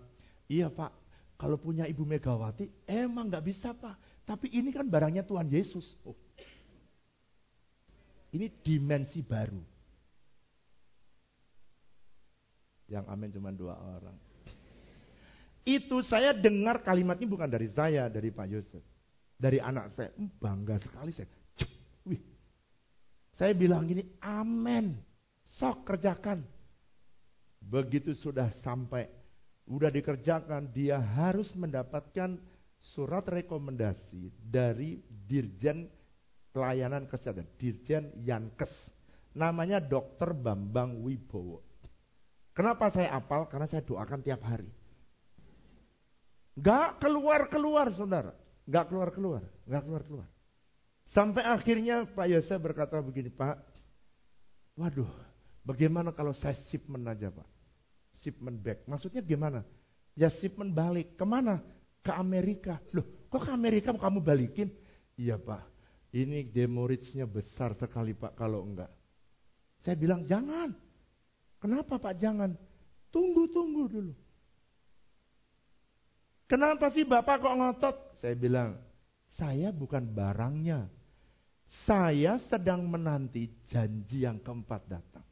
iya 0.48 0.72
Pak, 0.72 0.88
kalau 1.36 1.60
punya 1.60 1.84
Ibu 1.84 2.08
Megawati, 2.08 2.88
emang 2.88 3.28
nggak 3.28 3.44
bisa 3.44 3.76
Pak. 3.76 4.24
Tapi 4.24 4.48
ini 4.54 4.72
kan 4.72 4.88
barangnya 4.88 5.26
Tuhan 5.26 5.50
Yesus. 5.52 5.98
Oh. 6.08 6.16
Ini 8.32 8.48
dimensi 8.64 9.20
baru. 9.20 9.60
Yang 12.88 13.04
amin 13.10 13.30
cuma 13.34 13.50
dua 13.52 13.76
orang. 13.76 14.31
Itu 15.62 16.02
saya 16.02 16.34
dengar 16.34 16.82
kalimat 16.82 17.14
ini 17.22 17.30
bukan 17.30 17.46
dari 17.46 17.70
saya, 17.70 18.10
dari 18.10 18.34
Pak 18.34 18.46
Yosef. 18.50 18.82
Dari 19.38 19.62
anak 19.62 19.94
saya. 19.94 20.10
Hmm, 20.18 20.30
bangga 20.38 20.78
sekali 20.82 21.14
saya. 21.14 21.30
Wih. 22.06 22.18
Saya 23.38 23.54
bilang 23.54 23.86
gini, 23.86 24.02
amin. 24.18 24.98
Sok 25.46 25.86
kerjakan. 25.86 26.42
Begitu 27.62 28.18
sudah 28.18 28.50
sampai, 28.66 29.06
sudah 29.62 29.90
dikerjakan, 29.90 30.66
dia 30.74 30.98
harus 30.98 31.54
mendapatkan 31.54 32.34
surat 32.82 33.22
rekomendasi 33.22 34.34
dari 34.42 34.98
Dirjen 35.06 35.86
Pelayanan 36.50 37.06
Kesehatan, 37.06 37.46
Dirjen 37.54 38.10
Yankes. 38.26 38.70
Namanya 39.38 39.78
Dr. 39.78 40.34
Bambang 40.34 41.00
Wibowo. 41.06 41.62
Kenapa 42.52 42.92
saya 42.92 43.16
apal? 43.16 43.48
Karena 43.48 43.64
saya 43.64 43.80
doakan 43.80 44.20
tiap 44.20 44.44
hari. 44.44 44.68
Gak 46.58 47.00
keluar-keluar 47.00 47.92
saudara. 47.96 48.32
Gak 48.68 48.92
keluar-keluar. 48.92 49.42
Gak 49.64 49.82
keluar-keluar. 49.84 50.28
Sampai 51.12 51.44
akhirnya 51.44 52.08
Pak 52.08 52.26
Yosef 52.28 52.56
berkata 52.60 53.00
begini, 53.00 53.28
Pak. 53.28 53.60
Waduh, 54.76 55.08
Bagaimana 55.62 56.10
kalau 56.10 56.34
saya 56.34 56.58
shipment 56.68 57.06
aja 57.06 57.30
Pak? 57.30 57.46
Shipment 58.22 58.58
back. 58.58 58.82
Maksudnya 58.90 59.22
gimana? 59.22 59.62
Ya 60.18 60.28
shipment 60.42 60.74
balik. 60.74 61.14
Ke 61.14 61.22
mana? 61.22 61.62
Ke 62.02 62.10
Amerika. 62.18 62.82
Loh, 62.90 63.06
kok 63.30 63.46
ke 63.46 63.50
Amerika 63.54 63.94
kamu 63.94 64.18
balikin? 64.18 64.74
Iya 65.14 65.38
Pak, 65.38 65.62
ini 66.10 66.42
demorage-nya 66.50 67.30
besar 67.30 67.78
sekali 67.78 68.10
Pak 68.10 68.34
kalau 68.34 68.66
enggak. 68.66 68.90
Saya 69.86 69.94
bilang 69.94 70.26
jangan. 70.26 70.74
Kenapa 71.62 72.02
Pak 72.02 72.18
jangan? 72.18 72.58
Tunggu, 73.14 73.46
tunggu 73.54 73.86
dulu. 73.86 74.12
Kenapa 76.52 76.92
sih 76.92 77.08
Bapak 77.08 77.40
kok 77.40 77.56
ngotot? 77.56 77.96
Saya 78.20 78.36
bilang, 78.36 78.76
saya 79.40 79.72
bukan 79.72 80.04
barangnya. 80.04 80.84
Saya 81.88 82.36
sedang 82.52 82.84
menanti 82.84 83.48
janji 83.72 84.28
yang 84.28 84.36
keempat 84.36 84.84
datang. 84.84 85.24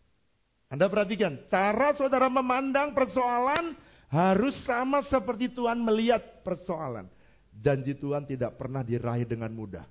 Anda 0.72 0.88
perhatikan, 0.88 1.44
cara 1.52 1.92
saudara 1.92 2.32
memandang 2.32 2.96
persoalan 2.96 3.76
harus 4.08 4.56
sama 4.64 5.04
seperti 5.12 5.52
Tuhan 5.52 5.84
melihat 5.84 6.40
persoalan. 6.40 7.04
Janji 7.52 7.92
Tuhan 8.00 8.24
tidak 8.24 8.56
pernah 8.56 8.80
diraih 8.80 9.28
dengan 9.28 9.52
mudah. 9.52 9.84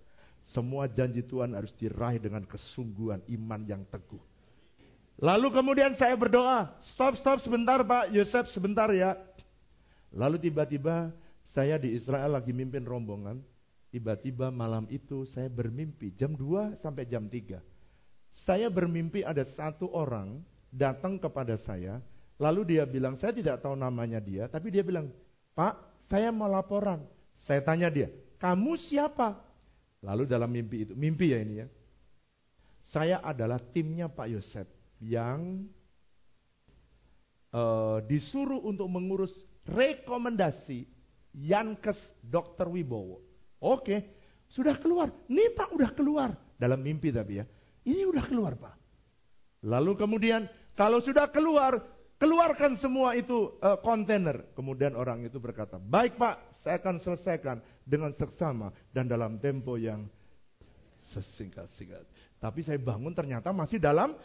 Semua 0.49 0.89
janji 0.89 1.21
Tuhan 1.21 1.53
harus 1.53 1.69
diraih 1.77 2.17
dengan 2.17 2.41
kesungguhan 2.41 3.21
iman 3.37 3.61
yang 3.69 3.85
teguh. 3.85 4.23
Lalu 5.21 5.53
kemudian 5.53 5.93
saya 5.93 6.17
berdoa, 6.17 6.73
stop 6.89 7.21
stop 7.21 7.37
sebentar 7.45 7.85
Pak 7.85 8.09
Yosef 8.17 8.49
sebentar 8.49 8.89
ya. 8.89 9.28
Lalu 10.13 10.49
tiba-tiba 10.49 11.13
saya 11.53 11.77
di 11.77 11.93
Israel 11.93 12.37
lagi 12.37 12.53
mimpin 12.53 12.85
rombongan. 12.85 13.41
Tiba-tiba 13.89 14.53
malam 14.53 14.85
itu 14.93 15.25
saya 15.33 15.49
bermimpi 15.49 16.13
jam 16.13 16.37
2 16.37 16.77
sampai 16.77 17.09
jam 17.09 17.25
3. 17.25 17.57
Saya 18.45 18.69
bermimpi 18.69 19.25
ada 19.25 19.41
satu 19.57 19.89
orang 19.89 20.45
datang 20.69 21.17
kepada 21.17 21.57
saya, 21.65 21.97
lalu 22.37 22.77
dia 22.77 22.85
bilang, 22.85 23.17
saya 23.17 23.33
tidak 23.33 23.65
tahu 23.65 23.73
namanya 23.73 24.21
dia, 24.21 24.45
tapi 24.45 24.69
dia 24.69 24.85
bilang, 24.85 25.09
Pak, 25.57 26.05
saya 26.05 26.29
mau 26.29 26.45
laporan. 26.45 27.01
Saya 27.49 27.65
tanya 27.65 27.89
dia, 27.89 28.13
kamu 28.37 28.77
siapa? 28.77 29.41
Lalu 30.05 30.29
dalam 30.29 30.47
mimpi 30.53 30.85
itu, 30.85 30.93
mimpi 30.93 31.33
ya 31.33 31.39
ini 31.41 31.55
ya. 31.65 31.67
Saya 32.93 33.17
adalah 33.25 33.57
timnya 33.73 34.09
Pak 34.09 34.27
Yosef 34.29 34.67
yang 35.01 35.65
uh, 37.53 38.01
disuruh 38.05 38.61
untuk 38.65 38.89
mengurus 38.89 39.33
rekomendasi 39.69 40.89
Yankes 41.37 41.97
Dr. 42.25 42.73
Wibowo. 42.73 43.21
Oke, 43.61 44.17
sudah 44.49 44.75
keluar. 44.81 45.13
Nih 45.29 45.53
Pak 45.53 45.69
udah 45.77 45.91
keluar. 45.93 46.29
Dalam 46.57 46.81
mimpi 46.81 47.13
tapi 47.13 47.39
ya. 47.39 47.45
Ini 47.85 48.03
udah 48.09 48.25
keluar 48.27 48.57
Pak. 48.57 48.75
Lalu 49.63 49.95
kemudian 49.99 50.47
kalau 50.79 51.03
sudah 51.03 51.27
keluar, 51.27 51.75
keluarkan 52.15 52.79
semua 52.79 53.15
itu 53.19 53.59
uh, 53.59 53.75
kontainer. 53.83 54.47
Kemudian 54.55 54.95
orang 54.95 55.27
itu 55.27 55.35
berkata, 55.43 55.75
baik 55.75 56.15
pak, 56.15 56.55
saya 56.63 56.79
akan 56.79 57.03
selesaikan 57.03 57.59
dengan 57.83 58.15
seksama 58.15 58.71
dan 58.95 59.11
dalam 59.11 59.35
tempo 59.43 59.75
yang 59.75 60.07
sesingkat-singkat. 61.11 62.07
Tapi 62.39 62.63
saya 62.63 62.79
bangun 62.79 63.11
ternyata 63.11 63.51
masih 63.51 63.83
dalam 63.83 64.15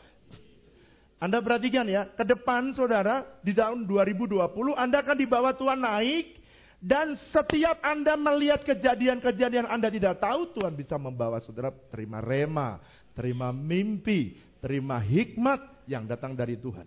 anda 1.24 1.40
perhatikan 1.40 1.88
ya, 1.88 2.04
ke 2.12 2.20
depan 2.20 2.76
saudara, 2.76 3.24
di 3.40 3.56
tahun 3.56 3.88
2020 3.88 4.44
Anda 4.76 5.00
akan 5.00 5.16
dibawa 5.16 5.56
Tuhan 5.56 5.80
naik 5.80 6.36
dan 6.84 7.16
setiap 7.32 7.80
Anda 7.80 8.12
melihat 8.12 8.60
kejadian-kejadian 8.60 9.64
Anda 9.64 9.88
tidak 9.88 10.20
tahu, 10.20 10.52
Tuhan 10.52 10.76
bisa 10.76 11.00
membawa 11.00 11.40
saudara 11.40 11.72
terima 11.88 12.20
rema, 12.20 12.76
terima 13.16 13.56
mimpi, 13.56 14.36
terima 14.60 15.00
hikmat, 15.00 15.88
yang 15.88 16.04
datang 16.04 16.36
dari 16.36 16.60
Tuhan. 16.60 16.84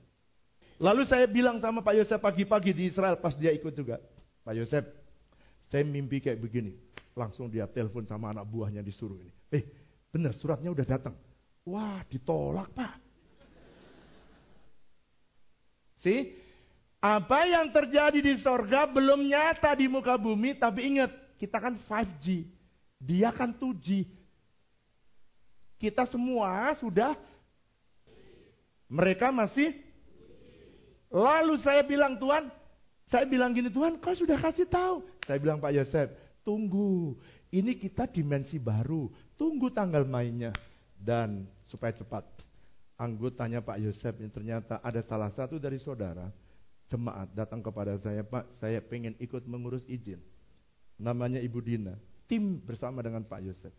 Lalu 0.77 1.09
saya 1.09 1.25
bilang 1.25 1.57
sama 1.57 1.81
Pak 1.81 1.97
Yosef 1.97 2.21
pagi-pagi 2.21 2.73
di 2.73 2.93
Israel 2.93 3.17
pas 3.17 3.33
dia 3.33 3.49
ikut 3.49 3.73
juga. 3.73 3.97
Pak 4.45 4.53
Yosef, 4.53 4.85
saya 5.65 5.81
mimpi 5.81 6.21
kayak 6.21 6.37
begini. 6.37 6.77
Langsung 7.17 7.49
dia 7.49 7.65
telepon 7.65 8.05
sama 8.05 8.29
anak 8.29 8.45
buahnya 8.45 8.85
disuruh 8.85 9.17
ini. 9.17 9.33
Eh, 9.49 9.65
benar 10.13 10.37
suratnya 10.37 10.69
udah 10.69 10.85
datang. 10.85 11.17
Wah, 11.65 12.05
ditolak 12.05 12.69
Pak. 12.77 13.06
See, 16.05 16.33
apa 17.01 17.45
yang 17.45 17.69
terjadi 17.73 18.19
di 18.19 18.33
sorga 18.41 18.85
belum 18.89 19.25
nyata 19.25 19.73
di 19.77 19.89
muka 19.89 20.17
bumi, 20.17 20.57
tapi 20.57 20.93
ingat, 20.95 21.13
kita 21.37 21.57
kan 21.57 21.77
5G. 21.77 22.45
Dia 22.97 23.29
kan 23.29 23.53
2G. 23.53 24.05
Kita 25.77 26.09
semua 26.09 26.73
sudah 26.81 27.13
mereka 28.89 29.29
masih 29.29 29.87
Lalu 31.07 31.55
saya 31.63 31.87
bilang 31.87 32.19
Tuhan, 32.19 32.51
saya 33.07 33.23
bilang 33.23 33.55
gini 33.55 33.71
Tuhan, 33.71 33.99
kau 34.03 34.11
sudah 34.11 34.35
kasih 34.35 34.67
tahu. 34.67 35.07
Saya 35.23 35.39
bilang 35.39 35.63
Pak 35.63 35.71
Yosef, 35.71 36.07
tunggu. 36.43 37.15
Ini 37.47 37.79
kita 37.79 38.11
dimensi 38.11 38.59
baru. 38.59 39.07
Tunggu 39.39 39.71
tanggal 39.71 40.03
mainnya. 40.03 40.51
Dan 40.99 41.47
supaya 41.71 41.95
cepat. 41.95 42.27
Anggotanya 42.97 43.61
Pak 43.61 43.77
Yosef 43.77 44.17
ini 44.17 44.33
ternyata 44.33 44.81
ada 44.81 45.05
salah 45.05 45.29
satu 45.29 45.61
dari 45.61 45.77
saudara 45.77 46.33
jemaat 46.89 47.29
datang 47.35 47.61
kepada 47.61 47.93
saya, 48.01 48.25
Pak, 48.25 48.57
saya 48.57 48.81
pengen 48.81 49.13
ikut 49.21 49.45
mengurus 49.45 49.85
izin. 49.85 50.17
Namanya 50.97 51.37
Ibu 51.37 51.59
Dina. 51.61 51.93
Tim 52.25 52.57
bersama 52.57 53.05
dengan 53.05 53.21
Pak 53.21 53.39
Yosef. 53.45 53.73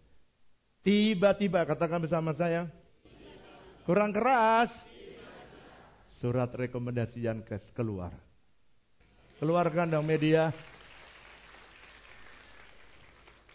Tiba-tiba 0.87 1.67
katakan 1.67 1.99
bersama 1.99 2.31
saya, 2.33 2.71
kurang 3.83 4.15
keras 4.15 4.71
surat 6.23 6.51
rekomendasi 6.55 7.27
Yankes 7.27 7.75
keluar. 7.75 8.15
Keluarkan 9.39 9.91
dong 9.91 10.07
media. 10.07 10.51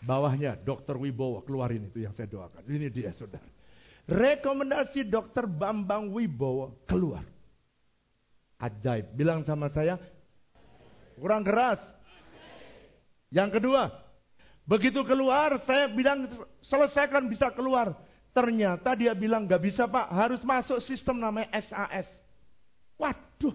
Bawahnya 0.03 0.59
Dokter 0.59 0.99
Wibowo 0.99 1.47
keluarin 1.47 1.87
itu 1.87 2.03
yang 2.03 2.11
saya 2.11 2.27
doakan. 2.27 2.63
Ini 2.67 2.91
dia 2.91 3.15
saudara. 3.15 3.47
Rekomendasi 4.03 5.07
Dokter 5.07 5.47
Bambang 5.47 6.11
Wibowo 6.11 6.83
keluar. 6.87 7.23
Ajaib. 8.59 9.15
Bilang 9.15 9.43
sama 9.47 9.71
saya, 9.71 9.99
kurang 11.19 11.43
keras. 11.43 11.79
Yang 13.31 13.59
kedua, 13.59 13.91
begitu 14.67 15.01
keluar 15.07 15.57
saya 15.63 15.87
bilang 15.91 16.27
selesaikan 16.63 17.27
bisa 17.27 17.51
keluar. 17.55 17.95
Ternyata 18.33 18.97
dia 18.97 19.13
bilang 19.13 19.45
gak 19.45 19.61
bisa 19.61 19.85
pak, 19.85 20.09
harus 20.09 20.41
masuk 20.41 20.81
sistem 20.81 21.21
namanya 21.21 21.53
SAS. 21.61 22.09
Waduh, 22.97 23.53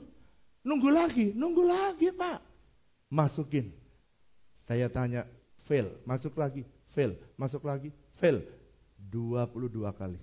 Nunggu 0.69 0.89
lagi, 0.93 1.27
nunggu 1.33 1.65
lagi 1.65 2.13
Pak. 2.13 2.45
Masukin. 3.09 3.73
Saya 4.69 4.93
tanya, 4.93 5.25
fail. 5.65 5.97
Masuk 6.05 6.37
lagi, 6.37 6.67
fail. 6.93 7.17
Masuk 7.41 7.65
lagi, 7.65 7.89
fail. 8.21 8.45
22 9.01 9.89
kali. 9.97 10.21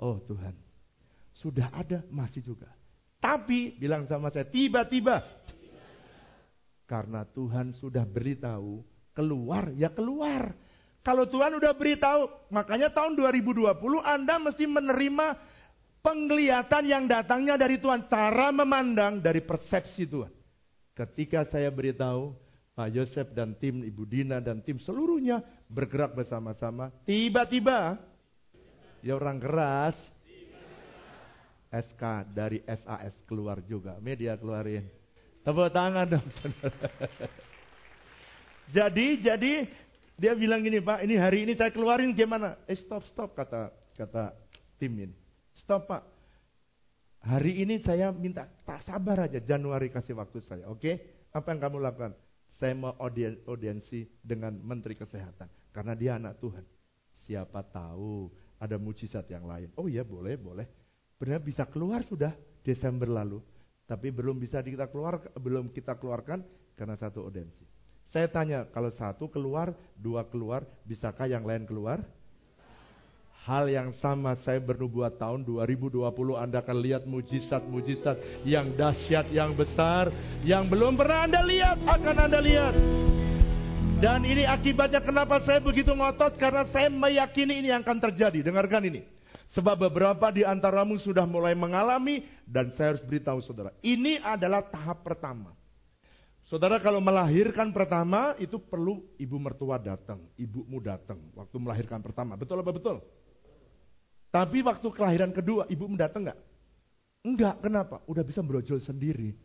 Oh 0.00 0.16
Tuhan, 0.24 0.56
sudah 1.36 1.68
ada, 1.76 2.00
masih 2.08 2.40
juga. 2.40 2.72
Tapi, 3.20 3.76
bilang 3.76 4.08
sama 4.08 4.32
saya, 4.32 4.48
tiba-tiba. 4.48 5.20
Karena 6.88 7.28
Tuhan 7.28 7.76
sudah 7.76 8.08
beritahu, 8.08 8.80
keluar, 9.12 9.68
ya 9.76 9.92
keluar. 9.92 10.56
Kalau 11.04 11.28
Tuhan 11.28 11.52
udah 11.60 11.72
beritahu, 11.76 12.48
makanya 12.48 12.88
tahun 12.92 13.12
2020 13.16 13.76
Anda 14.00 14.40
mesti 14.40 14.64
menerima 14.64 15.26
penglihatan 16.00 16.84
yang 16.88 17.04
datangnya 17.04 17.60
dari 17.60 17.76
Tuhan. 17.76 18.08
Cara 18.08 18.48
memandang 18.52 19.20
dari 19.20 19.44
persepsi 19.44 20.08
Tuhan. 20.08 20.32
Ketika 20.96 21.44
saya 21.48 21.68
beritahu, 21.68 22.36
Pak 22.76 22.88
Yosef 22.96 23.28
dan 23.36 23.52
tim 23.60 23.84
Ibu 23.84 24.04
Dina 24.08 24.40
dan 24.40 24.64
tim 24.64 24.80
seluruhnya 24.80 25.44
bergerak 25.68 26.16
bersama-sama. 26.16 26.88
Tiba-tiba, 27.04 28.00
ya 29.00 29.16
orang 29.16 29.40
keras, 29.40 29.96
SK 31.70 32.02
dari 32.34 32.58
SAS 32.66 33.14
keluar 33.24 33.62
juga. 33.62 33.96
Media 34.02 34.34
keluarin. 34.34 34.84
Tepuk 35.40 35.70
tangan 35.72 36.18
dong. 36.18 36.28
jadi, 38.76 39.06
jadi 39.22 39.52
dia 40.20 40.32
bilang 40.36 40.60
gini 40.60 40.84
Pak, 40.84 41.00
ini 41.06 41.16
hari 41.16 41.48
ini 41.48 41.56
saya 41.56 41.72
keluarin 41.72 42.12
gimana? 42.12 42.60
Eh 42.68 42.76
stop, 42.76 43.06
stop 43.08 43.32
kata 43.32 43.72
kata 43.96 44.36
tim 44.76 44.92
ini. 44.98 45.16
Stop 45.56 45.88
Pak. 45.88 46.02
Hari 47.20 47.64
ini 47.64 47.80
saya 47.80 48.12
minta 48.12 48.48
tak 48.64 48.80
sabar 48.84 49.28
aja 49.28 49.40
Januari 49.40 49.88
kasih 49.92 50.16
waktu 50.16 50.40
saya. 50.44 50.64
Oke? 50.68 50.80
Okay? 50.80 50.94
Apa 51.30 51.52
yang 51.54 51.60
kamu 51.62 51.76
lakukan? 51.80 52.12
Saya 52.56 52.76
mau 52.76 52.92
audien, 53.00 53.38
audiensi 53.46 54.08
dengan 54.20 54.56
Menteri 54.60 54.98
Kesehatan. 54.98 55.48
Karena 55.70 55.94
dia 55.94 56.18
anak 56.18 56.40
Tuhan. 56.42 56.64
Siapa 57.24 57.62
tahu 57.64 58.32
ada 58.60 58.76
mujizat 58.76 59.24
yang 59.32 59.48
lain. 59.48 59.72
Oh 59.80 59.88
iya 59.88 60.04
boleh, 60.04 60.36
boleh. 60.36 60.68
Benar 61.16 61.40
bisa 61.40 61.64
keluar 61.64 62.04
sudah 62.04 62.36
Desember 62.60 63.08
lalu. 63.08 63.40
Tapi 63.88 64.12
belum 64.12 64.38
bisa 64.38 64.60
kita 64.62 64.86
keluar, 64.92 65.18
belum 65.34 65.72
kita 65.72 65.98
keluarkan 65.98 66.44
karena 66.78 66.94
satu 66.94 67.26
audiensi. 67.26 67.66
Saya 68.12 68.30
tanya, 68.30 68.66
kalau 68.70 68.90
satu 68.92 69.26
keluar, 69.26 69.74
dua 69.98 70.26
keluar, 70.28 70.62
bisakah 70.86 71.26
yang 71.26 71.42
lain 71.42 71.66
keluar? 71.66 72.02
Hal 73.46 73.72
yang 73.72 73.96
sama 73.98 74.36
saya 74.44 74.60
bernubuat 74.60 75.16
tahun 75.16 75.48
2020 75.48 75.96
Anda 76.36 76.60
akan 76.60 76.78
lihat 76.84 77.08
mujizat-mujizat 77.08 78.44
yang 78.44 78.76
dahsyat, 78.76 79.32
yang 79.32 79.56
besar, 79.56 80.12
yang 80.44 80.68
belum 80.68 80.94
pernah 80.94 81.24
Anda 81.24 81.40
lihat, 81.42 81.78
akan 81.88 82.16
Anda 82.20 82.40
lihat. 82.44 82.99
Dan 84.00 84.24
ini 84.24 84.48
akibatnya 84.48 85.04
kenapa 85.04 85.44
saya 85.44 85.60
begitu 85.60 85.92
ngotot, 85.92 86.40
karena 86.40 86.64
saya 86.72 86.88
meyakini 86.88 87.60
ini 87.60 87.68
yang 87.68 87.84
akan 87.84 88.00
terjadi. 88.00 88.40
Dengarkan 88.40 88.88
ini. 88.88 89.04
Sebab 89.52 89.76
beberapa 89.76 90.32
di 90.32 90.40
antaramu 90.40 90.96
sudah 90.96 91.28
mulai 91.28 91.52
mengalami, 91.52 92.24
dan 92.48 92.72
saya 92.72 92.96
harus 92.96 93.04
beritahu 93.04 93.44
saudara, 93.44 93.76
ini 93.84 94.16
adalah 94.24 94.64
tahap 94.64 95.04
pertama. 95.04 95.52
Saudara 96.48 96.80
kalau 96.80 97.04
melahirkan 97.04 97.76
pertama 97.76 98.32
itu 98.40 98.56
perlu 98.56 99.04
ibu 99.20 99.36
mertua 99.36 99.76
datang, 99.76 100.24
ibumu 100.40 100.80
datang 100.80 101.20
waktu 101.36 101.60
melahirkan 101.60 102.00
pertama. 102.00 102.40
Betul 102.40 102.64
apa 102.64 102.72
betul? 102.72 103.04
Tapi 104.32 104.64
waktu 104.64 104.88
kelahiran 104.96 105.30
kedua, 105.36 105.68
ibu 105.68 105.84
mendatang 105.84 106.24
enggak? 106.24 106.40
Enggak, 107.20 107.54
kenapa? 107.60 108.00
Udah 108.08 108.24
bisa 108.24 108.40
brojol 108.40 108.80
sendiri. 108.80 109.36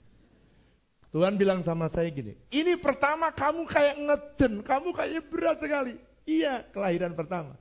Tuhan 1.15 1.39
bilang 1.39 1.63
sama 1.63 1.87
saya 1.87 2.11
gini, 2.11 2.35
ini 2.51 2.75
pertama 2.75 3.31
kamu 3.31 3.63
kayak 3.71 3.95
ngeden, 4.03 4.53
kamu 4.67 4.91
kayak 4.91 5.23
berat 5.31 5.63
sekali. 5.63 5.95
Iya, 6.27 6.67
kelahiran 6.75 7.15
pertama. 7.15 7.55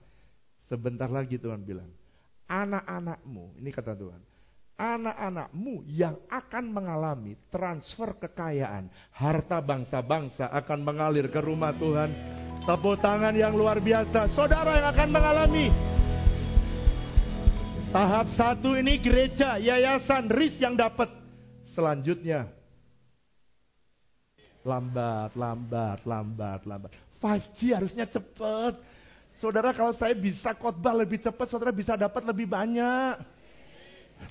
Sebentar 0.67 1.07
lagi 1.07 1.39
Tuhan 1.39 1.63
bilang, 1.63 1.87
anak-anakmu, 2.51 3.55
ini 3.63 3.71
kata 3.71 3.95
Tuhan, 3.95 4.19
anak-anakmu 4.75 5.87
yang 5.87 6.19
akan 6.27 6.65
mengalami 6.67 7.39
transfer 7.47 8.19
kekayaan, 8.19 8.91
harta 9.15 9.63
bangsa-bangsa 9.63 10.51
akan 10.51 10.83
mengalir 10.83 11.31
ke 11.31 11.39
rumah 11.39 11.71
Tuhan. 11.79 12.11
Tepuk 12.67 12.99
tangan 12.99 13.39
yang 13.39 13.55
luar 13.55 13.79
biasa, 13.79 14.35
saudara 14.35 14.83
yang 14.83 14.89
akan 14.91 15.09
mengalami 15.15 15.67
Tahap 17.95 18.27
satu 18.35 18.75
ini 18.75 18.99
gereja, 18.99 19.55
yayasan, 19.63 20.27
RIS 20.27 20.59
yang 20.59 20.75
dapat. 20.75 21.07
Selanjutnya, 21.79 22.51
lambat, 24.65 25.37
lambat, 25.37 26.03
lambat, 26.03 26.61
lambat. 26.65 26.91
5G 27.21 27.77
harusnya 27.77 28.09
cepat. 28.09 28.81
Saudara 29.37 29.71
kalau 29.77 29.93
saya 29.95 30.17
bisa 30.17 30.57
khotbah 30.57 30.97
lebih 30.97 31.21
cepat, 31.21 31.47
saudara 31.53 31.71
bisa 31.71 31.95
dapat 31.95 32.25
lebih 32.25 32.49
banyak. 32.49 33.21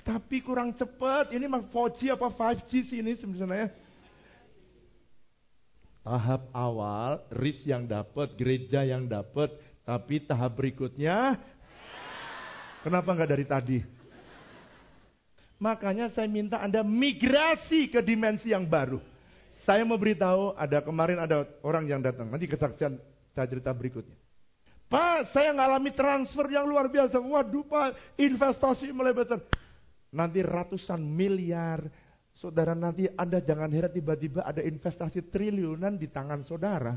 Tapi 0.02 0.42
kurang 0.42 0.74
cepat. 0.74 1.30
Ini 1.30 1.46
mah 1.46 1.64
4G 1.70 2.12
apa 2.12 2.28
5G 2.28 2.70
sih 2.90 2.98
ini 3.00 3.14
sebenarnya. 3.16 3.70
Tahap 6.04 6.52
awal, 6.52 7.24
RIS 7.32 7.64
yang 7.64 7.88
dapat, 7.88 8.36
gereja 8.36 8.84
yang 8.84 9.08
dapat. 9.08 9.48
Tapi 9.84 10.20
tahap 10.20 10.56
berikutnya, 10.56 11.40
Kenapa 12.84 13.16
nggak 13.16 13.30
dari 13.32 13.46
tadi? 13.48 13.78
Makanya 15.56 16.12
saya 16.12 16.28
minta 16.28 16.60
Anda 16.60 16.84
migrasi 16.84 17.88
ke 17.88 18.04
dimensi 18.04 18.52
yang 18.52 18.68
baru. 18.68 19.00
Saya 19.64 19.80
mau 19.88 19.96
beritahu, 19.96 20.52
ada 20.60 20.84
kemarin 20.84 21.16
ada 21.16 21.48
orang 21.64 21.88
yang 21.88 22.04
datang. 22.04 22.28
Nanti 22.28 22.44
kesaksian 22.44 23.00
saya 23.32 23.46
cerita 23.48 23.72
berikutnya. 23.72 24.14
Pak, 24.92 25.32
saya 25.32 25.56
ngalami 25.56 25.90
transfer 25.96 26.44
yang 26.52 26.68
luar 26.68 26.92
biasa. 26.92 27.16
Waduh 27.16 27.64
Pak, 27.64 28.20
investasi 28.20 28.92
mulai 28.92 29.16
besar. 29.16 29.40
Nanti 30.12 30.44
ratusan 30.44 31.00
miliar. 31.00 31.82
Saudara 32.34 32.76
nanti 32.76 33.08
Anda 33.14 33.40
jangan 33.40 33.72
heran 33.72 33.94
tiba-tiba 33.94 34.44
ada 34.44 34.60
investasi 34.60 35.32
triliunan 35.32 35.96
di 35.96 36.12
tangan 36.12 36.44
saudara. 36.44 36.94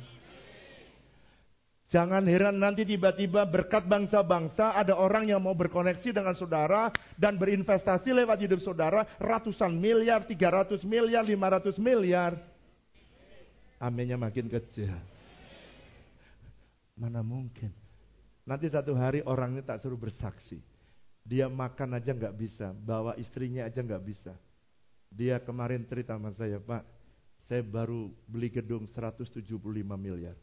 Jangan 1.87 2.27
heran 2.27 2.59
nanti 2.59 2.83
tiba-tiba 2.83 3.47
berkat 3.47 3.87
bangsa-bangsa 3.87 4.75
ada 4.75 4.99
orang 4.99 5.31
yang 5.31 5.39
mau 5.39 5.55
berkoneksi 5.55 6.11
dengan 6.11 6.35
saudara 6.35 6.91
dan 7.15 7.39
berinvestasi 7.39 8.11
lewat 8.11 8.43
hidup 8.43 8.59
saudara 8.59 9.07
ratusan 9.15 9.71
miliar, 9.71 10.27
300 10.27 10.83
miliar, 10.83 11.23
500 11.23 11.79
miliar. 11.79 12.56
Aminnya 13.77 14.17
makin 14.17 14.49
kecil. 14.49 14.89
Mana 16.97 17.21
mungkin. 17.21 17.69
Nanti 18.47 18.71
satu 18.71 18.97
hari 18.97 19.21
orang 19.21 19.59
ini 19.59 19.61
tak 19.61 19.83
suruh 19.83 19.99
bersaksi. 19.99 20.57
Dia 21.27 21.51
makan 21.51 21.99
aja 21.99 22.15
nggak 22.15 22.35
bisa, 22.39 22.71
bawa 22.71 23.13
istrinya 23.19 23.67
aja 23.67 23.83
nggak 23.83 24.03
bisa. 24.07 24.33
Dia 25.11 25.37
kemarin 25.43 25.83
cerita 25.83 26.15
sama 26.15 26.31
saya, 26.31 26.57
Pak, 26.57 26.83
saya 27.45 27.59
baru 27.61 28.09
beli 28.25 28.47
gedung 28.47 28.87
175 28.87 29.43
miliar. 29.99 30.35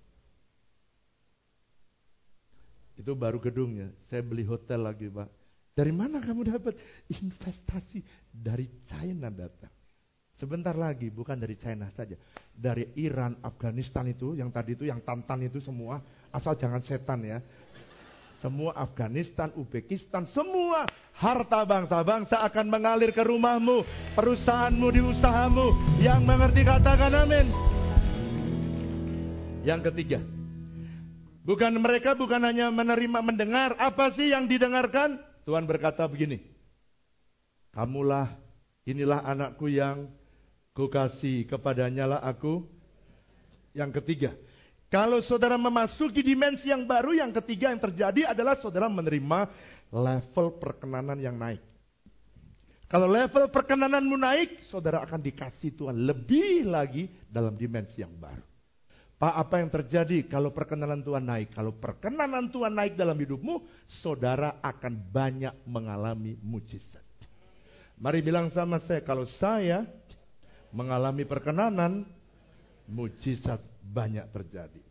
Itu 2.94 3.18
baru 3.18 3.42
gedungnya. 3.42 3.90
Saya 4.06 4.22
beli 4.22 4.46
hotel 4.46 4.86
lagi, 4.86 5.10
Pak. 5.10 5.26
Dari 5.74 5.90
mana 5.90 6.22
kamu 6.22 6.46
dapat? 6.46 6.78
Investasi 7.10 7.98
dari 8.30 8.70
China 8.86 9.26
datang. 9.26 9.72
Sebentar 10.34 10.74
lagi, 10.74 11.14
bukan 11.14 11.38
dari 11.38 11.54
China 11.54 11.86
saja. 11.94 12.18
Dari 12.50 12.90
Iran, 12.98 13.38
Afghanistan 13.38 14.02
itu, 14.10 14.34
yang 14.34 14.50
tadi 14.50 14.74
itu, 14.74 14.86
yang 14.86 14.98
tantan 15.06 15.46
itu 15.46 15.62
semua. 15.62 16.02
Asal 16.34 16.58
jangan 16.58 16.82
setan 16.82 17.22
ya. 17.22 17.38
Semua 18.42 18.76
Afghanistan, 18.76 19.48
Uzbekistan, 19.56 20.28
semua 20.28 20.84
harta 21.16 21.64
bangsa-bangsa 21.64 22.44
akan 22.44 22.66
mengalir 22.68 23.14
ke 23.14 23.24
rumahmu, 23.24 23.86
perusahaanmu, 24.18 24.86
di 24.90 25.00
usahamu. 25.00 25.66
Yang 26.02 26.20
mengerti 26.26 26.62
katakan 26.66 27.14
amin. 27.24 27.46
Yang 29.64 29.80
ketiga, 29.88 30.20
Bukan 31.44 31.76
mereka 31.76 32.16
bukan 32.16 32.40
hanya 32.40 32.72
menerima 32.72 33.20
mendengar, 33.20 33.76
apa 33.76 34.16
sih 34.16 34.32
yang 34.32 34.48
didengarkan? 34.48 35.20
Tuhan 35.44 35.68
berkata 35.68 36.08
begini. 36.08 36.40
Kamulah, 37.68 38.32
inilah 38.88 39.20
anakku 39.20 39.68
yang 39.68 40.08
kukasih, 40.74 41.46
kepadanya 41.46 42.04
lah 42.04 42.20
aku. 42.20 42.66
Yang 43.74 44.02
ketiga, 44.02 44.30
kalau 44.90 45.18
saudara 45.22 45.58
memasuki 45.58 46.22
dimensi 46.22 46.70
yang 46.70 46.86
baru, 46.86 47.18
yang 47.18 47.34
ketiga 47.42 47.74
yang 47.74 47.82
terjadi 47.82 48.30
adalah 48.30 48.54
saudara 48.58 48.86
menerima 48.86 49.50
level 49.90 50.58
perkenanan 50.62 51.18
yang 51.18 51.34
naik. 51.34 51.62
Kalau 52.86 53.10
level 53.10 53.50
perkenananmu 53.50 54.14
naik, 54.14 54.62
saudara 54.70 55.02
akan 55.02 55.18
dikasih 55.18 55.74
Tuhan 55.74 56.06
lebih 56.06 56.68
lagi 56.70 57.10
dalam 57.26 57.58
dimensi 57.58 57.98
yang 57.98 58.14
baru. 58.14 58.44
Pak, 59.18 59.34
apa 59.34 59.54
yang 59.62 59.70
terjadi 59.70 60.30
kalau 60.30 60.54
perkenanan 60.54 61.02
Tuhan 61.02 61.26
naik? 61.26 61.54
Kalau 61.54 61.74
perkenanan 61.74 62.50
Tuhan 62.54 62.70
naik 62.70 62.94
dalam 62.94 63.18
hidupmu, 63.18 63.66
saudara 63.98 64.62
akan 64.62 64.94
banyak 65.10 65.54
mengalami 65.66 66.38
mujizat. 66.38 67.02
Mari 67.98 68.22
bilang 68.22 68.50
sama 68.54 68.78
saya, 68.86 69.02
kalau 69.02 69.26
saya 69.38 69.86
mengalami 70.74 71.22
perkenanan, 71.22 72.02
mujizat 72.90 73.62
banyak 73.86 74.26
terjadi. 74.34 74.82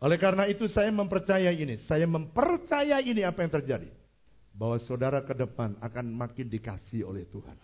Oleh 0.00 0.16
karena 0.16 0.48
itu 0.48 0.64
saya 0.70 0.88
mempercayai 0.88 1.52
ini, 1.52 1.76
saya 1.84 2.08
mempercayai 2.08 3.04
ini 3.04 3.26
apa 3.26 3.44
yang 3.44 3.52
terjadi. 3.52 3.90
Bahwa 4.54 4.80
saudara 4.80 5.20
ke 5.20 5.34
depan 5.36 5.76
akan 5.82 6.06
makin 6.14 6.48
dikasih 6.48 7.04
oleh 7.04 7.28
Tuhan. 7.28 7.54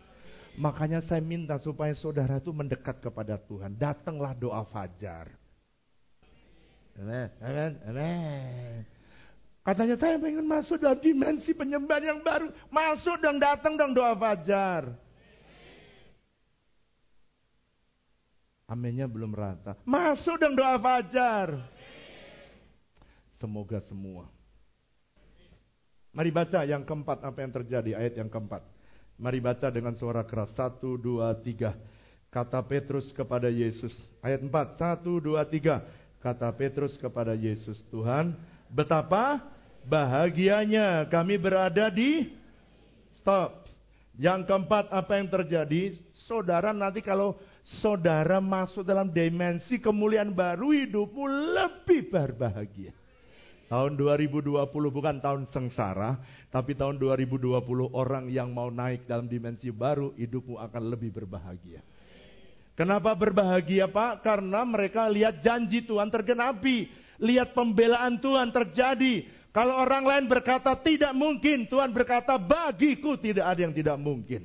Makanya 0.57 1.05
saya 1.05 1.21
minta 1.21 1.57
supaya 1.61 1.93
saudara 1.97 2.41
itu 2.41 2.53
mendekat 2.53 3.01
kepada 3.01 3.41
Tuhan. 3.41 3.77
Datanglah 3.77 4.33
doa 4.37 4.64
fajar. 4.69 5.33
Amen, 6.97 7.29
amen. 7.85 8.81
Katanya 9.61 9.97
saya 10.01 10.17
pengen 10.17 10.47
masuk 10.47 10.81
dalam 10.81 10.97
dimensi 11.03 11.53
penyembahan 11.53 12.05
yang 12.05 12.21
baru. 12.25 12.49
Masuk 12.73 13.21
dong, 13.21 13.37
datang 13.37 13.77
dong 13.77 13.93
doa 13.93 14.17
fajar. 14.17 15.06
Aminnya 18.67 19.07
belum 19.07 19.31
rata. 19.31 19.79
Masuk 19.87 20.43
dong 20.43 20.59
doa 20.59 20.75
fajar. 20.83 21.55
Semoga 23.39 23.79
semua. 23.87 24.27
Mari 26.11 26.35
baca 26.35 26.67
yang 26.67 26.83
keempat 26.83 27.23
apa 27.23 27.39
yang 27.47 27.53
terjadi 27.55 27.91
ayat 27.95 28.19
yang 28.19 28.27
keempat. 28.27 28.67
Mari 29.23 29.39
baca 29.39 29.71
dengan 29.71 29.95
suara 29.95 30.27
keras. 30.27 30.51
Satu, 30.59 30.99
dua, 30.99 31.31
tiga. 31.39 31.79
Kata 32.33 32.59
Petrus 32.67 33.14
kepada 33.14 33.47
Yesus. 33.47 33.95
Ayat 34.19 34.43
empat. 34.43 34.75
Satu, 34.81 35.23
dua, 35.23 35.47
tiga. 35.47 35.87
Kata 36.19 36.51
Petrus 36.51 36.99
kepada 36.99 37.39
Yesus. 37.39 37.87
Tuhan, 37.87 38.35
betapa 38.67 39.47
bahagianya 39.87 41.07
kami 41.07 41.39
berada 41.39 41.87
di... 41.87 42.35
Stop. 43.23 43.71
Yang 44.17 44.49
keempat 44.49 44.91
apa 44.91 45.12
yang 45.21 45.29
terjadi? 45.29 45.97
Saudara 46.27 46.73
nanti 46.73 47.05
kalau 47.05 47.37
saudara 47.67 48.39
masuk 48.39 48.87
dalam 48.87 49.11
dimensi 49.11 49.83
kemuliaan 49.83 50.31
baru 50.31 50.71
hidupmu 50.71 51.25
lebih 51.59 52.07
berbahagia. 52.07 52.95
Tahun 53.67 53.99
2020 53.99 54.55
bukan 54.71 55.19
tahun 55.19 55.51
sengsara, 55.51 56.23
tapi 56.55 56.79
tahun 56.79 57.03
2020 57.03 57.59
orang 57.91 58.31
yang 58.31 58.55
mau 58.55 58.71
naik 58.71 59.11
dalam 59.11 59.27
dimensi 59.27 59.75
baru, 59.75 60.14
hidupmu 60.14 60.55
akan 60.62 60.83
lebih 60.87 61.11
berbahagia. 61.11 61.83
Kenapa 62.79 63.11
berbahagia 63.19 63.91
Pak? 63.91 64.23
Karena 64.23 64.62
mereka 64.62 65.11
lihat 65.11 65.43
janji 65.43 65.83
Tuhan 65.83 66.12
tergenapi. 66.12 66.87
Lihat 67.19 67.57
pembelaan 67.57 68.21
Tuhan 68.21 68.53
terjadi. 68.53 69.27
Kalau 69.51 69.81
orang 69.81 70.05
lain 70.05 70.25
berkata 70.29 70.77
tidak 70.85 71.17
mungkin, 71.17 71.64
Tuhan 71.64 71.89
berkata 71.91 72.37
bagiku 72.37 73.17
tidak 73.17 73.57
ada 73.57 73.61
yang 73.64 73.73
tidak 73.73 73.97
mungkin. 73.97 74.45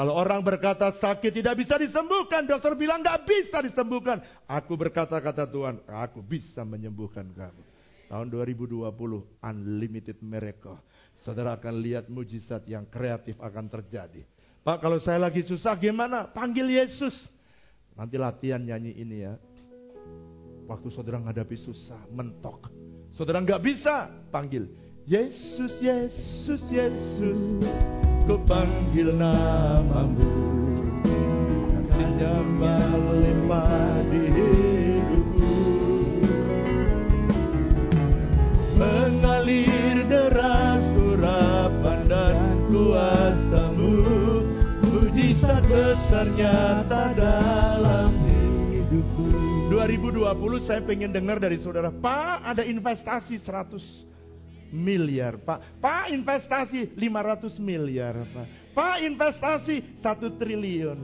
Kalau 0.00 0.16
orang 0.16 0.40
berkata 0.40 0.96
sakit 0.96 1.28
tidak 1.28 1.60
bisa 1.60 1.76
disembuhkan, 1.76 2.48
dokter 2.48 2.72
bilang 2.72 3.04
nggak 3.04 3.20
bisa 3.20 3.60
disembuhkan. 3.60 4.24
Aku 4.48 4.72
berkata 4.72 5.20
kata 5.20 5.44
Tuhan, 5.44 5.84
aku 5.84 6.24
bisa 6.24 6.64
menyembuhkan 6.64 7.28
kamu. 7.28 7.62
Tahun 8.08 8.26
2020, 8.32 8.80
unlimited 9.44 10.16
miracle. 10.24 10.80
Saudara 11.20 11.52
akan 11.52 11.84
lihat 11.84 12.08
mujizat 12.08 12.64
yang 12.64 12.88
kreatif 12.88 13.36
akan 13.44 13.68
terjadi. 13.68 14.24
Pak, 14.64 14.80
kalau 14.80 14.96
saya 15.04 15.20
lagi 15.20 15.44
susah 15.44 15.76
gimana? 15.76 16.32
Panggil 16.32 16.80
Yesus. 16.80 17.12
Nanti 17.92 18.16
latihan 18.16 18.64
nyanyi 18.64 18.96
ini 18.96 19.16
ya. 19.20 19.36
Waktu 20.64 20.96
saudara 20.96 21.20
menghadapi 21.20 21.60
susah, 21.60 22.08
mentok. 22.08 22.72
Saudara 23.12 23.36
nggak 23.44 23.60
bisa, 23.60 24.08
panggil. 24.32 24.64
Yesus, 25.04 25.76
Yesus, 25.76 26.62
Yesus. 26.72 27.40
Ku 28.24 28.36
panggil 28.48 29.16
namamu. 29.16 30.28
Kasihnya 31.70 32.34
melimpah 32.60 34.04
di 34.10 34.30
mengalir 38.80 40.08
deras 40.08 40.84
urapan 40.96 42.00
dan 42.08 42.36
kuasamu. 42.72 43.96
Mujizat 44.80 45.62
besar 45.68 46.26
nyata 46.32 47.04
dalam 47.12 48.10
hidupku. 48.24 49.28
2020 49.70 50.66
saya 50.66 50.80
pengen 50.82 51.12
dengar 51.14 51.38
dari 51.38 51.60
saudara 51.60 51.92
Pak 51.94 52.42
ada 52.56 52.62
investasi 52.66 53.38
100 53.38 54.10
miliar 54.70 55.38
Pak 55.42 55.82
Pak 55.82 56.14
investasi 56.14 56.94
500 56.94 57.58
miliar 57.62 58.26
Pak 58.30 58.46
Pak 58.74 58.96
investasi 59.02 60.02
1 60.02 60.40
triliun 60.40 60.98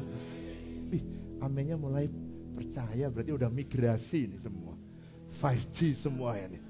Ih, 0.95 1.05
amennya 1.43 1.75
mulai 1.79 2.07
percaya 2.55 3.11
berarti 3.11 3.31
udah 3.35 3.51
migrasi 3.51 4.31
ini 4.31 4.39
semua 4.41 4.75
5G 5.43 6.01
semua 6.01 6.39
ini 6.41 6.67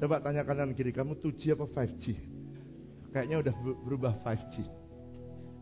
Coba 0.00 0.16
tanya 0.24 0.48
kanan 0.48 0.72
kiri, 0.72 0.96
kamu 0.96 1.20
2G 1.20 1.52
apa 1.52 1.68
5G? 1.68 2.16
Kayaknya 3.12 3.36
udah 3.44 3.54
berubah 3.84 4.16
5G. 4.24 4.64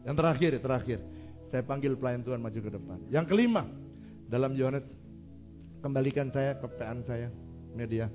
Yang 0.06 0.14
terakhir, 0.14 0.50
terakhir. 0.62 0.98
Saya 1.50 1.62
panggil 1.66 1.98
pelayan 1.98 2.22
Tuhan 2.22 2.38
maju 2.38 2.60
ke 2.62 2.70
depan. 2.70 2.98
Yang 3.10 3.34
kelima, 3.34 3.66
dalam 4.30 4.54
Yohanes, 4.54 4.86
kembalikan 5.82 6.30
saya 6.30 6.54
ke 6.54 6.70
saya, 6.78 7.34
media. 7.74 8.06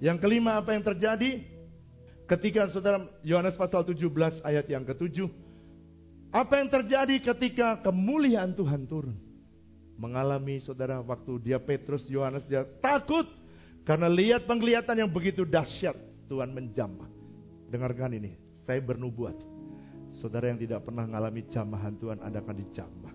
Yang 0.00 0.18
kelima 0.24 0.56
apa 0.56 0.72
yang 0.72 0.82
terjadi? 0.82 1.44
Ketika 2.24 2.72
saudara 2.72 3.04
Yohanes 3.20 3.54
pasal 3.54 3.84
17 3.84 4.40
ayat 4.40 4.66
yang 4.66 4.82
ketujuh. 4.88 5.28
Apa 6.30 6.62
yang 6.62 6.70
terjadi 6.70 7.20
ketika 7.34 7.82
kemuliaan 7.82 8.54
Tuhan 8.54 8.86
turun? 8.86 9.18
Mengalami 10.00 10.62
saudara 10.62 11.02
waktu 11.04 11.42
dia 11.42 11.58
Petrus, 11.60 12.06
Yohanes 12.08 12.46
dia 12.46 12.64
takut 12.78 13.26
karena 13.84 14.06
lihat 14.06 14.46
penglihatan 14.46 14.94
yang 14.94 15.10
begitu 15.10 15.42
dahsyat, 15.42 15.98
Tuhan 16.30 16.54
menjamah. 16.54 17.10
Dengarkan 17.68 18.14
ini, 18.14 18.38
saya 18.62 18.78
bernubuat. 18.78 19.34
Saudara 20.22 20.54
yang 20.54 20.58
tidak 20.62 20.86
pernah 20.86 21.04
mengalami 21.04 21.42
jamahan 21.50 21.98
Tuhan, 21.98 22.18
Anda 22.22 22.38
akan 22.38 22.56
dijamah. 22.62 23.14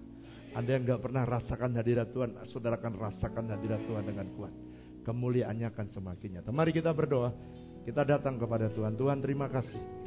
Anda 0.56 0.70
yang 0.76 0.84
nggak 0.84 1.02
pernah 1.04 1.24
rasakan 1.24 1.72
hadirat 1.80 2.12
Tuhan, 2.12 2.36
saudara 2.52 2.76
akan 2.80 2.94
rasakan 3.00 3.46
hadirat 3.52 3.80
Tuhan 3.88 4.04
dengan 4.04 4.28
kuat. 4.36 4.54
Kemuliaannya 5.06 5.70
akan 5.70 5.88
semakin 5.94 6.42
nyata. 6.42 6.50
Mari 6.50 6.74
kita 6.74 6.90
berdoa. 6.90 7.30
Kita 7.86 8.02
datang 8.02 8.42
kepada 8.42 8.74
Tuhan. 8.74 8.98
Tuhan 8.98 9.22
terima 9.22 9.46
kasih. 9.46 10.05